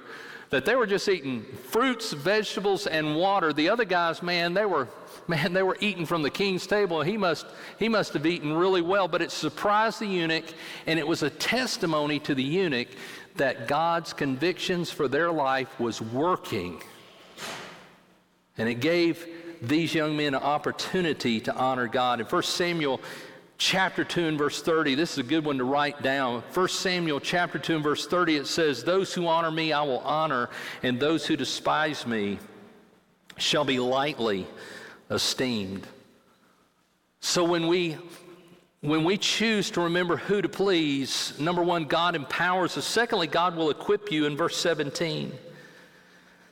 that 0.49 0.65
they 0.65 0.75
were 0.75 0.87
just 0.87 1.09
eating 1.09 1.43
fruits, 1.43 2.13
vegetables, 2.13 2.87
and 2.87 3.15
water. 3.15 3.53
The 3.53 3.69
other 3.69 3.85
guys, 3.85 4.23
man, 4.23 4.55
they 4.55 4.65
were 4.65 4.89
man, 5.29 5.53
they 5.53 5.63
were 5.63 5.77
eating 5.81 6.07
from 6.07 6.23
the 6.23 6.31
king's 6.31 6.67
table. 6.67 7.03
He 7.03 7.17
must 7.17 7.47
he 7.79 7.89
must 7.89 8.15
have 8.15 8.27
eaten 8.27 8.53
really 8.53 8.83
well, 8.83 9.07
but 9.07 9.23
it 9.23 9.31
surprised 9.31 10.01
the 10.01 10.07
eunuch, 10.07 10.47
and 10.87 10.99
it 10.99 11.07
was 11.07 11.23
a 11.23 11.31
testimony 11.31 12.19
to 12.21 12.35
the 12.35 12.43
eunuch 12.43 12.89
that 13.37 13.69
God's 13.69 14.13
convictions 14.13 14.91
for 14.91 15.07
their 15.07 15.31
life 15.31 15.79
was 15.79 16.01
working. 16.01 16.83
And 18.59 18.69
it 18.69 18.81
gave 18.81 19.27
these 19.63 19.95
young 19.95 20.17
men 20.17 20.35
an 20.35 20.43
opportunity 20.43 21.41
to 21.41 21.55
honor 21.55 21.87
God. 21.87 22.21
In 22.21 22.27
1 22.27 22.43
Samuel 22.43 23.01
chapter 23.61 24.03
2 24.03 24.27
and 24.27 24.39
verse 24.39 24.63
30. 24.63 24.95
This 24.97 25.13
is 25.13 25.19
a 25.19 25.23
good 25.23 25.45
one 25.45 25.59
to 25.59 25.65
write 25.65 26.03
down. 26.03 26.43
1 26.55 26.69
Samuel 26.69 27.21
chapter 27.21 27.59
2 27.59 27.75
and 27.77 27.85
verse 27.85 28.07
30, 28.07 28.37
it 28.37 28.47
says, 28.47 28.83
Those 28.83 29.13
who 29.13 29.29
honor 29.29 29.51
me 29.51 29.73
I 29.73 29.83
will 29.83 29.99
honor, 30.01 30.49
and 30.83 30.99
those 30.99 31.27
who 31.27 31.37
despise 31.37 32.07
me 32.07 32.39
shall 33.37 33.65
be 33.65 33.79
lightly 33.79 34.47
esteemed. 35.11 35.87
So 37.21 37.45
when 37.45 37.69
we 37.69 37.99
when 38.81 39.05
we 39.05 39.19
choose 39.19 39.71
to 39.73 39.83
remember 39.83 40.17
who 40.17 40.41
to 40.41 40.49
please, 40.49 41.39
number 41.39 41.63
one, 41.63 41.85
God 41.85 42.17
empowers 42.17 42.79
us. 42.79 42.87
Secondly, 42.87 43.27
God 43.27 43.55
will 43.55 43.69
equip 43.69 44.11
you 44.11 44.25
in 44.25 44.39
verse 44.39 44.57
17 44.57 45.33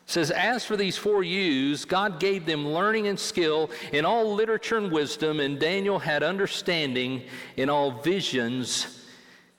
says, 0.09 0.31
As 0.31 0.64
for 0.64 0.77
these 0.77 0.97
four 0.97 1.23
youths, 1.23 1.85
God 1.85 2.18
gave 2.18 2.47
them 2.47 2.68
learning 2.68 3.07
and 3.07 3.21
skill 3.21 3.71
in 3.92 4.05
all 4.05 4.35
literature 4.35 4.79
and 4.79 4.90
wisdom, 4.90 5.38
and 5.38 5.61
Daniel 5.61 5.99
had 5.99 6.23
understanding 6.23 7.23
in 7.57 7.68
all 7.68 7.90
visions 7.90 9.05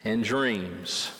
and 0.03 0.23
dreams. 0.23 1.12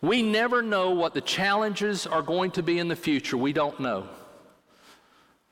We 0.00 0.22
never 0.22 0.62
know 0.62 0.92
what 0.92 1.14
the 1.14 1.20
challenges 1.20 2.06
are 2.06 2.22
going 2.22 2.52
to 2.52 2.62
be 2.62 2.78
in 2.78 2.86
the 2.86 2.96
future. 2.96 3.36
We 3.36 3.52
don't 3.52 3.80
know. 3.80 4.06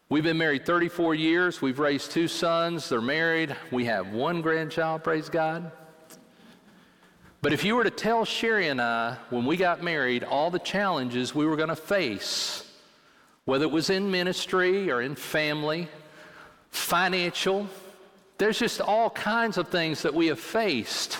We've 0.08 0.22
been 0.22 0.38
married 0.38 0.64
34 0.64 1.16
years. 1.16 1.60
We've 1.60 1.78
raised 1.78 2.12
two 2.12 2.28
sons. 2.28 2.88
They're 2.88 3.00
married. 3.00 3.56
We 3.72 3.86
have 3.86 4.12
one 4.12 4.42
grandchild, 4.42 5.02
praise 5.02 5.28
God. 5.28 5.72
But 7.44 7.52
if 7.52 7.62
you 7.62 7.76
were 7.76 7.84
to 7.84 7.90
tell 7.90 8.24
Sherry 8.24 8.68
and 8.68 8.80
I, 8.80 9.18
when 9.28 9.44
we 9.44 9.58
got 9.58 9.82
married, 9.82 10.24
all 10.24 10.50
the 10.50 10.58
challenges 10.58 11.34
we 11.34 11.44
were 11.44 11.56
going 11.56 11.68
to 11.68 11.76
face, 11.76 12.66
whether 13.44 13.66
it 13.66 13.70
was 13.70 13.90
in 13.90 14.10
ministry 14.10 14.90
or 14.90 15.02
in 15.02 15.14
family, 15.14 15.88
financial, 16.70 17.68
there's 18.38 18.58
just 18.58 18.80
all 18.80 19.10
kinds 19.10 19.58
of 19.58 19.68
things 19.68 20.00
that 20.00 20.14
we 20.14 20.28
have 20.28 20.40
faced. 20.40 21.18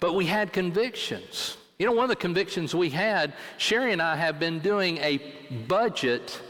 But 0.00 0.16
we 0.16 0.26
had 0.26 0.52
convictions. 0.52 1.56
You 1.78 1.86
know, 1.86 1.92
one 1.92 2.02
of 2.02 2.10
the 2.10 2.16
convictions 2.16 2.74
we 2.74 2.90
had, 2.90 3.34
Sherry 3.58 3.92
and 3.92 4.02
I 4.02 4.16
have 4.16 4.40
been 4.40 4.58
doing 4.58 4.98
a 4.98 5.18
budget 5.68 6.42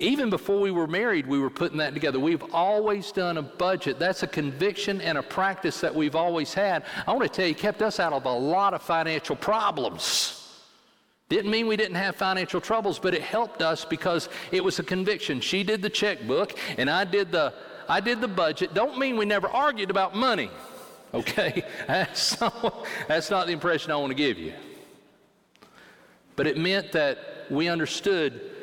even 0.00 0.30
before 0.30 0.60
we 0.60 0.70
were 0.70 0.86
married, 0.86 1.26
we 1.26 1.40
were 1.40 1.50
putting 1.50 1.78
that 1.78 1.92
together. 1.92 2.20
We've 2.20 2.54
always 2.54 3.10
done 3.10 3.36
a 3.36 3.42
budget. 3.42 3.98
That's 3.98 4.22
a 4.22 4.28
conviction 4.28 5.00
and 5.00 5.18
a 5.18 5.22
practice 5.22 5.80
that 5.80 5.92
we've 5.92 6.14
always 6.14 6.54
had. 6.54 6.84
I 7.06 7.12
want 7.12 7.24
to 7.24 7.28
tell 7.28 7.48
you, 7.48 7.54
kept 7.54 7.82
us 7.82 7.98
out 7.98 8.12
of 8.12 8.24
a 8.24 8.32
lot 8.32 8.74
of 8.74 8.82
financial 8.82 9.34
problems. 9.34 10.34
Didn't 11.28 11.50
mean 11.50 11.66
we 11.66 11.76
didn't 11.76 11.96
have 11.96 12.14
financial 12.14 12.60
troubles, 12.60 12.98
but 12.98 13.12
it 13.12 13.22
helped 13.22 13.60
us 13.60 13.84
because 13.84 14.28
it 14.52 14.62
was 14.62 14.78
a 14.78 14.84
conviction. 14.84 15.40
She 15.40 15.64
did 15.64 15.82
the 15.82 15.90
checkbook 15.90 16.56
and 16.78 16.88
I 16.88 17.04
did 17.04 17.32
the 17.32 17.52
I 17.88 18.00
did 18.00 18.20
the 18.20 18.28
budget. 18.28 18.74
Don't 18.74 18.98
mean 18.98 19.16
we 19.16 19.24
never 19.24 19.48
argued 19.48 19.90
about 19.90 20.14
money. 20.14 20.50
Okay? 21.14 21.64
That's 21.86 22.38
not, 22.38 22.86
that's 23.08 23.30
not 23.30 23.46
the 23.46 23.52
impression 23.54 23.90
I 23.90 23.96
want 23.96 24.10
to 24.10 24.14
give 24.14 24.38
you. 24.38 24.52
But 26.36 26.46
it 26.46 26.58
meant 26.58 26.92
that 26.92 27.46
we 27.50 27.68
understood 27.68 28.57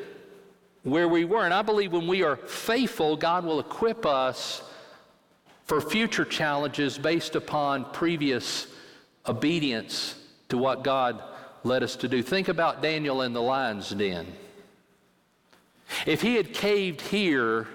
where 0.86 1.08
we 1.08 1.24
were. 1.24 1.44
And 1.44 1.52
I 1.52 1.62
believe 1.62 1.92
when 1.92 2.06
we 2.06 2.22
are 2.22 2.36
faithful, 2.36 3.16
God 3.16 3.44
will 3.44 3.58
equip 3.58 4.06
us 4.06 4.62
for 5.64 5.80
future 5.80 6.24
challenges 6.24 6.96
based 6.96 7.34
upon 7.34 7.86
previous 7.86 8.68
obedience 9.26 10.14
to 10.48 10.56
what 10.56 10.84
God 10.84 11.20
led 11.64 11.82
us 11.82 11.96
to 11.96 12.08
do. 12.08 12.22
Think 12.22 12.46
about 12.46 12.82
Daniel 12.82 13.22
in 13.22 13.32
the 13.32 13.42
lion's 13.42 13.90
den. 13.90 14.26
If 16.06 16.22
he 16.22 16.36
had 16.36 16.54
caved 16.54 17.00
here, 17.00 17.66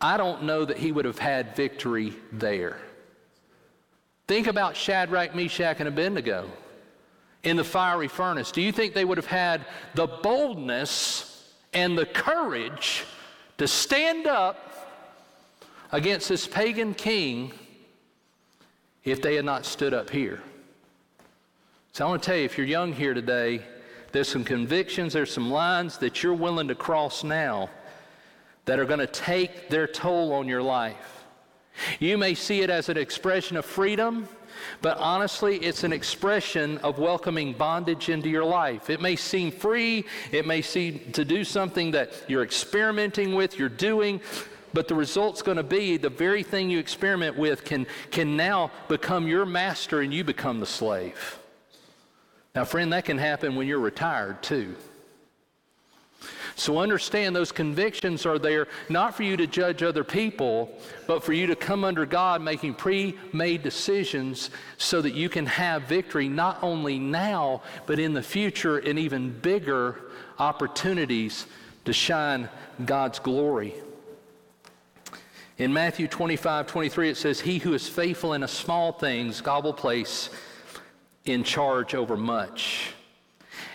I 0.00 0.16
don't 0.16 0.42
know 0.42 0.64
that 0.64 0.78
he 0.78 0.90
would 0.90 1.04
have 1.04 1.18
had 1.18 1.54
victory 1.54 2.12
there. 2.32 2.80
Think 4.26 4.48
about 4.48 4.76
Shadrach, 4.76 5.32
Meshach, 5.32 5.76
and 5.78 5.88
Abednego 5.88 6.50
in 7.44 7.56
the 7.56 7.62
fiery 7.62 8.08
furnace. 8.08 8.50
Do 8.50 8.62
you 8.62 8.72
think 8.72 8.94
they 8.94 9.04
would 9.04 9.16
have 9.16 9.26
had 9.26 9.64
the 9.94 10.08
boldness 10.08 11.27
and 11.72 11.96
the 11.96 12.06
courage 12.06 13.04
to 13.58 13.66
stand 13.68 14.26
up 14.26 14.56
against 15.92 16.28
this 16.28 16.46
pagan 16.46 16.94
king 16.94 17.52
if 19.04 19.22
they 19.22 19.34
had 19.36 19.44
not 19.44 19.64
stood 19.64 19.94
up 19.94 20.10
here. 20.10 20.40
So 21.92 22.06
I 22.06 22.08
want 22.10 22.22
to 22.22 22.26
tell 22.26 22.36
you, 22.36 22.44
if 22.44 22.56
you're 22.56 22.66
young 22.66 22.92
here 22.92 23.14
today, 23.14 23.62
there's 24.12 24.28
some 24.28 24.44
convictions, 24.44 25.12
there's 25.12 25.32
some 25.32 25.50
lines 25.50 25.98
that 25.98 26.22
you're 26.22 26.34
willing 26.34 26.68
to 26.68 26.74
cross 26.74 27.24
now 27.24 27.70
that 28.64 28.78
are 28.78 28.84
going 28.84 29.00
to 29.00 29.06
take 29.06 29.68
their 29.68 29.86
toll 29.86 30.32
on 30.32 30.46
your 30.46 30.62
life. 30.62 31.24
You 31.98 32.18
may 32.18 32.34
see 32.34 32.60
it 32.60 32.70
as 32.70 32.88
an 32.88 32.96
expression 32.96 33.56
of 33.56 33.64
freedom. 33.64 34.28
But 34.82 34.98
honestly, 34.98 35.56
it's 35.56 35.84
an 35.84 35.92
expression 35.92 36.78
of 36.78 36.98
welcoming 36.98 37.52
bondage 37.52 38.08
into 38.08 38.28
your 38.28 38.44
life. 38.44 38.90
It 38.90 39.00
may 39.00 39.16
seem 39.16 39.50
free, 39.50 40.04
it 40.32 40.46
may 40.46 40.62
seem 40.62 41.12
to 41.12 41.24
do 41.24 41.44
something 41.44 41.90
that 41.92 42.12
you're 42.28 42.42
experimenting 42.42 43.34
with, 43.34 43.58
you're 43.58 43.68
doing, 43.68 44.20
but 44.72 44.88
the 44.88 44.94
result's 44.94 45.42
going 45.42 45.56
to 45.56 45.62
be 45.62 45.96
the 45.96 46.10
very 46.10 46.42
thing 46.42 46.70
you 46.70 46.78
experiment 46.78 47.36
with 47.36 47.64
can, 47.64 47.86
can 48.10 48.36
now 48.36 48.70
become 48.88 49.26
your 49.26 49.46
master 49.46 50.00
and 50.00 50.12
you 50.12 50.24
become 50.24 50.60
the 50.60 50.66
slave. 50.66 51.38
Now, 52.54 52.64
friend, 52.64 52.92
that 52.92 53.04
can 53.04 53.18
happen 53.18 53.54
when 53.54 53.66
you're 53.66 53.78
retired 53.78 54.42
too. 54.42 54.74
So 56.58 56.78
understand 56.78 57.36
those 57.36 57.52
convictions 57.52 58.26
are 58.26 58.38
there 58.38 58.66
not 58.88 59.14
for 59.14 59.22
you 59.22 59.36
to 59.36 59.46
judge 59.46 59.84
other 59.84 60.02
people, 60.02 60.76
but 61.06 61.22
for 61.22 61.32
you 61.32 61.46
to 61.46 61.54
come 61.54 61.84
under 61.84 62.04
God 62.04 62.42
making 62.42 62.74
pre 62.74 63.16
made 63.32 63.62
decisions 63.62 64.50
so 64.76 65.00
that 65.00 65.14
you 65.14 65.28
can 65.28 65.46
have 65.46 65.84
victory 65.84 66.28
not 66.28 66.58
only 66.62 66.98
now, 66.98 67.62
but 67.86 68.00
in 68.00 68.12
the 68.12 68.22
future 68.22 68.80
in 68.80 68.98
even 68.98 69.30
bigger 69.38 70.00
opportunities 70.40 71.46
to 71.84 71.92
shine 71.92 72.48
God's 72.84 73.20
glory. 73.20 73.74
In 75.58 75.72
Matthew 75.72 76.08
25, 76.08 76.66
23, 76.66 77.10
it 77.10 77.16
says, 77.16 77.40
He 77.40 77.58
who 77.58 77.72
is 77.72 77.88
faithful 77.88 78.32
in 78.32 78.42
a 78.42 78.48
small 78.48 78.90
things, 78.90 79.40
God 79.40 79.62
will 79.62 79.72
place 79.72 80.28
in 81.24 81.44
charge 81.44 81.94
over 81.94 82.16
much. 82.16 82.94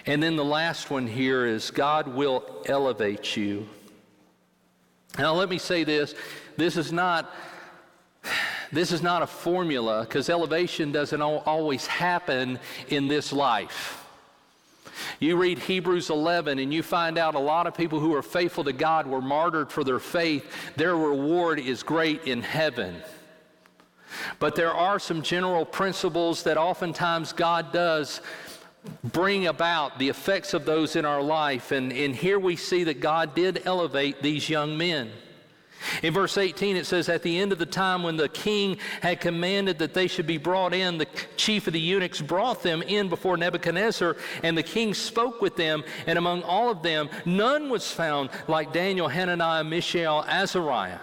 And 0.05 0.21
then 0.21 0.35
the 0.35 0.45
last 0.45 0.89
one 0.89 1.07
here 1.07 1.45
is 1.45 1.71
God 1.71 2.07
will 2.07 2.43
elevate 2.65 3.37
you. 3.37 3.67
Now, 5.17 5.33
let 5.33 5.49
me 5.49 5.57
say 5.57 5.83
this 5.83 6.15
this 6.57 6.77
is 6.77 6.91
not. 6.91 7.33
This 8.71 8.91
is 8.91 9.03
not 9.03 9.21
a 9.21 9.27
formula 9.27 10.01
because 10.01 10.31
elevation 10.31 10.91
doesn't 10.91 11.21
always 11.21 11.85
happen 11.85 12.57
in 12.87 13.07
this 13.07 13.31
life. 13.31 14.03
You 15.19 15.37
read 15.37 15.59
Hebrews 15.59 16.09
11 16.09 16.57
and 16.57 16.73
you 16.73 16.81
find 16.81 17.19
out 17.19 17.35
a 17.35 17.39
lot 17.39 17.67
of 17.67 17.75
people 17.75 17.99
who 17.99 18.15
are 18.15 18.23
faithful 18.23 18.63
to 18.63 18.73
God 18.73 19.05
were 19.05 19.21
martyred 19.21 19.71
for 19.71 19.83
their 19.83 19.99
faith. 19.99 20.51
Their 20.75 20.95
reward 20.95 21.59
is 21.59 21.83
great 21.83 22.23
in 22.23 22.41
heaven. 22.41 22.95
But 24.39 24.55
there 24.55 24.73
are 24.73 24.99
some 24.99 25.21
general 25.21 25.65
principles 25.65 26.43
that 26.43 26.57
oftentimes 26.57 27.33
God 27.33 27.71
does 27.71 28.21
bring 29.03 29.47
about 29.47 29.99
the 29.99 30.09
effects 30.09 30.53
of 30.53 30.65
those 30.65 30.95
in 30.95 31.05
our 31.05 31.21
life. 31.21 31.71
And, 31.71 31.91
and 31.91 32.15
here 32.15 32.39
we 32.39 32.55
see 32.55 32.83
that 32.85 32.99
God 32.99 33.35
did 33.35 33.63
elevate 33.65 34.21
these 34.21 34.49
young 34.49 34.77
men. 34.77 35.11
In 36.01 36.13
verse 36.13 36.37
18, 36.37 36.77
it 36.77 36.85
says, 36.85 37.09
At 37.09 37.23
the 37.23 37.37
end 37.37 37.51
of 37.51 37.59
the 37.59 37.65
time 37.65 38.03
when 38.03 38.15
the 38.15 38.29
king 38.29 38.77
had 39.01 39.19
commanded 39.19 39.79
that 39.79 39.93
they 39.93 40.07
should 40.07 40.27
be 40.27 40.37
brought 40.37 40.73
in, 40.73 40.97
the 40.97 41.07
chief 41.35 41.67
of 41.67 41.73
the 41.73 41.79
eunuchs 41.79 42.21
brought 42.21 42.63
them 42.63 42.81
in 42.81 43.09
before 43.09 43.37
Nebuchadnezzar, 43.37 44.15
and 44.43 44.57
the 44.57 44.63
king 44.63 44.93
spoke 44.93 45.41
with 45.41 45.55
them, 45.55 45.83
and 46.07 46.17
among 46.17 46.43
all 46.43 46.71
of 46.71 46.83
them, 46.83 47.09
none 47.25 47.69
was 47.69 47.91
found 47.91 48.29
like 48.47 48.73
Daniel, 48.73 49.07
Hananiah, 49.07 49.63
Mishael, 49.63 50.23
Azariah. 50.27 50.99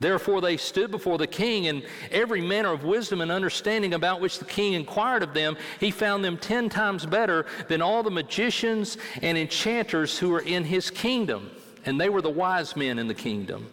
Therefore 0.00 0.40
they 0.40 0.56
stood 0.56 0.90
before 0.90 1.18
the 1.18 1.26
king, 1.26 1.66
and 1.66 1.82
every 2.12 2.40
manner 2.40 2.72
of 2.72 2.84
wisdom 2.84 3.20
and 3.20 3.32
understanding 3.32 3.94
about 3.94 4.20
which 4.20 4.38
the 4.38 4.44
king 4.44 4.74
inquired 4.74 5.24
of 5.24 5.34
them, 5.34 5.56
he 5.80 5.90
found 5.90 6.24
them 6.24 6.38
ten 6.38 6.68
times 6.68 7.04
better 7.04 7.46
than 7.66 7.82
all 7.82 8.02
the 8.02 8.10
magicians 8.10 8.96
and 9.22 9.36
enchanters 9.36 10.16
who 10.18 10.28
were 10.28 10.40
in 10.40 10.64
his 10.64 10.90
kingdom. 10.90 11.50
And 11.84 12.00
they 12.00 12.08
were 12.08 12.22
the 12.22 12.30
wise 12.30 12.76
men 12.76 12.98
in 12.98 13.08
the 13.08 13.14
kingdom. 13.14 13.66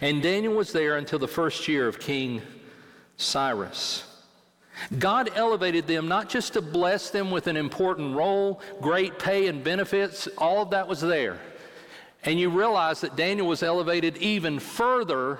And 0.00 0.22
Daniel 0.22 0.54
was 0.54 0.72
there 0.72 0.98
until 0.98 1.18
the 1.18 1.28
first 1.28 1.66
year 1.66 1.88
of 1.88 1.98
King 1.98 2.42
Cyrus. 3.16 4.04
God 4.98 5.30
elevated 5.34 5.86
them 5.86 6.08
not 6.08 6.28
just 6.28 6.52
to 6.54 6.60
bless 6.60 7.10
them 7.10 7.30
with 7.30 7.46
an 7.46 7.56
important 7.56 8.16
role, 8.16 8.60
great 8.82 9.18
pay 9.18 9.46
and 9.46 9.62
benefits, 9.62 10.28
all 10.36 10.62
of 10.62 10.70
that 10.70 10.88
was 10.88 11.00
there. 11.00 11.38
And 12.24 12.40
you 12.40 12.48
realize 12.48 13.02
that 13.02 13.16
Daniel 13.16 13.46
was 13.46 13.62
elevated 13.62 14.16
even 14.18 14.58
further 14.58 15.38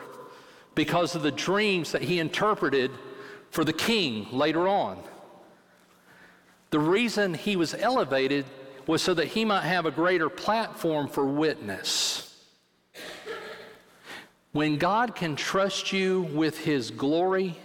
because 0.74 1.14
of 1.14 1.22
the 1.22 1.30
dreams 1.30 1.92
that 1.92 2.02
he 2.02 2.18
interpreted 2.18 2.90
for 3.50 3.64
the 3.64 3.72
king 3.72 4.26
later 4.32 4.68
on. 4.68 5.02
The 6.70 6.80
reason 6.80 7.34
he 7.34 7.56
was 7.56 7.74
elevated 7.74 8.44
was 8.86 9.00
so 9.00 9.14
that 9.14 9.28
he 9.28 9.44
might 9.44 9.62
have 9.62 9.86
a 9.86 9.90
greater 9.90 10.28
platform 10.28 11.08
for 11.08 11.24
witness. 11.24 12.20
When 14.52 14.76
God 14.76 15.14
can 15.14 15.36
trust 15.36 15.92
you 15.92 16.22
with 16.32 16.58
his 16.58 16.90
glory, 16.90 17.56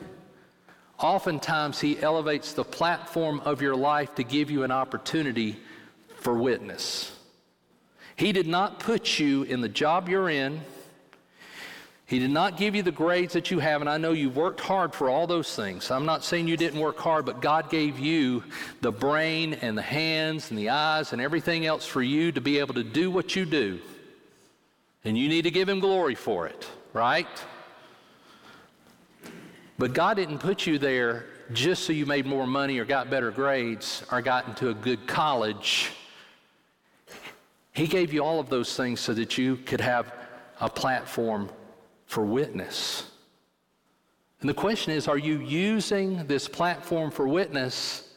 oftentimes 0.98 1.80
he 1.80 2.00
elevates 2.02 2.54
the 2.54 2.64
platform 2.64 3.42
of 3.42 3.62
your 3.62 3.76
life 3.76 4.16
to 4.16 4.24
give 4.24 4.50
you 4.50 4.64
an 4.64 4.72
opportunity 4.72 5.60
for 6.16 6.34
witness. 6.34 7.19
He 8.20 8.34
did 8.34 8.48
not 8.48 8.80
put 8.82 9.18
you 9.18 9.44
in 9.44 9.62
the 9.62 9.70
job 9.70 10.10
you're 10.10 10.30
in. 10.30 10.60
He 12.06 12.20
did 12.20 12.32
not 12.32 12.58
give 12.58 12.76
you 12.76 12.84
the 12.84 12.92
grades 12.92 13.32
that 13.32 13.50
you 13.50 13.60
have, 13.60 13.80
and 13.80 13.90
I 13.90 13.96
know 13.96 14.12
you 14.12 14.30
worked 14.30 14.60
hard 14.60 14.94
for 14.94 15.10
all 15.10 15.26
those 15.26 15.56
things. 15.56 15.90
I'm 15.90 16.06
not 16.06 16.26
saying 16.26 16.50
you 16.50 16.58
didn't 16.58 16.82
work 16.82 16.98
hard, 16.98 17.26
but 17.26 17.42
God 17.42 17.70
gave 17.70 17.98
you 17.98 18.44
the 18.82 18.92
brain 18.92 19.54
and 19.54 19.78
the 19.78 19.82
hands 19.82 20.50
and 20.50 20.60
the 20.60 20.68
eyes 20.68 21.14
and 21.14 21.22
everything 21.22 21.66
else 21.66 21.86
for 21.86 22.02
you 22.02 22.34
to 22.34 22.42
be 22.42 22.60
able 22.60 22.74
to 22.74 22.84
do 22.84 23.10
what 23.10 23.38
you 23.38 23.46
do. 23.46 23.80
And 25.06 25.18
you 25.18 25.30
need 25.30 25.44
to 25.44 25.52
give 25.52 25.70
Him 25.70 25.80
glory 25.80 26.16
for 26.16 26.46
it, 26.46 26.68
right? 26.92 27.26
But 29.78 29.94
God 29.94 30.18
didn't 30.18 30.40
put 30.40 30.68
you 30.68 30.78
there 30.78 31.26
just 31.54 31.86
so 31.86 31.94
you 31.94 32.06
made 32.06 32.26
more 32.26 32.46
money 32.46 32.80
or 32.80 32.84
got 32.86 33.10
better 33.10 33.32
grades 33.32 34.04
or 34.12 34.22
got 34.22 34.46
into 34.46 34.72
a 34.72 34.74
good 34.74 35.08
college 35.08 35.92
he 37.72 37.88
gave 37.88 38.14
you 38.14 38.24
all 38.24 38.40
of 38.40 38.50
those 38.50 38.76
things 38.76 39.00
so 39.00 39.14
that 39.14 39.38
you 39.38 39.58
could 39.58 39.82
have 39.82 40.14
a 40.60 40.70
platform 40.70 41.50
for 42.06 42.26
witness. 42.26 43.10
And 44.42 44.50
the 44.50 44.54
question 44.54 44.94
is 44.94 45.08
are 45.08 45.18
you 45.18 45.40
using 45.40 46.26
this 46.28 46.48
platform 46.48 47.12
for 47.12 47.28
witness 47.28 48.14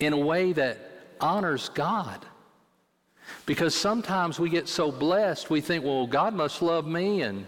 in 0.00 0.12
a 0.12 0.18
way 0.18 0.52
that 0.52 0.78
honors 1.20 1.68
God? 1.68 2.24
Because 3.46 3.74
sometimes 3.74 4.38
we 4.38 4.50
get 4.50 4.68
so 4.68 4.90
blessed, 4.90 5.50
we 5.50 5.60
think, 5.60 5.84
well, 5.84 6.06
God 6.06 6.34
must 6.34 6.62
love 6.62 6.86
me 6.86 7.22
and 7.22 7.46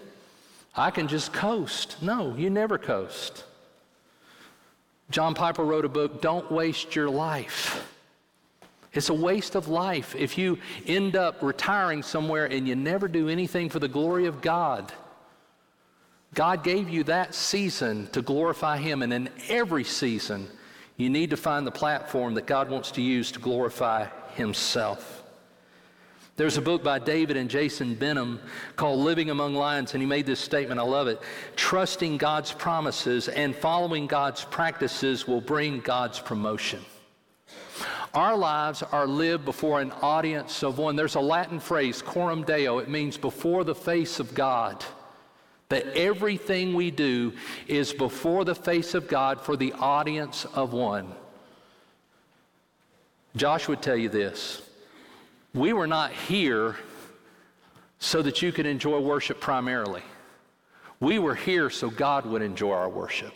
I 0.77 0.91
can 0.91 1.09
just 1.09 1.33
coast. 1.33 2.03
No, 2.03 2.35
you 2.37 2.51
never 2.51 2.79
coast. 2.79 3.45
John 5.11 5.35
Piper 5.35 5.65
wrote 5.65 5.85
a 5.85 5.89
book, 5.89 6.21
Don't 6.21 6.51
Waste 6.51 6.97
Your 6.97 7.09
Life. 7.11 7.94
It's 8.95 9.09
a 9.09 9.15
waste 9.15 9.55
of 9.55 9.69
life 9.69 10.15
if 10.15 10.39
you 10.39 10.59
end 10.87 11.17
up 11.17 11.43
retiring 11.43 12.03
somewhere 12.03 12.47
and 12.47 12.67
you 12.67 12.77
never 12.77 13.09
do 13.09 13.29
anything 13.29 13.69
for 13.69 13.81
the 13.81 13.89
glory 13.89 14.27
of 14.27 14.41
God. 14.41 14.93
God 16.35 16.65
gave 16.65 16.89
you 16.89 17.05
that 17.05 17.35
season 17.35 18.09
to 18.09 18.21
glorify 18.21 18.79
Him, 18.79 19.03
and 19.03 19.13
in 19.13 19.29
every 19.49 19.85
season, 19.85 20.49
you 20.97 21.09
need 21.09 21.31
to 21.31 21.37
find 21.37 21.67
the 21.67 21.73
platform 21.73 22.35
that 22.35 22.47
God 22.47 22.69
wants 22.69 22.91
to 22.93 23.03
use 23.03 23.31
to 23.33 23.39
glorify 23.39 24.07
Himself. 24.35 25.23
There's 26.37 26.57
a 26.57 26.63
book 26.63 26.83
by 26.83 26.99
David 26.99 27.37
and 27.37 27.49
Jason 27.49 27.95
Benham 27.95 28.41
called 28.75 28.99
Living 28.99 29.31
Among 29.31 29.55
Lions, 29.55 29.95
and 29.95 30.03
he 30.03 30.07
made 30.07 30.27
this 30.27 30.41
statement. 30.41 30.81
I 30.81 30.83
love 30.83 31.07
it. 31.07 31.21
Trusting 31.55 32.17
God's 32.19 32.51
promises 32.51 33.29
and 33.29 33.55
following 33.55 34.09
God's 34.09 34.45
practices 34.45 35.29
will 35.29 35.41
bring 35.41 35.79
God's 35.79 36.19
promotion. 36.19 36.85
Our 38.15 38.37
lives 38.37 38.83
are 38.85 39.09
lived 39.09 39.45
before 39.45 39.81
an 39.81 39.91
audience 40.01 40.63
of 40.63 40.79
one. 40.79 40.95
There's 40.95 41.17
a 41.17 41.21
Latin 41.21 41.59
phrase, 41.59 42.01
coram 42.01 42.45
deo. 42.45 42.79
It 42.79 42.89
means 42.89 43.17
before 43.17 43.65
the 43.65 43.75
face 43.75 44.21
of 44.21 44.35
God. 44.35 44.85
That 45.69 45.87
everything 45.97 46.75
we 46.75 46.93
do 46.93 47.33
is 47.67 47.93
before 47.93 48.45
the 48.45 48.55
face 48.55 48.95
of 48.95 49.09
God 49.09 49.41
for 49.41 49.57
the 49.57 49.73
audience 49.73 50.45
of 50.55 50.73
one. 50.73 51.13
Josh 53.35 53.67
would 53.67 53.83
tell 53.83 53.97
you 53.97 54.09
this. 54.09 54.63
We 55.53 55.73
were 55.73 55.89
not 55.89 56.13
here 56.13 56.77
so 57.99 58.23
that 58.23 58.43
you 58.43 58.53
could 58.53 58.67
enjoy 58.67 59.01
worship 59.01 59.41
primarily. 59.41 60.03
We 61.01 61.19
were 61.19 61.35
here 61.35 61.71
so 61.71 61.91
God 61.91 62.27
would 62.27 62.43
enjoy 62.43 62.73
our 62.73 62.89
worship. 62.89 63.33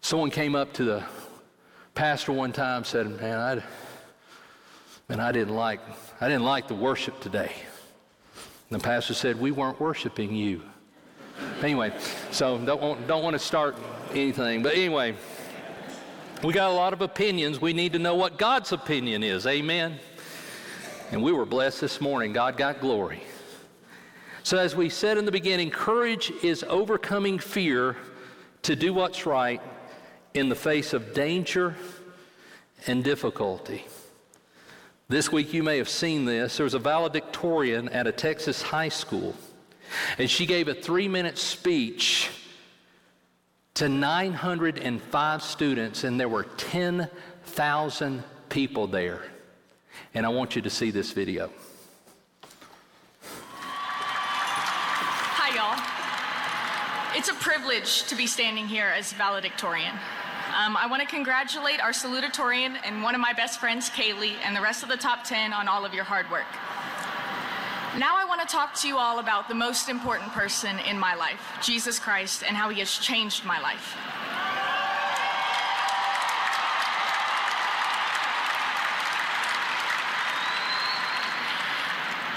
Someone 0.00 0.30
came 0.30 0.54
up 0.54 0.72
to 0.74 0.84
the 0.84 1.04
pastor 2.00 2.32
one 2.32 2.50
time 2.50 2.82
said, 2.82 3.06
"Man, 3.20 3.38
I, 3.38 3.62
man, 5.10 5.20
I 5.20 5.32
didn't 5.32 5.54
like, 5.54 5.80
I 6.18 6.28
didn't 6.28 6.44
like 6.44 6.66
the 6.66 6.74
worship 6.74 7.20
today." 7.20 7.52
And 8.70 8.80
the 8.80 8.82
pastor 8.82 9.12
said, 9.12 9.38
"We 9.38 9.50
weren't 9.50 9.78
worshiping 9.78 10.34
you." 10.34 10.62
Anyway, 11.62 11.92
so 12.30 12.56
don't 12.56 12.80
want, 12.80 13.06
don't 13.06 13.22
want 13.22 13.34
to 13.34 13.38
start 13.38 13.76
anything, 14.12 14.62
but 14.62 14.76
anyway, 14.76 15.14
we 16.42 16.54
got 16.54 16.70
a 16.70 16.72
lot 16.72 16.94
of 16.94 17.02
opinions. 17.02 17.60
We 17.60 17.74
need 17.74 17.92
to 17.92 17.98
know 17.98 18.14
what 18.14 18.38
God's 18.38 18.72
opinion 18.72 19.22
is. 19.22 19.46
Amen. 19.46 20.00
And 21.12 21.22
we 21.22 21.32
were 21.32 21.44
blessed 21.44 21.82
this 21.82 22.00
morning. 22.00 22.32
God 22.32 22.56
got 22.56 22.80
glory. 22.80 23.22
So, 24.42 24.56
as 24.56 24.74
we 24.74 24.88
said 24.88 25.18
in 25.18 25.26
the 25.26 25.32
beginning, 25.32 25.68
courage 25.68 26.32
is 26.42 26.64
overcoming 26.66 27.38
fear 27.38 27.98
to 28.62 28.74
do 28.74 28.94
what's 28.94 29.26
right 29.26 29.60
in 30.34 30.48
the 30.48 30.54
face 30.54 30.92
of 30.92 31.12
danger 31.14 31.74
and 32.86 33.02
difficulty. 33.02 33.84
This 35.08 35.32
week, 35.32 35.52
you 35.52 35.62
may 35.64 35.78
have 35.78 35.88
seen 35.88 36.24
this. 36.24 36.56
There 36.56 36.64
was 36.64 36.74
a 36.74 36.78
valedictorian 36.78 37.88
at 37.88 38.06
a 38.06 38.12
Texas 38.12 38.62
high 38.62 38.90
school, 38.90 39.34
and 40.18 40.30
she 40.30 40.46
gave 40.46 40.68
a 40.68 40.74
three 40.74 41.08
minute 41.08 41.36
speech 41.36 42.30
to 43.74 43.88
905 43.88 45.42
students, 45.42 46.04
and 46.04 46.20
there 46.20 46.28
were 46.28 46.44
10,000 46.44 48.22
people 48.48 48.86
there. 48.86 49.22
And 50.14 50.24
I 50.24 50.28
want 50.28 50.54
you 50.54 50.62
to 50.62 50.70
see 50.70 50.92
this 50.92 51.10
video. 51.10 51.50
Hi, 55.32 55.56
y'all. 55.56 57.18
It's 57.18 57.28
a 57.28 57.34
privilege 57.34 58.04
to 58.04 58.14
be 58.14 58.28
standing 58.28 58.68
here 58.68 58.92
as 58.96 59.12
valedictorian. 59.12 59.94
Um, 60.60 60.76
I 60.76 60.86
want 60.86 61.00
to 61.00 61.08
congratulate 61.08 61.80
our 61.80 61.92
salutatorian 61.92 62.76
and 62.84 63.02
one 63.02 63.14
of 63.14 63.20
my 63.22 63.32
best 63.32 63.58
friends, 63.58 63.88
Kaylee, 63.88 64.34
and 64.44 64.54
the 64.54 64.60
rest 64.60 64.82
of 64.82 64.90
the 64.90 64.96
top 64.96 65.24
10 65.24 65.54
on 65.54 65.68
all 65.68 65.86
of 65.86 65.94
your 65.94 66.04
hard 66.04 66.30
work. 66.30 66.44
Now 67.98 68.14
I 68.18 68.26
want 68.26 68.42
to 68.42 68.46
talk 68.46 68.74
to 68.80 68.86
you 68.86 68.98
all 68.98 69.20
about 69.20 69.48
the 69.48 69.54
most 69.54 69.88
important 69.88 70.30
person 70.32 70.78
in 70.80 70.98
my 70.98 71.14
life, 71.14 71.40
Jesus 71.62 71.98
Christ, 71.98 72.44
and 72.46 72.54
how 72.54 72.68
he 72.68 72.78
has 72.80 72.92
changed 72.98 73.46
my 73.46 73.58
life. 73.58 73.96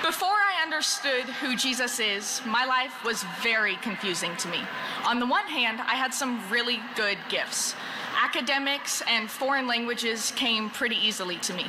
Before 0.02 0.30
I 0.30 0.64
understood 0.64 1.24
who 1.42 1.58
Jesus 1.58 2.00
is, 2.00 2.42
my 2.46 2.64
life 2.64 3.04
was 3.04 3.26
very 3.42 3.76
confusing 3.78 4.34
to 4.38 4.48
me. 4.48 4.62
On 5.06 5.20
the 5.20 5.28
one 5.28 5.48
hand, 5.48 5.82
I 5.82 5.96
had 5.96 6.14
some 6.14 6.42
really 6.50 6.80
good 6.96 7.18
gifts. 7.28 7.76
Academics 8.24 9.04
and 9.06 9.30
foreign 9.30 9.68
languages 9.68 10.32
came 10.38 10.70
pretty 10.70 10.96
easily 10.96 11.36
to 11.40 11.54
me. 11.54 11.66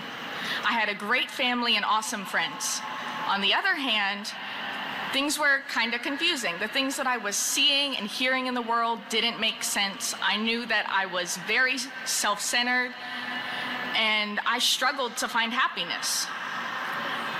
I 0.65 0.71
had 0.71 0.89
a 0.89 0.95
great 0.95 1.29
family 1.29 1.75
and 1.75 1.85
awesome 1.85 2.25
friends. 2.25 2.81
On 3.27 3.41
the 3.41 3.53
other 3.53 3.75
hand, 3.75 4.31
things 5.13 5.37
were 5.37 5.63
kind 5.69 5.95
of 5.95 6.03
confusing. 6.03 6.55
The 6.61 6.69
things 6.69 6.97
that 6.97 7.09
I 7.09 7.17
was 7.17 7.35
seeing 7.35 7.97
and 7.97 8.07
hearing 8.07 8.47
in 8.47 8.55
the 8.55 8.63
world 8.63 9.01
didn't 9.09 9.41
make 9.41 9.65
sense. 9.65 10.15
I 10.23 10.37
knew 10.37 10.65
that 10.67 10.87
I 10.89 11.07
was 11.07 11.39
very 11.49 11.77
self 12.05 12.41
centered 12.41 12.93
and 13.97 14.39
I 14.47 14.61
struggled 14.61 15.17
to 15.17 15.29
find 15.29 15.53
happiness. 15.53 16.29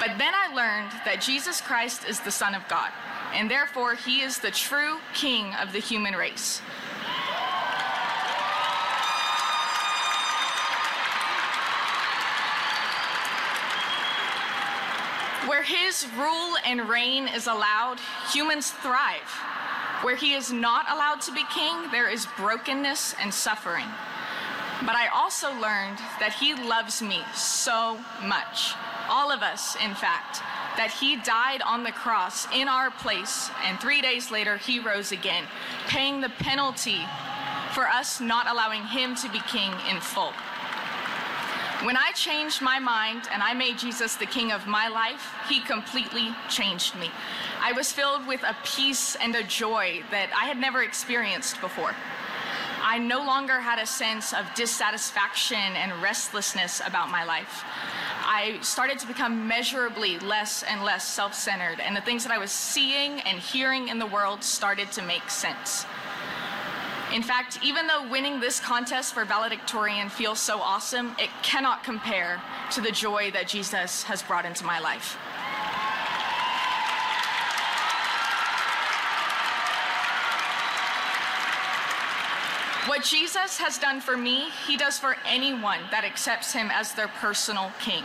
But 0.01 0.19
then 0.19 0.35
I 0.35 0.53
learned 0.53 0.91
that 1.05 1.21
Jesus 1.21 1.61
Christ 1.61 2.05
is 2.09 2.19
the 2.19 2.33
Son 2.33 2.53
of 2.53 2.67
God, 2.67 2.91
and 3.33 3.49
therefore 3.49 3.95
he 3.95 4.23
is 4.23 4.41
the 4.41 4.51
true 4.51 4.99
King 5.15 5.55
of 5.55 5.73
the 5.73 5.79
human 5.79 6.15
race. 6.15 6.61
Where 15.47 15.63
his 15.63 16.07
rule 16.17 16.57
and 16.65 16.89
reign 16.89 17.29
is 17.29 17.47
allowed, 17.47 17.99
humans 18.33 18.71
thrive. 18.71 19.31
Where 20.01 20.17
he 20.17 20.33
is 20.33 20.51
not 20.51 20.91
allowed 20.91 21.21
to 21.23 21.33
be 21.33 21.45
king, 21.55 21.91
there 21.91 22.09
is 22.09 22.27
brokenness 22.39 23.15
and 23.21 23.33
suffering. 23.33 23.85
But 24.81 24.97
I 24.97 25.09
also 25.09 25.49
learned 25.61 25.99
that 26.19 26.37
he 26.41 26.55
loves 26.55 27.03
me 27.03 27.21
so 27.35 27.99
much, 28.23 28.73
all 29.09 29.31
of 29.31 29.43
us, 29.43 29.77
in 29.77 29.95
fact, 29.95 30.39
that 30.79 30.97
he 30.99 31.17
died 31.17 31.61
on 31.61 31.83
the 31.83 31.93
cross 31.93 32.47
in 32.53 32.67
our 32.67 32.91
place, 32.91 33.51
and 33.65 33.79
three 33.79 34.01
days 34.01 34.31
later 34.31 34.57
he 34.57 34.81
rose 34.81 35.13
again, 35.13 35.45
paying 35.89 36.23
the 36.23 36.31
penalty 36.31 37.01
for 37.75 37.87
us 37.87 38.19
not 38.21 38.51
allowing 38.51 38.85
him 38.85 39.15
to 39.17 39.29
be 39.29 39.41
king 39.41 39.73
in 39.91 40.01
full. 40.01 40.33
When 41.85 41.99
I 41.99 42.13
changed 42.13 42.63
my 42.63 42.79
mind 42.79 43.29
and 43.31 43.43
I 43.43 43.53
made 43.53 43.77
Jesus 43.77 44.17
the 44.17 44.25
king 44.25 44.53
of 44.53 44.67
my 44.67 44.89
life, 44.89 45.35
he 45.51 45.61
completely 45.61 46.31
changed 46.49 46.95
me. 46.95 47.11
I 47.61 47.73
was 47.73 47.93
filled 47.93 48.27
with 48.27 48.43
a 48.43 48.57
peace 48.65 49.17
and 49.17 49.37
a 49.37 49.43
joy 49.43 50.03
that 50.11 50.31
I 50.35 50.47
had 50.47 50.57
never 50.57 50.83
experienced 50.83 51.61
before. 51.61 51.95
I 52.81 52.97
no 52.97 53.19
longer 53.19 53.61
had 53.61 53.79
a 53.79 53.85
sense 53.85 54.33
of 54.33 54.47
dissatisfaction 54.55 55.59
and 55.59 56.03
restlessness 56.03 56.81
about 56.87 57.11
my 57.11 57.23
life. 57.23 57.63
I 58.25 58.59
started 58.63 58.99
to 59.01 59.07
become 59.07 59.47
measurably 59.47 60.19
less 60.21 60.63
and 60.63 60.85
less 60.85 61.07
self 61.07 61.35
centered, 61.35 61.81
and 61.81 61.95
the 61.95 62.01
things 62.01 62.25
that 62.25 62.33
I 62.33 62.39
was 62.39 62.51
seeing 62.51 63.21
and 63.21 63.39
hearing 63.39 63.89
in 63.89 63.99
the 63.99 64.07
world 64.07 64.43
started 64.43 64.91
to 64.93 65.03
make 65.03 65.29
sense. 65.29 65.85
In 67.15 67.23
fact, 67.23 67.61
even 67.63 67.87
though 67.87 68.09
winning 68.09 68.41
this 68.41 68.59
contest 68.59 69.15
for 69.15 69.25
valedictorian 69.25 70.09
feels 70.09 70.41
so 70.41 70.59
awesome, 70.59 71.15
it 71.17 71.31
cannot 71.45 71.85
compare 71.85 72.43
to 72.73 72.81
the 72.81 72.91
joy 72.91 73.31
that 73.31 73.47
Jesus 73.47 74.03
has 74.03 74.21
brought 74.21 74.45
into 74.45 74.65
my 74.65 74.81
life. 74.81 75.17
What 82.89 83.05
Jesus 83.05 83.59
has 83.59 83.79
done 83.79 84.01
for 84.01 84.17
me, 84.17 84.51
he 84.67 84.77
does 84.77 84.99
for 84.99 85.17
anyone 85.25 85.79
that 85.93 86.05
accepts 86.05 86.53
him 86.53 86.69
as 86.73 86.95
their 86.95 87.09
personal 87.09 87.71
king. 87.81 88.03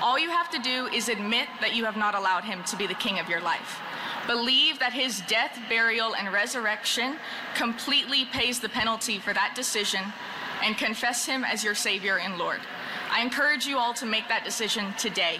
All 0.00 0.18
you 0.18 0.30
have 0.30 0.48
to 0.50 0.58
do 0.58 0.86
is 0.86 1.10
admit 1.10 1.48
that 1.60 1.74
you 1.74 1.84
have 1.84 1.98
not 1.98 2.14
allowed 2.14 2.44
him 2.44 2.64
to 2.64 2.76
be 2.76 2.86
the 2.86 2.94
king 2.94 3.18
of 3.18 3.28
your 3.28 3.42
life. 3.42 3.80
Believe 4.26 4.78
that 4.80 4.92
his 4.92 5.20
death, 5.28 5.58
burial, 5.68 6.14
and 6.16 6.32
resurrection 6.32 7.16
completely 7.54 8.24
pays 8.26 8.58
the 8.58 8.68
penalty 8.68 9.18
for 9.18 9.32
that 9.32 9.54
decision 9.54 10.00
and 10.64 10.76
confess 10.76 11.24
him 11.24 11.44
as 11.44 11.62
your 11.62 11.74
Savior 11.74 12.18
and 12.18 12.38
Lord. 12.38 12.60
I 13.10 13.22
encourage 13.22 13.66
you 13.66 13.78
all 13.78 13.94
to 13.94 14.06
make 14.06 14.28
that 14.28 14.44
decision 14.44 14.92
today. 14.98 15.38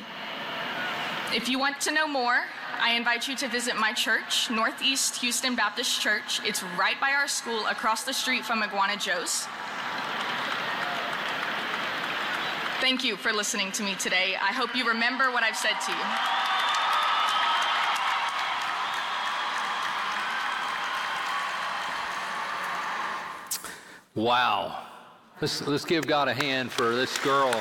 If 1.34 1.48
you 1.48 1.58
want 1.58 1.80
to 1.80 1.92
know 1.92 2.06
more, 2.06 2.44
I 2.78 2.92
invite 2.94 3.26
you 3.26 3.34
to 3.36 3.48
visit 3.48 3.76
my 3.76 3.92
church, 3.92 4.50
Northeast 4.50 5.16
Houston 5.16 5.56
Baptist 5.56 6.00
Church. 6.00 6.40
It's 6.44 6.62
right 6.78 7.00
by 7.00 7.10
our 7.10 7.26
school 7.26 7.66
across 7.66 8.04
the 8.04 8.12
street 8.12 8.44
from 8.44 8.62
Iguana 8.62 8.96
Joe's. 8.96 9.48
Thank 12.80 13.02
you 13.02 13.16
for 13.16 13.32
listening 13.32 13.72
to 13.72 13.82
me 13.82 13.94
today. 13.94 14.36
I 14.40 14.52
hope 14.52 14.76
you 14.76 14.86
remember 14.86 15.32
what 15.32 15.42
I've 15.42 15.56
said 15.56 15.74
to 15.86 15.92
you. 15.92 16.55
Wow. 24.16 24.82
Let's, 25.42 25.60
let's 25.66 25.84
give 25.84 26.06
God 26.06 26.28
a 26.28 26.32
hand 26.32 26.72
for 26.72 26.96
this 26.96 27.18
girl. 27.18 27.52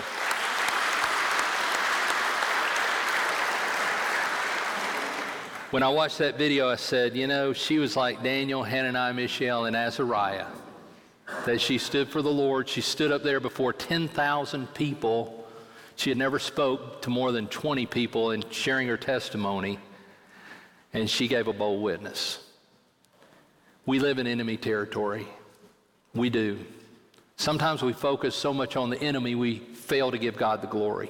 When 5.71 5.83
I 5.83 5.89
watched 5.89 6.17
that 6.19 6.37
video, 6.37 6.69
I 6.69 6.77
said, 6.77 7.13
you 7.13 7.27
know, 7.27 7.51
she 7.51 7.77
was 7.77 7.97
like 7.97 8.23
Daniel, 8.23 8.63
Hananiah, 8.63 9.13
Mishael, 9.13 9.65
and 9.65 9.75
Azariah. 9.75 10.45
That 11.45 11.59
she 11.59 11.77
stood 11.77 12.07
for 12.07 12.21
the 12.21 12.31
Lord. 12.31 12.69
She 12.69 12.79
stood 12.79 13.11
up 13.11 13.21
there 13.21 13.41
before 13.41 13.73
10,000 13.73 14.73
people. 14.73 15.45
She 15.97 16.09
had 16.09 16.17
never 16.17 16.39
spoke 16.39 17.01
to 17.01 17.09
more 17.09 17.33
than 17.33 17.47
20 17.47 17.85
people 17.87 18.31
in 18.31 18.49
sharing 18.49 18.87
her 18.87 18.95
testimony. 18.95 19.77
And 20.93 21.09
she 21.09 21.27
gave 21.27 21.49
a 21.49 21.53
bold 21.53 21.83
witness. 21.83 22.39
We 23.85 23.99
live 23.99 24.19
in 24.19 24.25
enemy 24.25 24.55
territory. 24.55 25.27
We 26.15 26.29
do. 26.29 26.59
Sometimes 27.35 27.81
we 27.81 27.91
focus 27.91 28.35
so 28.35 28.53
much 28.53 28.77
on 28.77 28.89
the 28.89 29.01
enemy, 29.01 29.35
we 29.35 29.59
fail 29.59 30.09
to 30.11 30.17
give 30.17 30.37
God 30.37 30.61
the 30.61 30.67
glory. 30.67 31.09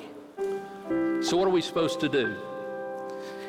So, 1.21 1.37
what 1.37 1.47
are 1.47 1.51
we 1.51 1.61
supposed 1.61 1.99
to 1.99 2.09
do? 2.09 2.35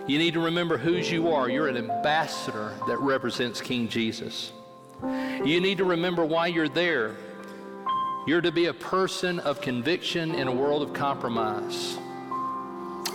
You 0.07 0.19
need 0.19 0.35
to 0.35 0.41
remember 0.41 0.77
whose 0.77 1.11
you 1.11 1.33
are. 1.33 1.49
You're 1.49 1.69
an 1.69 1.77
ambassador 1.77 2.75
that 2.87 2.99
represents 3.01 3.61
King 3.61 3.89
Jesus. 3.89 4.53
You 5.03 5.61
need 5.61 5.79
to 5.79 5.85
remember 5.85 6.25
why 6.25 6.47
you're 6.47 6.69
there. 6.69 7.17
You're 8.27 8.41
to 8.41 8.53
be 8.53 8.67
a 8.67 8.75
person 8.75 9.41
of 9.41 9.61
conviction 9.61 10.35
in 10.35 10.49
a 10.49 10.53
world 10.53 10.83
of 10.83 10.93
compromise. 10.93 11.97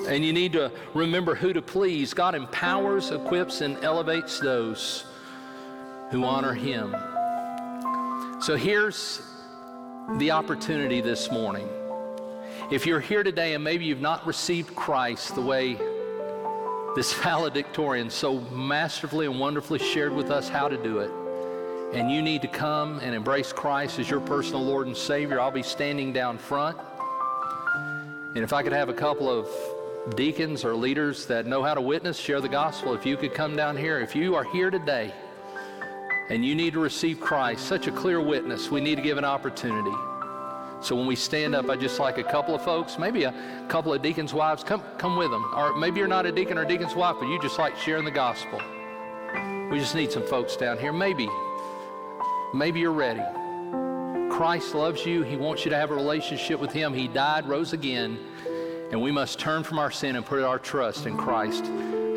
And 0.07 0.25
you 0.25 0.33
need 0.33 0.53
to 0.53 0.71
remember 0.93 1.35
who 1.35 1.53
to 1.53 1.61
please. 1.61 2.13
God 2.13 2.33
empowers, 2.33 3.11
equips, 3.11 3.61
and 3.61 3.77
elevates 3.83 4.39
those 4.39 5.05
who 6.09 6.23
honor 6.23 6.53
Him. 6.53 6.95
So 8.41 8.55
here's 8.55 9.21
the 10.17 10.31
opportunity 10.31 10.99
this 10.99 11.29
morning. 11.29 11.69
If 12.71 12.87
you're 12.87 12.99
here 12.99 13.21
today 13.21 13.53
and 13.53 13.63
maybe 13.63 13.85
you've 13.85 14.01
not 14.01 14.25
received 14.25 14.75
Christ 14.75 15.35
the 15.35 15.41
way 15.41 15.77
this 16.95 17.13
valedictorian 17.21 18.09
so 18.09 18.39
masterfully 18.39 19.27
and 19.27 19.39
wonderfully 19.39 19.77
shared 19.77 20.11
with 20.11 20.31
us 20.31 20.49
how 20.49 20.67
to 20.67 20.75
do 20.75 20.97
it, 21.01 21.11
and 21.95 22.09
you 22.09 22.23
need 22.23 22.41
to 22.41 22.47
come 22.47 22.97
and 23.01 23.13
embrace 23.13 23.53
Christ 23.53 23.99
as 23.99 24.09
your 24.09 24.21
personal 24.21 24.65
Lord 24.65 24.87
and 24.87 24.97
Savior, 24.97 25.39
I'll 25.39 25.51
be 25.51 25.61
standing 25.61 26.11
down 26.11 26.39
front. 26.39 26.79
And 28.33 28.39
if 28.39 28.53
I 28.53 28.63
could 28.63 28.73
have 28.73 28.89
a 28.89 28.93
couple 28.93 29.29
of 29.29 29.47
deacons 30.15 30.65
or 30.65 30.73
leaders 30.73 31.27
that 31.27 31.45
know 31.45 31.61
how 31.61 31.75
to 31.75 31.81
witness, 31.81 32.17
share 32.17 32.41
the 32.41 32.49
gospel, 32.49 32.95
if 32.95 33.05
you 33.05 33.17
could 33.17 33.35
come 33.35 33.55
down 33.55 33.77
here, 33.77 33.99
if 33.99 34.15
you 34.15 34.33
are 34.33 34.45
here 34.45 34.71
today 34.71 35.13
and 36.29 36.45
you 36.45 36.55
need 36.55 36.73
to 36.73 36.79
receive 36.79 37.19
Christ, 37.19 37.65
such 37.65 37.87
a 37.87 37.91
clear 37.91 38.21
witness, 38.21 38.69
we 38.69 38.81
need 38.81 38.95
to 38.95 39.01
give 39.01 39.17
an 39.17 39.25
opportunity. 39.25 39.91
So 40.81 40.95
when 40.95 41.05
we 41.05 41.15
stand 41.15 41.53
up, 41.53 41.69
I 41.69 41.75
just 41.75 41.99
like 41.99 42.17
a 42.17 42.23
couple 42.23 42.55
of 42.55 42.63
folks, 42.63 42.97
maybe 42.97 43.23
a 43.23 43.65
couple 43.69 43.93
of 43.93 44.01
deacons' 44.01 44.33
wives, 44.33 44.63
come, 44.63 44.81
come 44.97 45.15
with 45.15 45.29
them. 45.29 45.45
Or 45.55 45.75
maybe 45.77 45.99
you're 45.99 46.07
not 46.07 46.25
a 46.25 46.31
deacon 46.31 46.57
or 46.57 46.65
deacon's 46.65 46.95
wife, 46.95 47.17
but 47.19 47.27
you 47.27 47.39
just 47.39 47.59
like 47.59 47.77
sharing 47.77 48.03
the 48.03 48.11
gospel. 48.11 48.59
We 49.69 49.77
just 49.77 49.93
need 49.93 50.11
some 50.11 50.25
folks 50.25 50.55
down 50.55 50.79
here. 50.79 50.91
Maybe, 50.91 51.29
maybe 52.53 52.79
you're 52.79 52.91
ready. 52.91 53.21
Christ 54.31 54.73
loves 54.73 55.05
you. 55.05 55.21
He 55.21 55.37
wants 55.37 55.65
you 55.65 55.69
to 55.69 55.77
have 55.77 55.91
a 55.91 55.95
relationship 55.95 56.59
with 56.59 56.71
Him. 56.71 56.93
He 56.93 57.07
died, 57.07 57.47
rose 57.47 57.73
again, 57.73 58.17
and 58.91 58.99
we 59.01 59.11
must 59.11 59.39
turn 59.39 59.63
from 59.63 59.77
our 59.77 59.91
sin 59.91 60.15
and 60.15 60.25
put 60.25 60.41
our 60.41 60.57
trust 60.57 61.05
in 61.05 61.15
Christ 61.15 61.65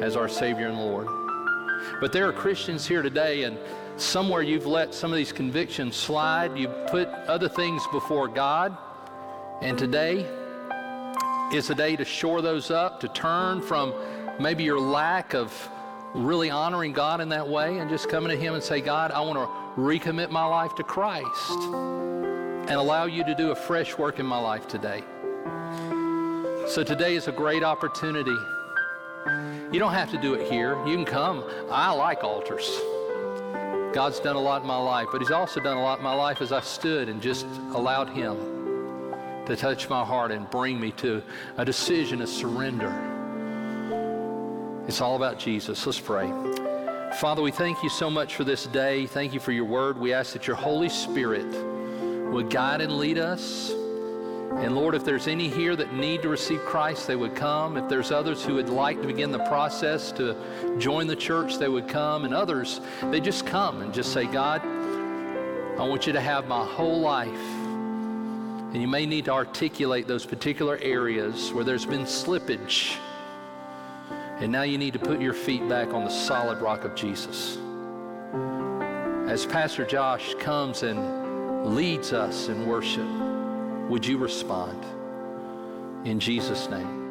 as 0.01 0.17
our 0.17 0.29
Savior 0.29 0.69
and 0.69 0.79
Lord. 0.79 1.24
But 2.01 2.13
there 2.13 2.29
are 2.29 2.33
Christians 2.33 2.87
here 2.87 3.03
today, 3.03 3.45
and 3.45 3.59
somewhere 3.97 4.43
you've 4.43 4.67
let 4.67 4.95
some 4.95 5.13
of 5.13 5.17
these 5.17 5.33
convictions 5.33 5.97
slide. 5.97 6.57
You've 6.59 6.87
put 6.89 7.09
other 7.09 7.49
things 7.49 7.83
before 7.93 8.29
God. 8.29 8.77
And 9.63 9.79
today 9.79 10.27
is 11.53 11.71
a 11.71 11.75
day 11.75 11.97
to 11.97 12.05
shore 12.05 12.43
those 12.43 12.71
up, 12.71 13.01
to 13.01 13.09
turn 13.09 13.63
from 13.63 13.95
maybe 14.41 14.65
your 14.65 14.81
lack 14.81 15.35
of 15.35 15.53
really 16.15 16.51
honoring 16.51 16.93
God 16.93 17.21
in 17.21 17.29
that 17.31 17.49
way 17.49 17.79
and 17.79 17.91
just 17.91 18.09
coming 18.09 18.31
to 18.31 18.37
Him 18.37 18.55
and 18.55 18.63
say, 18.63 18.81
God, 18.81 19.11
I 19.11 19.21
want 19.21 19.39
to 19.39 19.81
recommit 19.81 20.31
my 20.31 20.45
life 20.45 20.75
to 20.77 20.85
Christ 20.85 21.51
and 21.51 22.71
allow 22.71 23.05
you 23.05 23.25
to 23.25 23.35
do 23.35 23.51
a 23.51 23.55
fresh 23.55 23.99
work 23.99 24.21
in 24.21 24.27
my 24.27 24.39
life 24.39 24.67
today. 24.67 25.03
So 26.69 26.83
today 26.83 27.15
is 27.15 27.29
a 27.29 27.33
great 27.33 27.63
opportunity 27.63 28.37
You 29.73 29.79
don't 29.79 29.93
have 29.93 30.11
to 30.11 30.19
do 30.19 30.35
it 30.35 30.51
here. 30.51 30.77
You 30.87 30.97
can 30.97 31.05
come. 31.05 31.45
I 31.71 31.91
like 31.93 32.23
altars. 32.23 32.69
God's 33.95 34.21
done 34.21 34.37
a 34.37 34.41
lot 34.41 34.63
in 34.63 34.67
my 34.67 34.77
life, 34.77 35.09
but 35.13 35.21
He's 35.21 35.31
also 35.31 35.61
done 35.61 35.77
a 35.77 35.83
lot 35.83 35.99
in 35.99 36.05
my 36.05 36.15
life 36.15 36.43
as 36.43 36.53
I 36.53 36.61
stood 36.61 37.09
and 37.09 37.23
just 37.23 37.47
allowed 37.73 38.11
Him 38.11 38.37
to 39.47 39.57
touch 39.57 39.89
my 39.89 40.05
heart 40.05 40.33
and 40.33 40.49
bring 40.51 40.81
me 40.81 40.91
to 40.93 41.23
a 41.57 41.65
decision, 41.65 42.23
a 42.23 42.27
surrender. 42.27 42.93
It's 44.89 45.01
all 45.01 45.17
about 45.17 45.39
Jesus. 45.39 45.87
Let's 45.87 46.01
pray. 46.01 46.31
Father, 47.19 47.41
we 47.41 47.53
thank 47.53 47.83
you 47.83 47.89
so 47.89 48.11
much 48.11 48.35
for 48.35 48.45
this 48.45 48.67
day. 48.67 49.07
Thank 49.07 49.33
you 49.33 49.41
for 49.41 49.53
your 49.53 49.65
word. 49.65 49.99
We 49.99 50.13
ask 50.13 50.33
that 50.33 50.47
your 50.47 50.57
Holy 50.57 50.89
Spirit 50.89 51.47
would 52.33 52.51
guide 52.51 52.81
and 52.81 52.99
lead 52.99 53.19
us. 53.19 53.73
And 54.57 54.75
Lord, 54.75 54.95
if 54.95 55.05
there's 55.05 55.27
any 55.27 55.49
here 55.49 55.77
that 55.77 55.93
need 55.93 56.23
to 56.23 56.29
receive 56.29 56.61
Christ, 56.61 57.07
they 57.07 57.17
would 57.17 57.35
come. 57.35 57.77
If 57.77 57.89
there's 57.89 58.11
others 58.11 58.45
who 58.45 58.55
would 58.55 58.69
like 58.69 59.01
to 59.03 59.07
begin 59.07 59.31
the 59.31 59.41
process 59.41 60.13
to 60.13 60.37
join 60.79 61.07
the 61.07 61.17
church, 61.17 61.59
they 61.59 61.69
would 61.69 61.89
come. 61.89 62.25
And 62.25 62.33
others, 62.33 62.81
they 63.11 63.21
just 63.21 63.47
come 63.47 63.83
and 63.83 63.93
just 63.93 64.13
say, 64.13 64.27
God, 64.27 64.63
I 64.65 65.87
want 65.87 66.07
you 66.07 66.13
to 66.13 66.21
have 66.21 66.47
my 66.47 66.65
whole 66.65 67.01
life. 67.01 67.29
And 67.29 68.81
you 68.81 68.89
may 68.89 69.07
need 69.07 69.27
to 69.27 69.33
articulate 69.33 70.07
those 70.07 70.25
particular 70.25 70.79
areas 70.79 71.53
where 71.53 71.65
there's 71.65 71.85
been 71.85 72.05
slippage. 72.05 72.97
And 74.39 74.51
now 74.51 74.63
you 74.63 74.79
need 74.79 74.93
to 74.95 74.99
put 74.99 75.21
your 75.21 75.35
feet 75.35 75.69
back 75.69 75.93
on 75.93 76.05
the 76.05 76.11
solid 76.11 76.61
rock 76.61 76.85
of 76.85 76.95
Jesus. 76.95 77.59
As 79.29 79.47
Pastor 79.47 79.85
Josh 79.85 80.35
comes 80.39 80.85
and 80.85 81.75
leads 81.75 82.13
us 82.13 82.49
in 82.49 82.67
worship, 82.67 83.34
would 83.89 84.07
you 84.07 84.19
respond? 84.19 84.85
In 86.07 86.19
Jesus' 86.19 86.69
name. 86.69 87.04